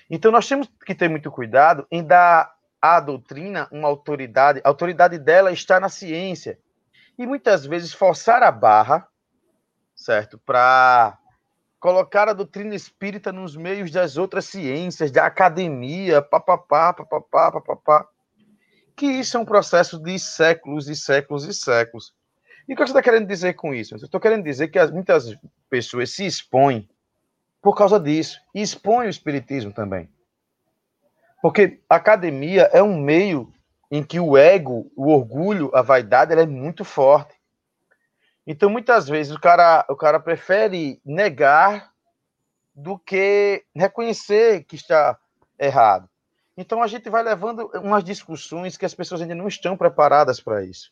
Então 0.09 0.33
nós 0.33 0.49
temos 0.49 0.66
que 0.83 0.95
ter 0.95 1.11
muito 1.11 1.31
cuidado 1.31 1.87
em 1.91 2.03
dar 2.03 2.55
à 2.81 3.01
doutrina 3.01 3.68
uma 3.70 3.87
autoridade, 3.87 4.62
a 4.64 4.68
autoridade 4.70 5.18
dela 5.18 5.53
está 5.53 5.79
na 5.79 5.91
ciência. 5.91 6.59
E 7.18 7.26
muitas 7.26 7.66
vezes 7.66 7.93
forçar 7.93 8.43
a 8.43 8.51
barra, 8.51 9.07
certo? 9.95 10.39
Para 10.39 11.18
colocar 11.79 12.31
a 12.31 12.33
doutrina 12.33 12.74
espírita 12.74 13.31
nos 13.31 13.55
meios 13.55 13.91
das 13.91 14.16
outras 14.16 14.47
ciências, 14.47 15.11
da 15.11 15.26
academia, 15.26 16.22
papapá, 16.22 16.95
papapá, 16.95 17.53
papapá. 17.53 18.09
Que 18.99 19.07
isso 19.07 19.36
é 19.36 19.40
um 19.40 19.44
processo 19.44 19.96
de 19.96 20.18
séculos 20.18 20.88
e 20.88 20.96
séculos 20.96 21.44
e 21.44 21.55
séculos. 21.55 22.12
E 22.68 22.72
o 22.72 22.76
que 22.76 22.82
você 22.82 22.90
está 22.90 23.01
querendo 23.01 23.28
dizer 23.28 23.55
com 23.55 23.72
isso? 23.72 23.94
Eu 23.94 23.99
estou 23.99 24.20
querendo 24.20 24.42
dizer 24.42 24.66
que 24.66 24.86
muitas 24.88 25.36
pessoas 25.70 26.11
se 26.11 26.26
expõem 26.26 26.88
por 27.62 27.76
causa 27.76 28.01
disso. 28.01 28.40
E 28.53 28.61
expõem 28.61 29.07
o 29.07 29.11
espiritismo 29.11 29.72
também. 29.72 30.11
Porque 31.40 31.80
a 31.88 31.94
academia 31.94 32.68
é 32.72 32.82
um 32.82 33.01
meio 33.01 33.53
em 33.88 34.03
que 34.03 34.18
o 34.18 34.36
ego, 34.36 34.90
o 34.96 35.12
orgulho, 35.12 35.70
a 35.72 35.80
vaidade, 35.80 36.32
ela 36.32 36.42
é 36.42 36.46
muito 36.46 36.84
forte. 36.84 37.36
Então, 38.44 38.68
muitas 38.68 39.07
vezes, 39.07 39.32
o 39.32 39.40
cara, 39.40 39.86
o 39.88 39.94
cara 39.94 40.18
prefere 40.18 41.01
negar 41.05 41.92
do 42.74 42.99
que 42.99 43.64
reconhecer 43.76 44.64
que 44.64 44.74
está 44.74 45.16
errado. 45.57 46.11
Então, 46.61 46.83
a 46.83 46.89
gente 46.89 47.09
vai 47.09 47.23
levando 47.23 47.71
umas 47.75 48.03
discussões 48.03 48.77
que 48.77 48.85
as 48.85 48.93
pessoas 48.93 49.23
ainda 49.23 49.33
não 49.33 49.47
estão 49.47 49.77
preparadas 49.77 50.41
para 50.41 50.65
isso. 50.65 50.91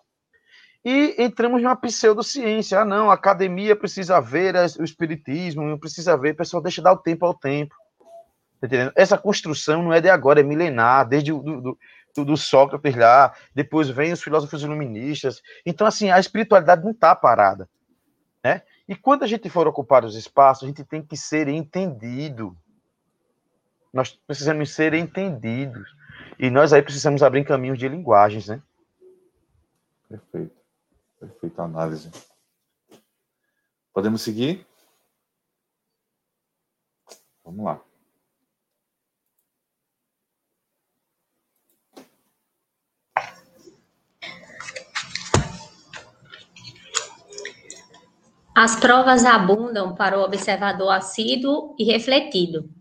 E 0.85 1.17
entramos 1.19 1.61
numa 1.61 1.75
pseudociência. 1.75 2.79
Ah, 2.79 2.85
não, 2.85 3.11
a 3.11 3.15
academia 3.15 3.75
precisa 3.75 4.21
ver 4.21 4.55
o 4.79 4.85
espiritismo, 4.85 5.65
não 5.65 5.77
precisa 5.77 6.17
ver, 6.17 6.37
pessoal 6.37 6.63
deixa 6.63 6.81
dar 6.81 6.93
o 6.93 6.99
tempo 6.99 7.27
ao 7.27 7.35
tempo. 7.35 7.75
Tá 8.61 8.69
entendendo? 8.69 8.93
Essa 8.95 9.19
construção 9.19 9.83
não 9.83 9.93
é 9.93 10.01
de 10.01 10.09
agora, 10.09 10.39
é 10.39 10.45
milenar, 10.45 11.09
desde 11.09 11.33
o 11.33 11.43
do, 11.43 11.79
do, 12.15 12.25
do 12.25 12.37
Sócrates 12.37 12.95
lá, 12.95 13.35
depois 13.53 13.91
vem 13.91 14.13
os 14.13 14.23
filósofos 14.23 14.63
iluministas. 14.63 15.43
Então, 15.67 15.85
assim, 15.85 16.11
a 16.11 16.21
espiritualidade 16.21 16.85
não 16.85 16.93
está 16.93 17.13
parada. 17.17 17.69
Né? 18.45 18.63
E 18.89 18.95
quando 18.95 19.25
a 19.25 19.27
gente 19.27 19.51
for 19.51 19.67
ocupar 19.67 20.05
os 20.05 20.15
espaços, 20.15 20.63
a 20.63 20.67
gente 20.69 20.85
tem 20.85 21.03
que 21.03 21.17
ser 21.17 21.49
entendido. 21.49 22.57
Nós 23.97 24.13
precisamos 24.27 24.75
ser 24.75 24.93
entendidos. 24.93 25.89
E 26.39 26.51
nós 26.51 26.75
aí 26.75 26.83
precisamos 26.83 27.23
abrir 27.23 27.47
caminhos 27.47 27.79
de 27.79 27.89
linguagens, 27.89 28.47
né? 28.47 28.63
Perfeito. 30.07 30.55
Perfeita 31.19 31.63
análise. 31.63 32.11
Podemos 33.95 34.21
seguir? 34.21 34.67
Vamos 37.43 37.65
lá. 37.65 37.81
As 48.55 48.77
provas 48.79 49.25
abundam 49.25 49.95
para 49.95 50.19
o 50.19 50.23
observador 50.23 50.91
assíduo 50.91 51.75
e 51.79 51.85
refletido. 51.85 52.77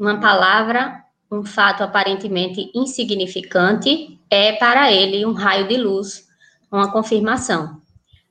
Uma 0.00 0.18
palavra, 0.18 1.04
um 1.30 1.44
fato 1.44 1.82
aparentemente 1.82 2.70
insignificante, 2.74 4.18
é 4.30 4.52
para 4.52 4.90
ele 4.90 5.26
um 5.26 5.34
raio 5.34 5.68
de 5.68 5.76
luz, 5.76 6.26
uma 6.72 6.90
confirmação. 6.90 7.76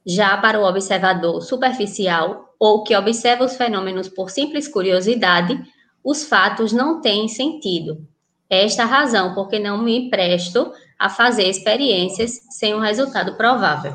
Já 0.03 0.36
para 0.38 0.59
o 0.59 0.63
observador 0.63 1.43
superficial, 1.43 2.55
ou 2.59 2.84
que 2.84 2.95
observa 2.95 3.45
os 3.45 3.55
fenômenos 3.55 4.09
por 4.09 4.32
simples 4.32 4.67
curiosidade, 4.67 5.61
os 6.03 6.24
fatos 6.24 6.74
não 6.74 7.01
têm 7.01 7.28
sentido. 7.28 8.03
É 8.49 8.65
esta 8.65 8.82
a 8.82 8.88
razão 8.88 9.36
porque 9.36 9.59
não 9.59 9.78
me 9.78 10.09
presto 10.09 10.74
a 10.97 11.07
fazer 11.07 11.43
experiências 11.43 12.32
sem 12.49 12.74
um 12.74 12.80
resultado 12.80 13.38
provável. 13.38 13.93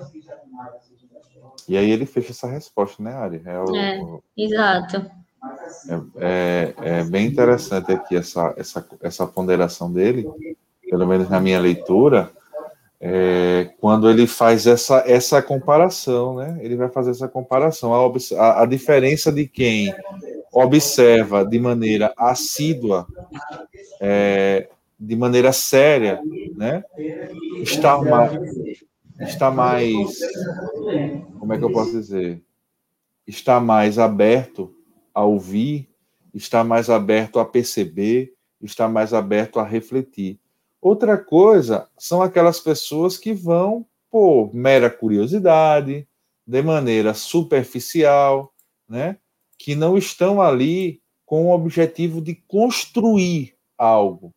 E 1.69 1.77
aí 1.77 1.91
ele 1.91 2.07
fecha 2.07 2.31
essa 2.31 2.47
resposta, 2.47 3.03
né, 3.03 3.15
Ari? 3.15 3.43
É, 3.45 3.59
o, 3.59 3.77
é 3.77 4.01
exato. 4.37 5.24
É, 5.89 6.01
é, 6.19 6.75
é, 6.83 7.05
bem 7.05 7.27
interessante 7.27 7.93
aqui 7.93 8.17
essa, 8.17 8.55
essa, 8.57 8.87
essa 9.03 9.27
ponderação 9.27 9.93
dele, 9.93 10.27
pelo 10.89 11.07
menos 11.07 11.29
na 11.29 11.41
minha 11.41 11.61
leitura, 11.61 12.31
é, 13.01 13.71
quando 13.81 14.09
ele 14.09 14.27
faz 14.27 14.67
essa, 14.67 15.05
essa 15.07 15.43
comparação, 15.43 16.37
né? 16.37 16.59
Ele 16.63 16.75
vai 16.75 16.89
fazer 16.89 17.11
essa 17.11 17.29
comparação, 17.29 17.93
a, 17.93 18.63
a, 18.63 18.65
diferença 18.65 19.31
de 19.31 19.47
quem 19.47 19.95
observa 20.51 21.45
de 21.45 21.59
maneira 21.59 22.15
assídua, 22.17 23.07
é, 24.01 24.69
de 24.99 25.17
maneira 25.17 25.53
séria, 25.53 26.19
né? 26.57 26.83
Está 27.61 28.01
mais, 28.01 28.39
está 29.21 29.51
mais, 29.51 30.19
como 31.39 31.53
é 31.53 31.59
que 31.59 31.65
eu 31.65 31.73
posso 31.73 31.91
dizer? 31.91 32.43
Está 33.27 33.61
mais 33.61 33.99
aberto 33.99 34.75
a 35.15 35.25
ouvir, 35.25 35.89
está 36.35 36.65
mais 36.65 36.91
aberto 36.91 37.39
a 37.39 37.45
perceber, 37.45 38.35
está 38.61 38.89
mais 38.89 39.15
aberto 39.15 39.61
a 39.61 39.65
refletir. 39.65 40.39
Outra 40.81 41.17
coisa 41.17 41.89
são 41.97 42.21
aquelas 42.21 42.61
pessoas 42.61 43.17
que 43.17 43.33
vão 43.33 43.87
por 44.11 44.55
mera 44.55 44.91
curiosidade, 44.91 46.07
de 46.47 46.63
maneira 46.63 47.15
superficial, 47.15 48.53
né? 48.89 49.17
que 49.57 49.75
não 49.75 49.97
estão 49.97 50.43
ali 50.43 51.01
com 51.25 51.47
o 51.47 51.55
objetivo 51.55 52.21
de 52.21 52.35
construir 52.35 53.55
algo. 53.79 54.35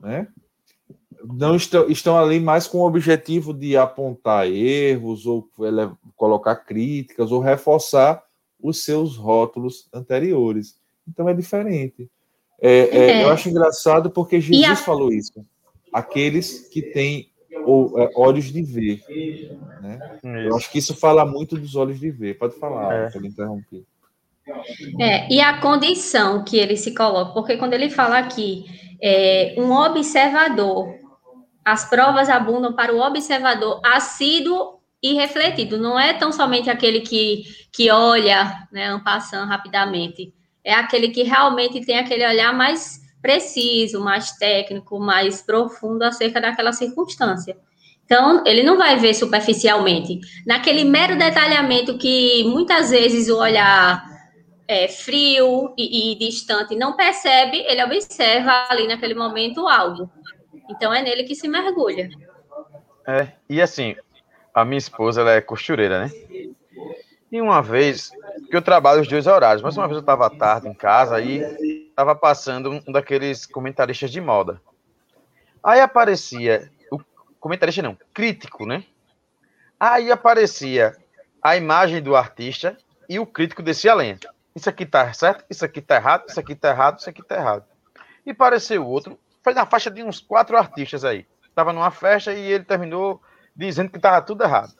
Né? 0.00 0.28
não 1.34 1.56
estão, 1.56 1.88
estão 1.88 2.18
ali 2.18 2.38
mais 2.38 2.66
com 2.66 2.78
o 2.78 2.86
objetivo 2.86 3.52
de 3.52 3.76
apontar 3.76 4.46
erros 4.46 5.26
ou 5.26 5.48
colocar 6.14 6.56
críticas 6.56 7.32
ou 7.32 7.40
reforçar 7.40 8.22
os 8.60 8.84
seus 8.84 9.16
rótulos 9.16 9.88
anteriores. 9.92 10.76
Então 11.08 11.28
é 11.28 11.34
diferente. 11.34 12.08
É, 12.60 12.70
é, 12.70 12.98
é. 12.98 13.24
Eu 13.24 13.30
acho 13.30 13.48
engraçado 13.48 14.10
porque 14.10 14.40
Jesus 14.40 14.70
a... 14.70 14.76
falou 14.76 15.12
isso. 15.12 15.44
Aqueles 15.92 16.68
que 16.68 16.82
têm 16.82 17.30
ou, 17.64 17.98
é, 18.00 18.10
olhos 18.14 18.46
de 18.46 18.62
ver. 18.62 19.02
Né? 19.80 20.18
Eu 20.46 20.56
acho 20.56 20.70
que 20.70 20.78
isso 20.78 20.94
fala 20.94 21.24
muito 21.24 21.56
dos 21.56 21.74
olhos 21.74 21.98
de 21.98 22.10
ver. 22.10 22.38
Pode 22.38 22.58
falar, 22.58 22.94
é. 22.94 23.10
eu 23.14 23.24
interromper. 23.24 23.84
É, 25.00 25.32
e 25.32 25.40
a 25.40 25.60
condição 25.60 26.44
que 26.44 26.56
ele 26.56 26.76
se 26.76 26.94
coloca, 26.94 27.32
porque 27.32 27.56
quando 27.56 27.74
ele 27.74 27.90
fala 27.90 28.18
aqui, 28.18 28.64
é, 29.02 29.54
um 29.58 29.72
observador 29.72 30.94
as 31.66 31.84
provas 31.90 32.28
abundam 32.28 32.72
para 32.72 32.94
o 32.94 33.00
observador 33.00 33.80
assíduo 33.84 34.75
e 35.02 35.14
refletido. 35.14 35.78
Não 35.78 35.98
é 35.98 36.14
tão 36.14 36.32
somente 36.32 36.70
aquele 36.70 37.00
que, 37.00 37.44
que 37.72 37.90
olha, 37.90 38.66
né, 38.72 39.00
passando 39.04 39.48
rapidamente. 39.48 40.32
É 40.64 40.74
aquele 40.74 41.08
que 41.08 41.22
realmente 41.22 41.84
tem 41.84 41.98
aquele 41.98 42.26
olhar 42.26 42.52
mais 42.52 43.00
preciso, 43.22 44.00
mais 44.00 44.32
técnico, 44.32 44.98
mais 44.98 45.42
profundo 45.42 46.02
acerca 46.02 46.40
daquela 46.40 46.72
circunstância. 46.72 47.56
Então, 48.04 48.44
ele 48.46 48.62
não 48.62 48.78
vai 48.78 48.96
ver 48.96 49.14
superficialmente. 49.14 50.20
Naquele 50.46 50.84
mero 50.84 51.18
detalhamento 51.18 51.98
que 51.98 52.44
muitas 52.44 52.90
vezes 52.90 53.28
o 53.28 53.36
olhar 53.36 54.04
é, 54.68 54.88
frio 54.88 55.74
e, 55.76 56.12
e, 56.12 56.18
distante 56.18 56.74
não 56.74 56.96
percebe, 56.96 57.58
ele 57.58 57.82
observa 57.82 58.66
ali 58.68 58.86
naquele 58.86 59.14
momento 59.14 59.66
algo. 59.66 60.10
Então 60.68 60.92
é 60.92 61.02
nele 61.02 61.24
que 61.24 61.34
se 61.34 61.48
mergulha. 61.48 62.08
É, 63.06 63.28
e 63.48 63.60
assim, 63.60 63.94
a 64.56 64.64
minha 64.64 64.78
esposa 64.78 65.20
ela 65.20 65.32
é 65.32 65.40
costureira, 65.42 66.06
né? 66.06 66.12
E 67.30 67.42
uma 67.42 67.60
vez, 67.60 68.10
que 68.48 68.56
eu 68.56 68.62
trabalho 68.62 69.02
os 69.02 69.08
dois 69.08 69.26
horários, 69.26 69.60
mas 69.60 69.76
uma 69.76 69.86
vez 69.86 69.96
eu 69.96 70.00
estava 70.00 70.30
tarde 70.30 70.66
em 70.66 70.72
casa 70.72 71.20
e 71.20 71.88
estava 71.90 72.14
passando 72.14 72.82
um 72.86 72.90
daqueles 72.90 73.44
comentaristas 73.44 74.10
de 74.10 74.18
moda. 74.18 74.58
Aí 75.62 75.78
aparecia, 75.78 76.72
o 76.90 76.98
comentarista 77.38 77.82
não, 77.82 77.98
crítico, 78.14 78.64
né? 78.64 78.82
Aí 79.78 80.10
aparecia 80.10 80.96
a 81.42 81.54
imagem 81.54 82.02
do 82.02 82.16
artista 82.16 82.78
e 83.10 83.18
o 83.18 83.26
crítico 83.26 83.62
descia 83.62 83.92
a 83.92 83.96
lenha. 83.96 84.18
Isso 84.54 84.70
aqui 84.70 84.86
tá 84.86 85.12
certo, 85.12 85.44
isso 85.50 85.66
aqui 85.66 85.82
tá 85.82 85.96
errado, 85.96 86.30
isso 86.30 86.40
aqui 86.40 86.54
tá 86.54 86.70
errado, 86.70 86.98
isso 86.98 87.10
aqui 87.10 87.22
tá 87.22 87.36
errado. 87.36 87.64
E 88.24 88.32
pareceu 88.32 88.86
outro 88.86 89.18
foi 89.44 89.52
na 89.52 89.66
faixa 89.66 89.90
de 89.90 90.02
uns 90.02 90.18
quatro 90.18 90.56
artistas 90.56 91.04
aí. 91.04 91.26
Tava 91.54 91.74
numa 91.74 91.90
festa 91.90 92.32
e 92.32 92.40
ele 92.52 92.64
terminou 92.64 93.20
dizendo 93.56 93.90
que 93.90 93.98
tava 93.98 94.20
tudo 94.22 94.44
errado. 94.44 94.74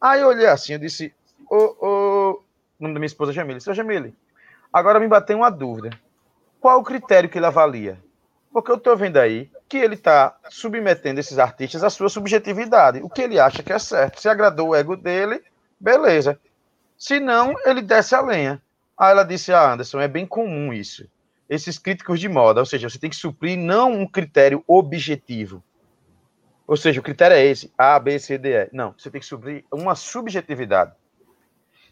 Aí 0.00 0.20
eu 0.20 0.28
olhei 0.28 0.46
assim, 0.46 0.74
eu 0.74 0.78
disse, 0.78 1.14
ô, 1.50 1.56
ô, 1.56 2.42
o 2.78 2.82
nome 2.82 2.94
da 2.94 3.00
minha 3.00 3.06
esposa 3.06 3.32
é 3.32 3.34
Jamile, 3.34 3.60
seu 3.60 3.74
Jamile, 3.74 4.14
agora 4.72 5.00
me 5.00 5.08
bateu 5.08 5.38
uma 5.38 5.50
dúvida. 5.50 5.90
Qual 6.60 6.80
o 6.80 6.84
critério 6.84 7.28
que 7.28 7.38
ele 7.38 7.46
avalia? 7.46 7.98
Porque 8.52 8.70
eu 8.70 8.78
tô 8.78 8.94
vendo 8.94 9.16
aí 9.16 9.50
que 9.68 9.78
ele 9.78 9.96
tá 9.96 10.36
submetendo 10.48 11.18
esses 11.18 11.38
artistas 11.38 11.82
à 11.82 11.90
sua 11.90 12.08
subjetividade, 12.08 13.00
o 13.02 13.08
que 13.08 13.22
ele 13.22 13.40
acha 13.40 13.62
que 13.62 13.72
é 13.72 13.78
certo. 13.78 14.20
Se 14.20 14.28
agradou 14.28 14.68
o 14.68 14.74
ego 14.74 14.96
dele, 14.96 15.42
beleza. 15.80 16.38
Se 16.96 17.18
não, 17.18 17.54
ele 17.64 17.82
desce 17.82 18.14
a 18.14 18.20
lenha. 18.20 18.62
Aí 18.96 19.10
ela 19.10 19.24
disse, 19.24 19.52
ah, 19.52 19.72
Anderson, 19.72 20.00
é 20.00 20.06
bem 20.06 20.26
comum 20.26 20.72
isso 20.72 21.08
esses 21.48 21.78
críticos 21.78 22.20
de 22.20 22.28
moda, 22.28 22.60
ou 22.60 22.66
seja, 22.66 22.88
você 22.88 22.98
tem 22.98 23.10
que 23.10 23.16
suprir 23.16 23.58
não 23.58 23.92
um 23.92 24.06
critério 24.06 24.64
objetivo. 24.66 25.62
Ou 26.66 26.76
seja, 26.76 27.00
o 27.00 27.02
critério 27.02 27.36
é 27.36 27.44
esse, 27.44 27.72
A, 27.76 27.98
B, 27.98 28.18
C, 28.18 28.38
D, 28.38 28.52
E. 28.52 28.68
Não, 28.72 28.94
você 28.96 29.10
tem 29.10 29.20
que 29.20 29.26
suprir 29.26 29.64
uma 29.70 29.94
subjetividade. 29.94 30.92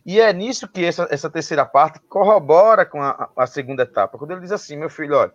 E 0.04 0.20
é 0.20 0.32
nisso 0.32 0.66
que 0.66 0.84
essa, 0.84 1.06
essa 1.10 1.30
terceira 1.30 1.64
parte 1.64 2.00
corrobora 2.00 2.84
com 2.84 3.00
a, 3.00 3.30
a, 3.36 3.46
segunda 3.46 3.84
etapa. 3.84 4.18
Quando 4.18 4.32
ele 4.32 4.40
diz 4.40 4.50
assim, 4.50 4.76
meu 4.76 4.90
filho, 4.90 5.16
olha, 5.16 5.32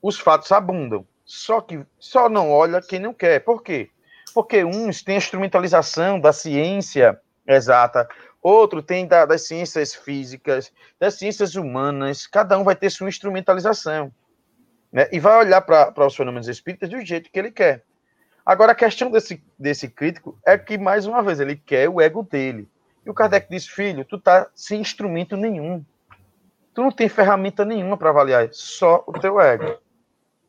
os 0.00 0.18
fatos 0.18 0.50
abundam, 0.52 1.06
só 1.24 1.60
que 1.60 1.84
só 1.98 2.28
não 2.28 2.50
olha 2.50 2.80
quem 2.80 2.98
não 2.98 3.12
quer. 3.12 3.40
Por 3.40 3.62
quê? 3.62 3.90
Porque 4.32 4.64
uns 4.64 5.02
têm 5.02 5.16
a 5.16 5.18
instrumentalização 5.18 6.18
da 6.18 6.32
ciência 6.32 7.20
exata, 7.46 8.08
outro 8.40 8.82
tem 8.82 9.06
da, 9.06 9.26
das 9.26 9.46
ciências 9.46 9.94
físicas, 9.94 10.72
das 10.98 11.14
ciências 11.14 11.54
humanas, 11.56 12.26
cada 12.26 12.58
um 12.58 12.64
vai 12.64 12.76
ter 12.76 12.88
sua 12.88 13.08
instrumentalização. 13.08 14.10
Né? 14.90 15.08
E 15.12 15.20
vai 15.20 15.36
olhar 15.38 15.60
para 15.60 16.06
os 16.06 16.16
fenômenos 16.16 16.48
espíritas 16.48 16.88
do 16.88 17.04
jeito 17.04 17.30
que 17.30 17.38
ele 17.38 17.50
quer. 17.50 17.84
Agora, 18.44 18.72
a 18.72 18.74
questão 18.74 19.10
desse, 19.10 19.42
desse 19.58 19.88
crítico 19.88 20.38
é 20.44 20.56
que, 20.56 20.78
mais 20.78 21.06
uma 21.06 21.22
vez, 21.22 21.40
ele 21.40 21.56
quer 21.56 21.88
o 21.88 22.00
ego 22.00 22.22
dele. 22.22 22.68
E 23.04 23.10
o 23.10 23.14
Kardec 23.14 23.48
diz, 23.50 23.66
filho, 23.66 24.04
tu 24.04 24.18
tá 24.18 24.48
sem 24.54 24.80
instrumento 24.80 25.36
nenhum. 25.36 25.84
Tu 26.74 26.82
não 26.82 26.90
tem 26.90 27.08
ferramenta 27.08 27.64
nenhuma 27.64 27.96
para 27.96 28.10
avaliar, 28.10 28.48
só 28.52 29.02
o 29.06 29.12
teu 29.12 29.40
ego. 29.40 29.78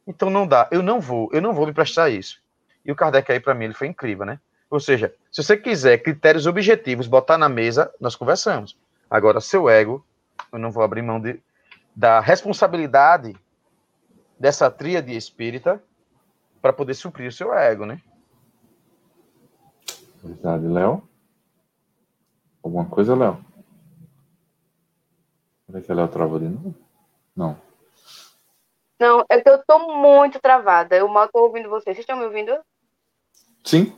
Então 0.08 0.30
não 0.30 0.48
dá. 0.48 0.68
Eu 0.72 0.82
não 0.82 1.00
vou, 1.00 1.30
eu 1.32 1.42
não 1.42 1.54
vou 1.54 1.66
me 1.66 1.74
prestar 1.74 2.10
isso. 2.10 2.42
E 2.84 2.92
o 2.92 2.96
Kardec 2.96 3.32
aí, 3.32 3.40
para 3.40 3.54
mim, 3.54 3.66
ele 3.66 3.74
foi 3.74 3.88
incrível, 3.88 4.26
né? 4.26 4.40
Ou 4.70 4.80
seja, 4.80 5.14
se 5.32 5.44
você 5.44 5.58
quiser 5.58 5.98
critérios 5.98 6.48
objetivos, 6.48 7.08
botar 7.08 7.38
na 7.38 7.50
mesa, 7.50 7.94
nós 8.00 8.16
conversamos. 8.16 8.78
Agora, 9.10 9.42
seu 9.42 9.70
ego, 9.70 10.06
eu 10.52 10.58
não 10.58 10.72
vou 10.72 10.84
abrir 10.84 11.02
mão 11.02 11.20
de, 11.20 11.40
da 11.96 12.20
responsabilidade 12.20 13.36
dessa 14.40 14.72
tríade 14.72 15.16
espírita 15.16 15.82
para 16.62 16.74
poder 16.74 16.94
suprir 16.94 17.28
o 17.28 17.32
seu 17.32 17.54
ego, 17.54 17.86
né? 17.86 18.02
Verdade, 20.24 20.68
Léo? 20.68 21.04
Alguma 22.64 22.86
coisa, 22.86 23.16
Léo? 23.16 23.44
Será 25.66 25.82
que 25.82 25.92
a 25.92 25.96
Léo 25.96 26.08
travou 26.08 26.40
de 26.40 26.50
novo? 26.50 26.76
Não. 27.36 27.58
Não, 29.00 29.26
é 29.28 29.42
que 29.42 29.50
eu 29.50 29.64
tô 29.66 29.94
muito 29.98 30.40
travada. 30.40 30.96
Eu 30.96 31.08
mal 31.08 31.28
tô 31.28 31.40
ouvindo 31.40 31.70
vocês. 31.70 31.96
Vocês 31.96 32.00
estão 32.00 32.18
me 32.18 32.26
ouvindo? 32.26 32.56
Sim. 33.64 33.94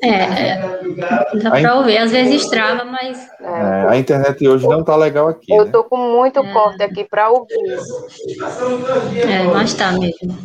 É, 0.00 0.52
é. 0.52 0.60
dá 1.42 1.50
para 1.50 1.74
ouvir, 1.74 1.98
às 1.98 2.12
vezes 2.12 2.48
trava, 2.48 2.84
mas. 2.84 3.28
É, 3.40 3.88
a 3.88 3.96
internet 3.96 4.46
hoje 4.46 4.64
não 4.64 4.80
está 4.80 4.94
legal 4.94 5.26
aqui. 5.26 5.52
Eu 5.52 5.64
né? 5.64 5.72
tô 5.72 5.82
com 5.82 5.96
muito 5.96 6.38
é. 6.38 6.52
corte 6.52 6.82
aqui 6.84 7.04
para 7.04 7.30
ouvir. 7.30 7.56
É, 9.28 9.42
mas 9.52 9.70
está 9.70 9.90
mesmo. 9.90 10.38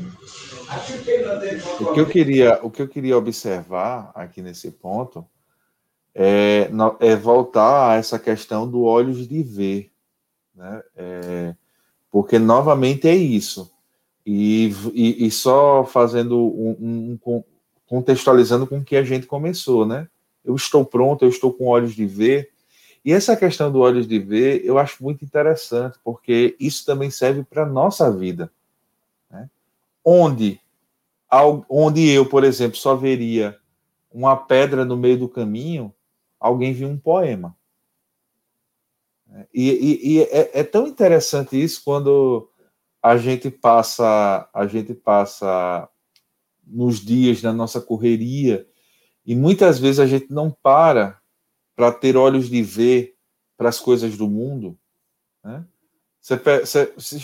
O 1.81 1.93
que 1.93 1.99
eu 1.99 2.05
queria, 2.05 2.59
o 2.63 2.69
que 2.69 2.81
eu 2.81 2.87
queria 2.87 3.17
observar 3.17 4.11
aqui 4.15 4.41
nesse 4.41 4.71
ponto 4.71 5.25
é, 6.15 6.69
é 6.99 7.15
voltar 7.15 7.91
a 7.91 7.95
essa 7.95 8.19
questão 8.19 8.69
do 8.69 8.83
olhos 8.83 9.27
de 9.27 9.41
ver, 9.41 9.91
né? 10.55 10.83
É, 10.95 11.55
porque 12.11 12.37
novamente 12.37 13.07
é 13.07 13.15
isso. 13.15 13.71
E, 14.25 14.71
e, 14.93 15.27
e 15.27 15.31
só 15.31 15.83
fazendo 15.83 16.37
um, 16.39 17.17
um, 17.25 17.43
contextualizando 17.87 18.65
com 18.65 18.77
o 18.77 18.83
que 18.83 18.95
a 18.95 19.03
gente 19.03 19.27
começou, 19.27 19.85
né? 19.85 20.07
Eu 20.45 20.55
estou 20.55 20.85
pronto, 20.85 21.25
eu 21.25 21.29
estou 21.29 21.51
com 21.53 21.65
olhos 21.67 21.95
de 21.95 22.05
ver. 22.05 22.51
E 23.03 23.11
essa 23.11 23.35
questão 23.35 23.71
do 23.71 23.79
olhos 23.79 24.07
de 24.07 24.19
ver, 24.19 24.63
eu 24.63 24.77
acho 24.77 25.03
muito 25.03 25.25
interessante, 25.25 25.97
porque 26.03 26.55
isso 26.59 26.85
também 26.85 27.09
serve 27.09 27.43
para 27.43 27.63
a 27.63 27.69
nossa 27.69 28.09
vida. 28.11 28.49
Né? 29.29 29.49
Onde, 30.05 30.61
onde 31.69 32.09
eu, 32.09 32.25
por 32.25 32.43
exemplo, 32.43 32.77
só 32.77 32.95
veria 32.95 33.57
uma 34.11 34.35
pedra 34.35 34.85
no 34.85 34.95
meio 34.95 35.17
do 35.17 35.29
caminho, 35.29 35.93
alguém 36.39 36.73
viu 36.73 36.87
um 36.87 36.97
poema. 36.97 37.55
E, 39.53 39.71
e, 39.71 40.13
e 40.13 40.21
é, 40.23 40.59
é, 40.59 40.63
tão 40.63 40.85
interessante 40.85 41.61
isso 41.61 41.81
quando 41.83 42.49
a 43.01 43.17
gente 43.17 43.49
passa, 43.49 44.47
a 44.53 44.67
gente 44.67 44.93
passa 44.93 45.89
nos 46.65 46.99
dias 46.99 47.41
da 47.41 47.51
nossa 47.51 47.81
correria, 47.81 48.67
e 49.25 49.35
muitas 49.35 49.79
vezes 49.79 49.99
a 49.99 50.05
gente 50.05 50.31
não 50.31 50.51
para 50.51 51.19
para 51.75 51.91
ter 51.91 52.15
olhos 52.15 52.49
de 52.49 52.61
ver 52.61 53.15
para 53.57 53.69
as 53.69 53.79
coisas 53.79 54.15
do 54.15 54.29
mundo, 54.29 54.77
né? 55.43 55.65
Você, 56.21 56.37
você, 56.37 56.93
você, 56.95 57.17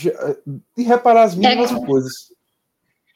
de 0.76 0.84
reparar 0.84 1.24
as 1.24 1.36
mínimas 1.36 1.72
é, 1.72 1.86
coisas. 1.86 2.34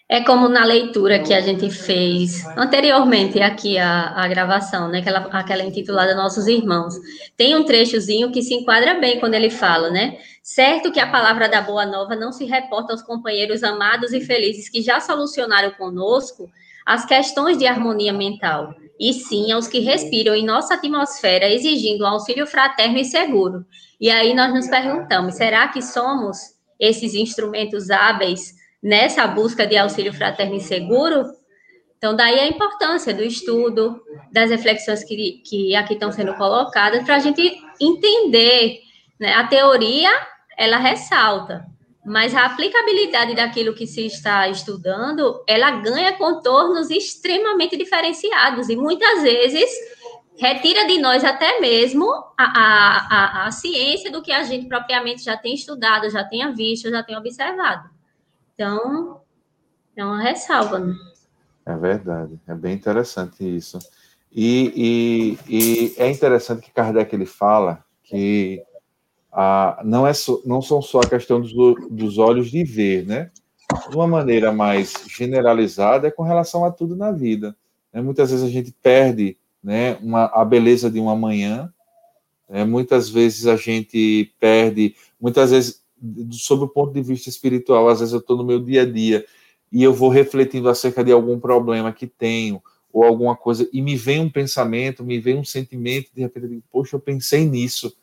É 0.10 0.22
como 0.22 0.50
na 0.50 0.66
leitura 0.66 1.24
que 1.24 1.34
a 1.34 1.40
gente 1.40 1.70
fez 1.70 2.46
anteriormente 2.58 3.42
aqui 3.42 3.78
a, 3.78 4.10
a 4.10 4.28
gravação, 4.28 4.90
né? 4.90 5.00
Aquela, 5.00 5.20
aquela 5.32 5.64
intitulada 5.64 6.14
Nossos 6.14 6.46
Irmãos. 6.46 6.94
Tem 7.38 7.56
um 7.56 7.64
trechozinho 7.64 8.32
que 8.32 8.42
se 8.42 8.54
enquadra 8.54 8.96
bem 9.00 9.20
quando 9.20 9.34
ele 9.34 9.50
fala, 9.50 9.90
né? 9.90 10.18
Certo 10.44 10.92
que 10.92 11.00
a 11.00 11.10
palavra 11.10 11.48
da 11.48 11.62
Boa 11.62 11.86
Nova 11.86 12.16
não 12.16 12.34
se 12.34 12.46
reporta 12.46 12.92
aos 12.92 13.02
companheiros 13.02 13.64
amados 13.64 14.12
e 14.12 14.20
felizes 14.20 14.70
que 14.70 14.82
já 14.82 15.00
solucionaram 15.00 15.72
conosco 15.72 16.50
as 16.86 17.06
questões 17.06 17.58
de 17.58 17.66
harmonia 17.66 18.12
mental, 18.12 18.76
e 19.00 19.14
sim 19.14 19.54
aos 19.54 19.70
que 19.70 19.80
respiram 19.80 20.36
em 20.36 20.46
nossa 20.46 20.74
atmosfera, 20.74 21.48
exigindo 21.48 22.04
um 22.04 22.08
auxílio 22.08 22.46
fraterno 22.46 22.98
e 22.98 23.06
seguro. 23.06 23.66
E 24.02 24.12
aí 24.12 24.34
nós 24.34 24.54
nos 24.54 24.68
perguntamos: 24.68 25.36
será 25.36 25.70
que 25.70 25.82
somos 25.82 26.38
esses 26.78 27.14
instrumentos 27.14 27.90
hábeis 27.90 28.54
nessa 28.84 29.26
busca 29.26 29.66
de 29.66 29.78
auxílio 29.78 30.14
fraterno 30.14 30.56
e 30.56 30.62
seguro? 30.62 31.24
Então, 31.98 32.14
daí 32.14 32.38
a 32.38 32.48
importância 32.48 33.14
do 33.14 33.24
estudo, 33.24 34.04
das 34.30 34.50
reflexões 34.52 35.06
que, 35.06 35.42
que 35.46 35.74
aqui 35.74 35.94
estão 35.94 36.12
sendo 36.12 36.34
colocadas, 36.34 37.02
para 37.04 37.16
a 37.16 37.20
gente 37.20 37.58
entender 37.80 38.82
né? 39.18 39.34
a 39.34 39.48
teoria 39.48 40.12
ela 40.58 40.78
ressalta, 40.78 41.66
mas 42.06 42.36
a 42.36 42.46
aplicabilidade 42.46 43.34
daquilo 43.34 43.74
que 43.74 43.88
se 43.88 44.06
está 44.06 44.50
estudando, 44.50 45.42
ela 45.48 45.72
ganha 45.72 46.12
contornos 46.14 46.90
extremamente 46.90 47.78
diferenciados 47.78 48.68
e 48.68 48.76
muitas 48.76 49.24
vezes 49.24 49.70
retira 50.38 50.86
de 50.86 50.98
nós 50.98 51.24
até 51.24 51.62
mesmo 51.62 52.12
a, 52.38 52.44
a, 52.44 52.98
a, 52.98 53.48
a 53.48 53.52
ciência 53.52 54.12
do 54.12 54.22
que 54.22 54.34
a 54.34 54.44
gente 54.44 54.68
propriamente 54.68 55.24
já 55.24 55.38
tem 55.38 55.54
estudado, 55.54 56.10
já 56.10 56.24
tenha 56.24 56.52
visto, 56.52 56.90
já 56.90 57.02
tenha 57.02 57.20
observado. 57.20 57.93
Então, 58.54 59.22
é 59.96 60.06
uma 60.06 60.22
ressalva. 60.22 60.80
Né? 60.80 60.96
É 61.66 61.76
verdade, 61.76 62.40
é 62.48 62.54
bem 62.54 62.74
interessante 62.74 63.44
isso. 63.44 63.80
E, 64.32 65.38
e, 65.48 65.56
e 65.56 65.94
é 65.98 66.10
interessante 66.10 66.62
que 66.62 66.72
Kardec 66.72 67.14
ele 67.14 67.26
fala 67.26 67.84
que 68.04 68.64
ah, 69.32 69.82
não, 69.84 70.06
é 70.06 70.14
so, 70.14 70.42
não 70.46 70.62
são 70.62 70.82
só 70.82 71.00
a 71.00 71.10
questão 71.10 71.42
dos, 71.42 71.54
dos 71.90 72.18
olhos 72.18 72.52
de 72.52 72.64
ver, 72.64 73.06
né? 73.06 73.32
De 73.90 73.96
uma 73.96 74.08
maneira 74.08 74.52
mais 74.52 74.94
generalizada, 75.08 76.08
é 76.08 76.12
com 76.12 76.24
relação 76.24 76.66
a 76.66 76.72
tudo 76.72 76.96
na 76.96 77.12
vida. 77.12 77.56
Né? 77.92 78.02
Muitas 78.02 78.30
vezes 78.30 78.46
a 78.46 78.50
gente 78.50 78.72
perde 78.72 79.38
né, 79.64 79.98
uma, 80.02 80.26
a 80.26 80.46
beleza 80.46 80.92
de 80.92 81.00
uma 81.00 81.16
manhã, 81.16 81.74
né? 82.48 82.66
muitas 82.66 83.10
vezes 83.10 83.48
a 83.48 83.56
gente 83.56 84.32
perde, 84.40 84.96
muitas 85.20 85.50
vezes, 85.50 85.83
sob 86.32 86.64
o 86.64 86.68
ponto 86.68 86.94
de 86.94 87.02
vista 87.02 87.30
espiritual, 87.30 87.88
às 87.88 88.00
vezes 88.00 88.14
eu 88.14 88.20
estou 88.20 88.38
no 88.38 88.44
meu 88.44 88.60
dia 88.60 88.84
a 88.84 88.86
dia 88.86 89.26
e 89.72 89.84
eu 89.84 89.94
vou 89.94 90.10
refletindo 90.10 90.70
acerca 90.70 91.04
de 91.04 91.12
algum 91.12 91.40
problema 91.40 91.92
que 91.92 92.08
tenho, 92.08 92.62
ou 92.92 93.04
alguma 93.04 93.36
coisa, 93.36 93.68
e 93.74 93.82
me 93.82 93.96
vem 93.96 94.20
um 94.20 94.30
pensamento, 94.30 95.04
me 95.04 95.20
vem 95.20 95.38
um 95.38 95.44
sentimento, 95.44 96.12
de 96.14 96.22
repente 96.22 96.44
eu 96.44 96.50
digo, 96.50 96.64
poxa, 96.72 96.96
eu 96.96 97.00
pensei 97.00 97.46
nisso 97.46 97.96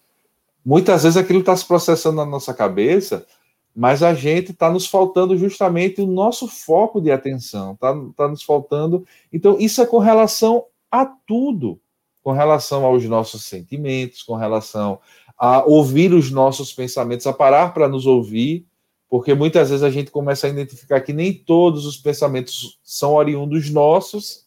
Muitas 0.64 1.04
vezes 1.04 1.16
aquilo 1.16 1.40
está 1.40 1.56
se 1.56 1.66
processando 1.66 2.16
na 2.16 2.26
nossa 2.26 2.52
cabeça, 2.52 3.26
mas 3.74 4.02
a 4.02 4.12
gente 4.12 4.52
está 4.52 4.70
nos 4.70 4.86
faltando 4.86 5.36
justamente 5.36 6.00
o 6.00 6.06
nosso 6.06 6.46
foco 6.46 7.00
de 7.00 7.10
atenção, 7.10 7.72
está 7.72 7.94
tá 8.16 8.28
nos 8.28 8.42
faltando. 8.42 9.06
Então, 9.32 9.56
isso 9.58 9.80
é 9.80 9.86
com 9.86 9.98
relação 9.98 10.66
a 10.90 11.06
tudo, 11.06 11.80
com 12.22 12.32
relação 12.32 12.84
aos 12.84 13.04
nossos 13.06 13.44
sentimentos, 13.44 14.22
com 14.22 14.34
relação 14.34 15.00
a 15.40 15.64
ouvir 15.64 16.12
os 16.12 16.30
nossos 16.30 16.70
pensamentos, 16.70 17.26
a 17.26 17.32
parar 17.32 17.72
para 17.72 17.88
nos 17.88 18.04
ouvir, 18.04 18.66
porque 19.08 19.32
muitas 19.32 19.70
vezes 19.70 19.82
a 19.82 19.88
gente 19.88 20.10
começa 20.10 20.46
a 20.46 20.50
identificar 20.50 21.00
que 21.00 21.14
nem 21.14 21.32
todos 21.32 21.86
os 21.86 21.96
pensamentos 21.96 22.78
são 22.84 23.14
oriundos 23.14 23.70
nossos, 23.70 24.46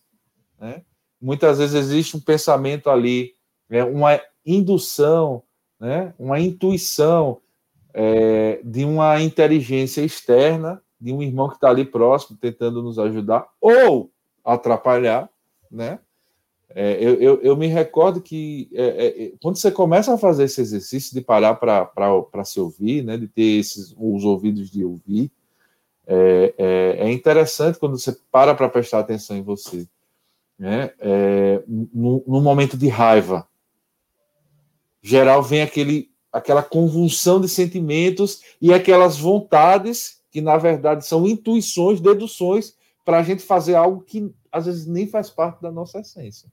né? 0.60 0.84
Muitas 1.20 1.58
vezes 1.58 1.74
existe 1.74 2.16
um 2.16 2.20
pensamento 2.20 2.92
ali, 2.92 3.34
né, 3.68 3.84
uma 3.84 4.22
indução, 4.46 5.42
né, 5.80 6.14
uma 6.20 6.40
intuição 6.40 7.40
é, 7.94 8.60
de 8.64 8.84
uma 8.86 9.20
inteligência 9.22 10.02
externa, 10.02 10.82
de 11.00 11.12
um 11.12 11.24
irmão 11.24 11.48
que 11.48 11.56
está 11.56 11.70
ali 11.70 11.86
próximo, 11.86 12.38
tentando 12.40 12.84
nos 12.84 13.00
ajudar, 13.00 13.48
ou 13.60 14.12
atrapalhar, 14.44 15.30
né? 15.72 16.00
É, 16.76 16.98
eu, 17.00 17.16
eu, 17.22 17.42
eu, 17.42 17.56
me 17.56 17.68
recordo 17.68 18.20
que 18.20 18.68
é, 18.74 19.26
é, 19.26 19.34
quando 19.42 19.58
você 19.58 19.70
começa 19.70 20.14
a 20.14 20.18
fazer 20.18 20.46
esse 20.46 20.60
exercício 20.60 21.14
de 21.14 21.22
parar 21.22 21.56
para 21.56 22.46
se 22.46 22.60
ouvir, 22.60 23.04
né, 23.04 23.16
de 23.16 23.28
ter 23.28 23.60
esses, 23.60 23.94
os 23.98 24.24
ouvidos 24.24 24.72
de 24.72 24.84
ouvir, 24.84 25.32
é, 26.08 26.54
é, 26.58 26.98
é 27.08 27.12
interessante 27.12 27.78
quando 27.78 27.98
você 27.98 28.18
para 28.32 28.56
para 28.56 28.70
prestar 28.70 29.00
atenção 29.00 29.38
em 29.38 29.44
você. 29.44 29.88
Né, 30.58 30.92
é, 31.00 31.62
no, 31.68 32.24
no 32.26 32.42
momento 32.42 32.76
de 32.78 32.88
raiva, 32.88 33.48
geral 35.02 35.44
vem 35.44 35.62
aquele, 35.62 36.10
aquela 36.32 36.64
convulsão 36.64 37.40
de 37.40 37.50
sentimentos 37.50 38.42
e 38.62 38.74
aquelas 38.74 39.18
vontades 39.18 40.22
que, 40.32 40.42
na 40.42 40.58
verdade, 40.58 41.06
são 41.06 41.28
intuições, 41.28 42.02
deduções 42.02 42.74
para 43.06 43.20
a 43.20 43.24
gente 43.24 43.44
fazer 43.44 43.76
algo 43.76 44.02
que 44.02 44.34
às 44.54 44.68
vezes 44.68 44.86
nem 44.86 45.08
faz 45.08 45.32
parte 45.32 45.60
da 45.64 45.72
nossa 45.72 46.00
essência. 46.00 46.48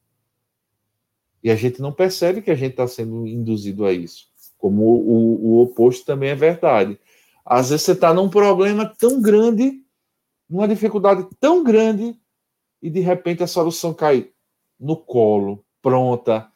E 1.45 1.51
a 1.51 1.55
gente 1.55 1.83
não 1.83 1.93
percebe 1.93 2.41
que 2.41 2.51
a 2.51 2.55
gente 2.55 2.73
está 2.73 2.89
sendo 2.89 3.27
induzido 3.27 3.85
a 3.85 3.93
isso. 3.93 4.29
Como 4.57 4.83
o, 4.83 5.45
o, 5.45 5.63
oposto 5.63 6.07
também 6.07 6.31
é 6.31 6.35
verdade. 6.35 6.99
Às 7.45 7.69
vezes 7.69 7.85
você 7.85 7.93
está 7.93 8.15
num 8.15 8.29
problema 8.29 8.87
tão 8.87 9.21
grande, 9.21 9.83
numa 10.49 10.67
dificuldade 10.67 11.27
tão 11.39 11.63
grande, 11.63 12.19
e 12.83 12.89
de 12.89 13.01
repente 13.01 13.43
a 13.43 13.47
solução 13.47 13.93
cai 13.93 14.31
no 14.79 14.97
colo, 14.97 15.63
pronta, 15.83 16.51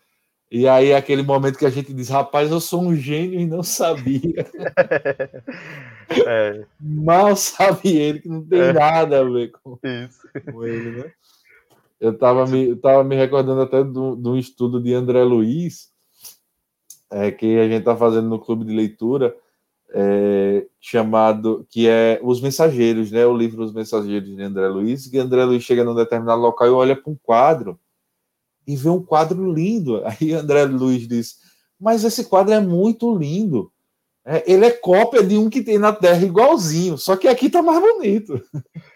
e 0.50 0.68
aí 0.68 0.90
é 0.90 0.96
aquele 0.96 1.22
momento 1.24 1.58
que 1.58 1.66
a 1.66 1.70
gente 1.70 1.92
diz, 1.92 2.08
rapaz, 2.08 2.48
eu 2.48 2.60
sou 2.60 2.80
um 2.80 2.94
gênio 2.94 3.40
e 3.40 3.44
não 3.44 3.62
sabia. 3.62 4.46
é. 6.26 6.64
Mal 6.78 7.34
sabe 7.34 7.96
ele 7.96 8.20
que 8.20 8.28
não 8.28 8.46
tem 8.46 8.60
é. 8.60 8.72
nada 8.72 9.20
a 9.20 9.24
ver 9.24 9.50
com, 9.50 9.76
com 10.52 10.64
ele, 10.64 11.02
né? 11.02 11.12
Eu 12.00 12.12
estava 12.12 12.46
me, 12.46 12.68
eu 12.70 12.80
tava 12.80 13.04
me 13.04 13.16
recordando 13.16 13.60
até 13.62 13.82
de 13.82 13.98
um 13.98 14.36
estudo 14.36 14.80
de 14.80 14.92
André 14.92 15.22
Luiz, 15.22 15.90
é, 17.10 17.30
que 17.30 17.58
a 17.58 17.64
gente 17.64 17.80
está 17.80 17.96
fazendo 17.96 18.28
no 18.28 18.38
clube 18.38 18.64
de 18.64 18.74
leitura, 18.74 19.34
é, 19.90 20.66
chamado, 20.80 21.66
que 21.70 21.88
é 21.88 22.20
Os 22.22 22.40
Mensageiros, 22.40 23.12
né? 23.12 23.24
O 23.24 23.36
livro 23.36 23.62
Os 23.62 23.72
Mensageiros 23.72 24.28
de 24.28 24.42
André 24.42 24.66
Luiz, 24.68 25.06
que 25.06 25.18
André 25.18 25.44
Luiz 25.44 25.62
chega 25.62 25.84
num 25.84 25.94
determinado 25.94 26.40
local 26.40 26.66
e 26.66 26.70
olha 26.70 26.96
para 26.96 27.12
um 27.12 27.16
quadro 27.22 27.78
e 28.66 28.76
vê 28.76 28.88
um 28.88 29.02
quadro 29.02 29.52
lindo. 29.52 30.02
Aí 30.06 30.32
André 30.32 30.64
Luiz 30.64 31.06
diz: 31.06 31.36
Mas 31.78 32.04
esse 32.04 32.24
quadro 32.24 32.52
é 32.52 32.60
muito 32.60 33.16
lindo. 33.16 33.70
É, 34.26 34.42
ele 34.50 34.64
é 34.64 34.70
cópia 34.70 35.22
de 35.22 35.36
um 35.36 35.50
que 35.50 35.62
tem 35.62 35.78
na 35.78 35.92
Terra 35.92 36.24
igualzinho, 36.24 36.96
só 36.96 37.14
que 37.14 37.28
aqui 37.28 37.50
tá 37.50 37.62
mais 37.62 37.78
bonito. 37.80 38.42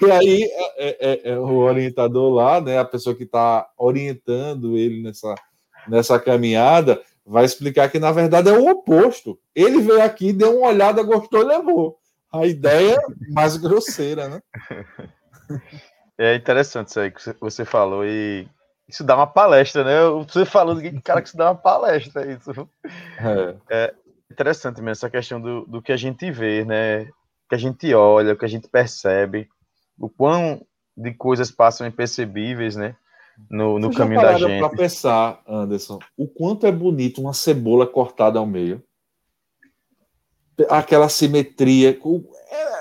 E 0.00 0.10
aí 0.10 0.42
é, 0.76 1.10
é, 1.10 1.30
é, 1.32 1.38
o 1.38 1.56
orientador 1.56 2.32
lá, 2.32 2.60
né, 2.60 2.78
a 2.78 2.84
pessoa 2.84 3.14
que 3.14 3.24
está 3.24 3.68
orientando 3.76 4.76
ele 4.76 5.02
nessa, 5.02 5.34
nessa 5.88 6.18
caminhada, 6.18 7.00
vai 7.24 7.44
explicar 7.44 7.90
que 7.90 7.98
na 7.98 8.12
verdade 8.12 8.48
é 8.48 8.52
o 8.52 8.68
oposto. 8.68 9.38
Ele 9.54 9.80
veio 9.80 10.02
aqui, 10.02 10.32
deu 10.32 10.58
uma 10.58 10.68
olhada, 10.68 11.02
gostou 11.02 11.42
e 11.42 11.44
levou. 11.44 11.98
A 12.32 12.46
ideia 12.46 12.96
mais 13.32 13.56
grosseira, 13.56 14.28
né? 14.28 14.42
É 16.16 16.34
interessante 16.34 16.88
isso 16.88 17.00
aí 17.00 17.10
que 17.10 17.20
você 17.40 17.64
falou 17.64 18.04
e 18.04 18.46
isso 18.86 19.02
dá 19.02 19.16
uma 19.16 19.26
palestra, 19.26 19.84
né? 19.84 20.24
Você 20.28 20.44
falou 20.44 20.74
do 20.74 21.02
cara 21.02 21.22
que 21.22 21.28
isso 21.28 21.36
dá 21.36 21.46
uma 21.46 21.54
palestra, 21.56 22.30
isso. 22.30 22.68
É. 23.18 23.54
é 23.70 23.94
interessante 24.30 24.76
mesmo 24.76 24.90
essa 24.90 25.08
questão 25.08 25.40
do, 25.40 25.64
do 25.64 25.80
que 25.80 25.92
a 25.92 25.96
gente 25.96 26.30
vê, 26.30 26.64
né? 26.64 27.08
Que 27.50 27.56
a 27.56 27.58
gente 27.58 27.92
olha, 27.92 28.32
o 28.32 28.36
que 28.36 28.44
a 28.46 28.48
gente 28.48 28.68
percebe, 28.68 29.48
o 29.98 30.08
quão 30.08 30.64
de 30.96 31.12
coisas 31.12 31.50
passam 31.50 31.86
impercebíveis, 31.86 32.76
né? 32.76 32.96
No, 33.50 33.78
no 33.78 33.92
caminho 33.92 34.20
da 34.20 34.38
gente. 34.38 34.58
para 34.58 34.68
pensar, 34.68 35.42
Anderson, 35.48 35.98
o 36.16 36.28
quanto 36.28 36.66
é 36.66 36.72
bonito 36.72 37.20
uma 37.20 37.32
cebola 37.32 37.86
cortada 37.86 38.38
ao 38.38 38.46
meio. 38.46 38.82
Aquela 40.68 41.08
simetria. 41.08 41.98
É, 42.50 42.80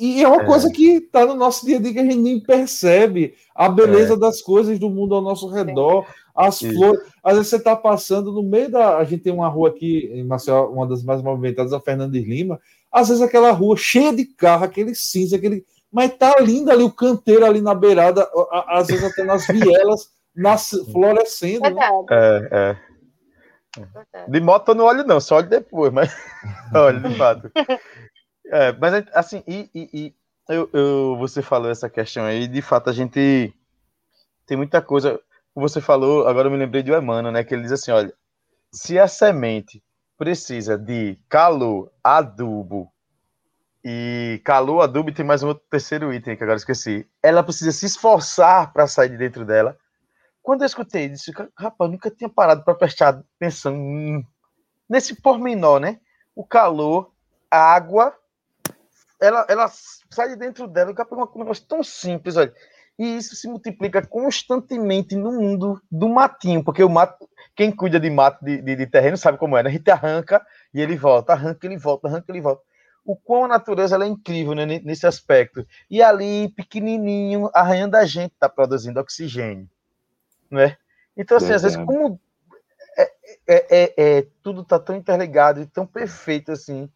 e 0.00 0.22
é 0.22 0.28
uma 0.28 0.42
é. 0.42 0.46
coisa 0.46 0.70
que 0.70 0.96
está 0.96 1.24
no 1.24 1.34
nosso 1.34 1.64
dia 1.64 1.76
a 1.76 1.80
dia 1.80 1.92
que 1.92 1.98
a 1.98 2.04
gente 2.04 2.16
nem 2.16 2.40
percebe 2.40 3.34
a 3.54 3.68
beleza 3.68 4.14
é. 4.14 4.16
das 4.16 4.42
coisas 4.42 4.78
do 4.78 4.90
mundo 4.90 5.14
ao 5.14 5.22
nosso 5.22 5.48
redor, 5.48 6.06
as 6.34 6.60
Isso. 6.60 6.74
flores. 6.74 7.00
Às 7.22 7.34
vezes 7.34 7.48
você 7.50 7.56
está 7.56 7.76
passando 7.76 8.32
no 8.32 8.42
meio 8.42 8.70
da. 8.70 8.96
A 8.96 9.04
gente 9.04 9.22
tem 9.22 9.32
uma 9.32 9.48
rua 9.48 9.68
aqui 9.68 10.10
em 10.12 10.24
Maceió, 10.24 10.66
uma 10.70 10.86
das 10.86 11.04
mais 11.04 11.22
movimentadas, 11.22 11.72
a 11.72 11.80
Fernandes 11.80 12.26
Lima. 12.26 12.60
Às 12.92 13.08
vezes 13.08 13.22
aquela 13.22 13.52
rua 13.52 13.76
cheia 13.76 14.14
de 14.14 14.24
carro, 14.24 14.64
aquele 14.64 14.94
cinza, 14.94 15.36
aquele 15.36 15.64
mas 15.92 16.16
tá 16.16 16.36
lindo 16.40 16.70
ali 16.70 16.84
o 16.84 16.92
canteiro 16.92 17.44
ali 17.44 17.60
na 17.60 17.74
beirada, 17.74 18.28
às 18.68 18.86
vezes 18.86 19.04
até 19.04 19.24
nas 19.24 19.46
vielas, 19.46 20.08
nas, 20.34 20.70
florescendo. 20.92 21.68
Né? 21.68 21.82
É, 22.10 22.48
é. 22.52 22.90
De 24.28 24.40
moto 24.40 24.68
eu 24.68 24.74
não 24.74 24.84
olho, 24.84 25.04
não, 25.04 25.20
só 25.20 25.36
olho 25.36 25.48
depois, 25.48 25.92
mas 25.92 26.14
olha, 26.74 27.00
de 27.00 27.16
fato. 27.16 27.50
É, 28.46 28.72
mas 28.72 29.04
assim, 29.12 29.42
e, 29.46 29.68
e, 29.74 29.90
e 29.92 30.14
eu, 30.48 30.68
eu, 30.72 31.16
você 31.16 31.42
falou 31.42 31.70
essa 31.70 31.88
questão 31.88 32.24
aí, 32.24 32.46
de 32.46 32.62
fato 32.62 32.90
a 32.90 32.92
gente 32.92 33.52
tem 34.46 34.56
muita 34.56 34.80
coisa. 34.80 35.20
Você 35.54 35.80
falou, 35.80 36.26
agora 36.26 36.46
eu 36.46 36.52
me 36.52 36.56
lembrei 36.56 36.82
de 36.82 36.92
Emmanuel, 36.92 37.32
né? 37.32 37.44
Que 37.44 37.54
ele 37.54 37.62
diz 37.62 37.72
assim: 37.72 37.90
olha, 37.90 38.12
se 38.72 38.98
a 38.98 39.06
semente 39.06 39.82
precisa 40.20 40.76
de 40.76 41.18
calor, 41.30 41.90
adubo 42.04 42.92
e 43.82 44.38
calor, 44.44 44.82
adubo 44.82 45.08
e 45.08 45.14
tem 45.14 45.24
mais 45.24 45.42
um 45.42 45.48
outro 45.48 45.64
terceiro 45.70 46.12
item 46.12 46.36
que 46.36 46.42
agora 46.42 46.58
esqueci. 46.58 47.08
Ela 47.22 47.42
precisa 47.42 47.72
se 47.72 47.86
esforçar 47.86 48.70
para 48.70 48.86
sair 48.86 49.08
de 49.08 49.16
dentro 49.16 49.46
dela. 49.46 49.78
Quando 50.42 50.60
eu 50.60 50.66
escutei 50.66 51.06
isso, 51.06 51.32
rapaz, 51.56 51.90
nunca 51.90 52.10
tinha 52.10 52.28
parado 52.28 52.62
para 52.62 52.74
prestar 52.74 53.24
atenção 53.38 54.22
nesse 54.86 55.14
pormenor, 55.22 55.80
né? 55.80 55.98
O 56.36 56.44
calor, 56.44 57.10
a 57.50 57.72
água, 57.72 58.14
ela, 59.18 59.46
ela 59.48 59.70
sai 60.10 60.28
de 60.28 60.36
dentro 60.36 60.68
dela. 60.68 60.90
Eu 60.90 61.28
um 61.34 61.38
negócio 61.38 61.64
tão 61.64 61.82
simples, 61.82 62.36
olha. 62.36 62.52
E 63.00 63.16
isso 63.16 63.34
se 63.34 63.48
multiplica 63.48 64.06
constantemente 64.06 65.16
no 65.16 65.32
mundo 65.32 65.80
do 65.90 66.06
matinho, 66.06 66.62
porque 66.62 66.84
o 66.84 66.88
mato, 66.90 67.26
quem 67.56 67.72
cuida 67.72 67.98
de 67.98 68.10
mato 68.10 68.44
de, 68.44 68.60
de, 68.60 68.76
de 68.76 68.86
terreno 68.86 69.16
sabe 69.16 69.38
como 69.38 69.56
é, 69.56 69.62
né? 69.62 69.70
A 69.70 69.72
gente 69.72 69.90
arranca 69.90 70.46
e 70.74 70.82
ele 70.82 70.96
volta, 70.98 71.32
arranca, 71.32 71.66
ele 71.66 71.78
volta, 71.78 72.08
arranca, 72.08 72.26
ele 72.28 72.42
volta 72.42 72.62
o 73.02 73.16
quão 73.16 73.46
a 73.46 73.48
natureza 73.48 73.96
é 73.96 74.06
incrível 74.06 74.54
né, 74.54 74.66
nesse 74.66 75.06
aspecto. 75.06 75.66
E 75.90 76.02
ali, 76.02 76.50
pequenininho, 76.50 77.50
arranhando 77.54 77.96
a 77.96 78.04
gente, 78.04 78.34
está 78.34 78.50
produzindo 78.50 79.00
oxigênio. 79.00 79.66
Né? 80.50 80.76
Então, 81.16 81.38
assim, 81.38 81.52
é, 81.52 81.54
às 81.54 81.62
vezes, 81.62 81.78
como 81.78 82.20
é, 82.98 83.12
é, 83.48 83.66
é, 83.70 83.94
é 83.96 84.26
tudo 84.42 84.60
está 84.60 84.78
tão 84.78 84.94
interligado 84.94 85.62
e 85.62 85.66
tão 85.66 85.86
perfeito 85.86 86.52
assim. 86.52 86.86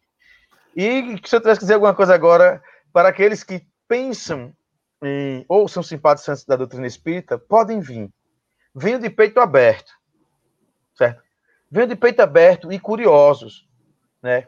E 0.75 1.19
se 1.25 1.35
eu 1.35 1.39
tivesse 1.39 1.61
que 1.61 1.65
dizer 1.65 1.73
alguma 1.73 1.95
coisa 1.95 2.13
agora, 2.13 2.61
para 2.93 3.09
aqueles 3.09 3.43
que 3.43 3.65
pensam 3.87 4.53
em, 5.05 5.45
ou 5.47 5.67
são 5.67 5.83
simpatizantes 5.83 6.45
da 6.45 6.55
doutrina 6.55 6.87
espírita, 6.87 7.37
podem 7.37 7.79
vir. 7.79 8.09
Venham 8.73 8.99
de 8.99 9.09
peito 9.09 9.39
aberto, 9.39 9.93
certo? 10.97 11.23
Venham 11.71 11.87
de 11.87 11.95
peito 11.95 12.21
aberto 12.21 12.71
e 12.71 12.79
curiosos, 12.79 13.67
né? 14.21 14.47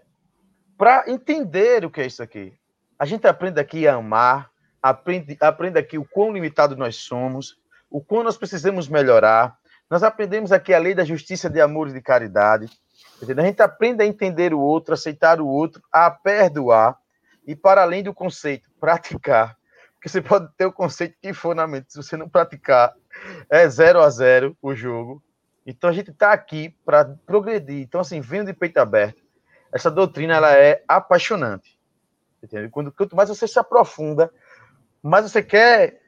para 0.78 1.10
entender 1.10 1.84
o 1.84 1.90
que 1.90 2.02
é 2.02 2.06
isso 2.06 2.22
aqui. 2.22 2.54
A 3.00 3.06
gente 3.06 3.28
aprende 3.28 3.60
aqui 3.60 3.88
a 3.88 3.96
amar, 3.96 4.50
aprende, 4.82 5.36
aprende 5.42 5.80
aqui 5.80 5.98
o 5.98 6.06
quão 6.06 6.32
limitado 6.32 6.76
nós 6.76 6.98
somos, 6.98 7.58
o 7.90 8.00
quão 8.00 8.24
nós 8.24 8.38
precisamos 8.38 8.88
melhorar. 8.88 9.58
Nós 9.90 10.04
aprendemos 10.04 10.52
aqui 10.52 10.74
a 10.74 10.80
lei 10.80 10.94
da 10.94 11.04
justiça, 11.04 11.50
de 11.50 11.60
amor 11.60 11.88
e 11.88 11.94
de 11.94 12.02
caridade. 12.02 12.70
Entendeu? 13.22 13.44
A 13.44 13.48
gente 13.48 13.62
aprende 13.62 14.04
a 14.04 14.06
entender 14.06 14.54
o 14.54 14.60
outro, 14.60 14.94
aceitar 14.94 15.42
o 15.42 15.48
outro, 15.48 15.82
a 15.92 16.12
perdoar 16.12 16.98
e, 17.46 17.56
para 17.56 17.82
além 17.82 18.04
do 18.04 18.14
conceito, 18.14 18.70
praticar. 18.80 19.57
Você 20.08 20.22
pode 20.22 20.50
ter 20.58 20.66
o 20.66 20.72
conceito 20.72 21.16
que 21.22 21.34
for 21.34 21.56
na 21.56 21.68
mente, 21.68 21.92
se 21.92 21.98
você 21.98 22.16
não 22.16 22.30
praticar, 22.30 22.94
é 23.50 23.68
zero 23.68 24.02
a 24.02 24.10
zero 24.10 24.56
o 24.62 24.74
jogo. 24.76 25.24
Então 25.66 25.90
a 25.90 25.94
gente 25.94 26.12
está 26.12 26.32
aqui 26.32 26.76
para 26.86 27.06
progredir. 27.26 27.82
Então, 27.82 28.00
assim, 28.02 28.22
vendo 28.22 28.48
de 28.48 28.54
peito 28.54 28.78
aberto 28.78 29.28
essa 29.72 29.92
doutrina 29.92 30.36
ela 30.36 30.54
é 30.54 30.84
apaixonante. 30.88 31.78
Entende? 32.42 32.70
Quando, 32.70 32.92
quanto 32.92 33.16
mais 33.16 33.30
você 33.30 33.48
se 33.48 33.60
aprofunda, 33.60 34.32
mais 35.02 35.30
você 35.30 35.42
quer 35.42 36.02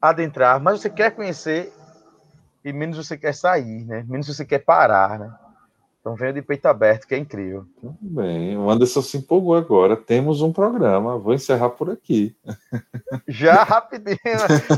adentrar, 0.00 0.60
mais 0.60 0.80
você 0.80 0.90
quer 0.90 1.10
conhecer 1.12 1.72
e 2.64 2.72
menos 2.72 2.96
você 2.96 3.16
quer 3.16 3.34
sair, 3.34 3.84
né? 3.84 4.04
Menos 4.08 4.26
você 4.26 4.44
quer 4.44 4.60
parar, 4.60 5.18
né? 5.18 5.34
Então 6.04 6.14
venha 6.14 6.34
de 6.34 6.42
peito 6.42 6.66
aberto, 6.66 7.06
que 7.06 7.14
é 7.14 7.18
incrível. 7.18 7.64
Muito 7.82 7.96
bem, 8.02 8.58
o 8.58 8.68
Anderson 8.68 9.00
se 9.00 9.16
empolgou 9.16 9.56
agora. 9.56 9.96
Temos 9.96 10.42
um 10.42 10.52
programa, 10.52 11.16
vou 11.16 11.32
encerrar 11.32 11.70
por 11.70 11.88
aqui. 11.88 12.36
Já 13.26 13.64
rapidinho, 13.64 14.18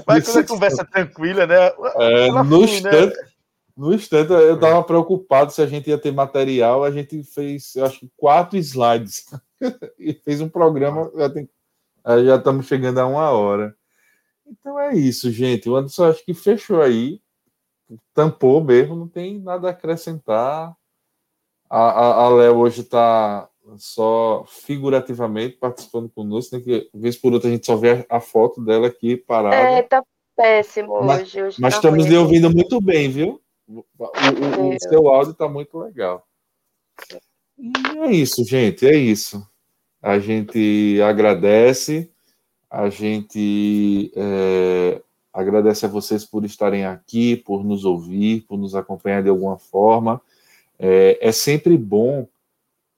vai 0.06 0.22
com 0.22 0.38
a 0.38 0.44
conversa 0.44 0.84
tranquila, 0.84 1.44
né? 1.44 1.72
É, 1.96 2.30
no 2.30 2.44
flui, 2.44 2.64
instante, 2.66 3.16
né? 3.16 3.28
No 3.76 3.92
instante, 3.92 4.30
eu 4.30 4.54
estava 4.54 4.80
preocupado 4.84 5.50
se 5.50 5.60
a 5.60 5.66
gente 5.66 5.90
ia 5.90 5.98
ter 5.98 6.12
material. 6.12 6.84
A 6.84 6.92
gente 6.92 7.20
fez, 7.24 7.74
eu 7.74 7.86
acho 7.86 8.08
quatro 8.16 8.56
slides 8.58 9.26
e 9.98 10.14
fez 10.14 10.40
um 10.40 10.48
programa. 10.48 11.10
Já, 11.16 11.28
tem, 11.28 11.50
já 12.24 12.36
estamos 12.36 12.66
chegando 12.66 13.00
a 13.00 13.06
uma 13.06 13.30
hora. 13.30 13.74
Então 14.46 14.78
é 14.78 14.94
isso, 14.94 15.28
gente. 15.32 15.68
O 15.68 15.74
Anderson 15.74 16.04
acho 16.04 16.24
que 16.24 16.32
fechou 16.32 16.80
aí, 16.80 17.20
tampou 18.14 18.62
mesmo, 18.62 18.94
não 18.94 19.08
tem 19.08 19.40
nada 19.40 19.66
a 19.66 19.70
acrescentar. 19.72 20.72
A, 21.68 21.78
a, 21.78 22.24
a 22.24 22.28
Léo 22.28 22.56
hoje 22.58 22.82
está 22.82 23.48
só 23.76 24.44
figurativamente 24.46 25.56
participando 25.56 26.08
conosco, 26.08 26.56
né? 26.56 26.62
que 26.62 26.88
vez 26.94 27.16
por 27.16 27.32
outra 27.32 27.48
a 27.48 27.52
gente 27.52 27.66
só 27.66 27.76
vê 27.76 28.06
a, 28.08 28.20
foto 28.20 28.64
dela 28.64 28.86
aqui 28.86 29.16
parada. 29.16 29.56
É, 29.56 29.82
tá 29.82 30.02
péssimo 30.36 31.02
mas, 31.02 31.22
hoje. 31.22 31.42
hoje 31.42 31.60
mas 31.60 31.74
tá 31.74 31.78
estamos 31.78 32.06
lhe 32.06 32.16
ouvindo 32.16 32.50
muito 32.50 32.80
bem, 32.80 33.10
viu? 33.10 33.40
O, 33.66 33.84
o, 33.98 34.74
o 34.74 34.80
seu 34.80 35.08
áudio 35.08 35.32
está 35.32 35.48
muito 35.48 35.78
legal. 35.78 36.24
E 37.58 37.98
é 37.98 38.12
isso, 38.12 38.44
gente, 38.44 38.86
é 38.86 38.94
isso. 38.94 39.44
A 40.00 40.18
gente 40.18 41.00
agradece, 41.02 42.10
a 42.70 42.88
gente 42.88 44.12
é, 44.14 45.02
agradece 45.32 45.84
a 45.84 45.88
vocês 45.88 46.24
por 46.24 46.44
estarem 46.44 46.84
aqui, 46.84 47.36
por 47.36 47.64
nos 47.64 47.84
ouvir, 47.84 48.42
por 48.42 48.56
nos 48.56 48.74
acompanhar 48.74 49.22
de 49.22 49.28
alguma 49.28 49.58
forma. 49.58 50.20
É, 50.78 51.18
é 51.20 51.32
sempre 51.32 51.76
bom 51.76 52.28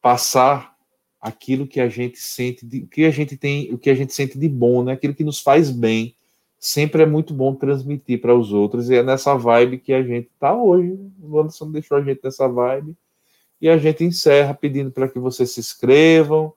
passar 0.00 0.76
aquilo 1.20 1.66
que 1.66 1.80
a 1.80 1.88
gente 1.88 2.18
sente, 2.18 2.64
de, 2.64 2.82
que 2.82 3.04
a 3.04 3.10
gente 3.10 3.36
tem, 3.36 3.72
o 3.72 3.78
que 3.78 3.90
a 3.90 3.94
gente 3.94 4.12
sente 4.14 4.38
de 4.38 4.48
bom, 4.48 4.82
né? 4.82 4.92
Aquilo 4.92 5.14
que 5.14 5.24
nos 5.24 5.40
faz 5.40 5.70
bem 5.70 6.14
sempre 6.58 7.02
é 7.02 7.06
muito 7.06 7.32
bom 7.32 7.54
transmitir 7.54 8.20
para 8.20 8.34
os 8.34 8.52
outros, 8.52 8.90
e 8.90 8.96
é 8.96 9.02
nessa 9.02 9.36
vibe 9.36 9.78
que 9.78 9.92
a 9.92 10.02
gente 10.02 10.28
está 10.28 10.54
hoje. 10.54 10.98
O 11.20 11.38
Anderson 11.38 11.70
deixou 11.70 11.96
a 11.96 12.02
gente 12.02 12.20
nessa 12.22 12.48
vibe. 12.48 12.96
E 13.60 13.68
a 13.68 13.76
gente 13.76 14.04
encerra 14.04 14.54
pedindo 14.54 14.90
para 14.90 15.08
que 15.08 15.18
vocês 15.18 15.50
se 15.50 15.60
inscrevam, 15.60 16.52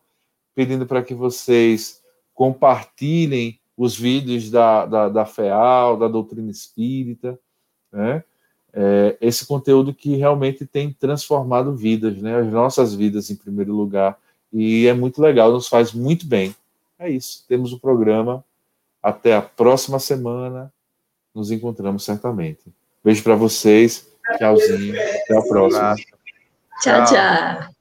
pedindo 0.54 0.86
para 0.86 1.04
que 1.04 1.16
vocês 1.16 2.02
compartilhem 2.34 3.60
os 3.76 3.98
vídeos 3.98 4.52
da, 4.52 4.86
da, 4.86 5.10
da 5.10 5.26
FEAL, 5.26 5.98
da 5.98 6.08
doutrina 6.08 6.52
espírita, 6.52 7.40
né? 7.92 8.24
É, 8.74 9.18
esse 9.20 9.46
conteúdo 9.46 9.94
que 9.94 10.16
realmente 10.16 10.66
tem 10.66 10.94
transformado 10.94 11.76
vidas, 11.76 12.18
né? 12.18 12.40
As 12.40 12.48
nossas 12.48 12.94
vidas 12.96 13.30
em 13.30 13.36
primeiro 13.36 13.74
lugar. 13.74 14.18
E 14.52 14.88
é 14.88 14.94
muito 14.94 15.22
legal, 15.22 15.52
nos 15.52 15.68
faz 15.68 15.94
muito 15.94 16.26
bem. 16.26 16.56
É 16.98 17.10
isso. 17.10 17.44
Temos 17.48 17.74
o 17.74 17.80
programa 17.80 18.44
até 19.02 19.36
a 19.36 19.42
próxima 19.42 20.00
semana. 20.00 20.72
Nos 21.34 21.52
encontramos 21.52 22.04
certamente. 22.04 22.62
Beijo 23.04 23.24
para 23.24 23.36
vocês. 23.36 24.08
Tchauzinho. 24.38 24.94
Até 24.94 25.38
a 25.38 25.42
próxima. 25.42 25.96
Tchau, 26.82 27.06
tchau. 27.06 27.72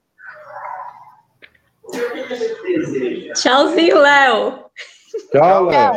Tchauzinho, 3.35 3.97
Léo. 3.97 4.65
Tchau, 5.31 5.65
Léo. 5.65 5.93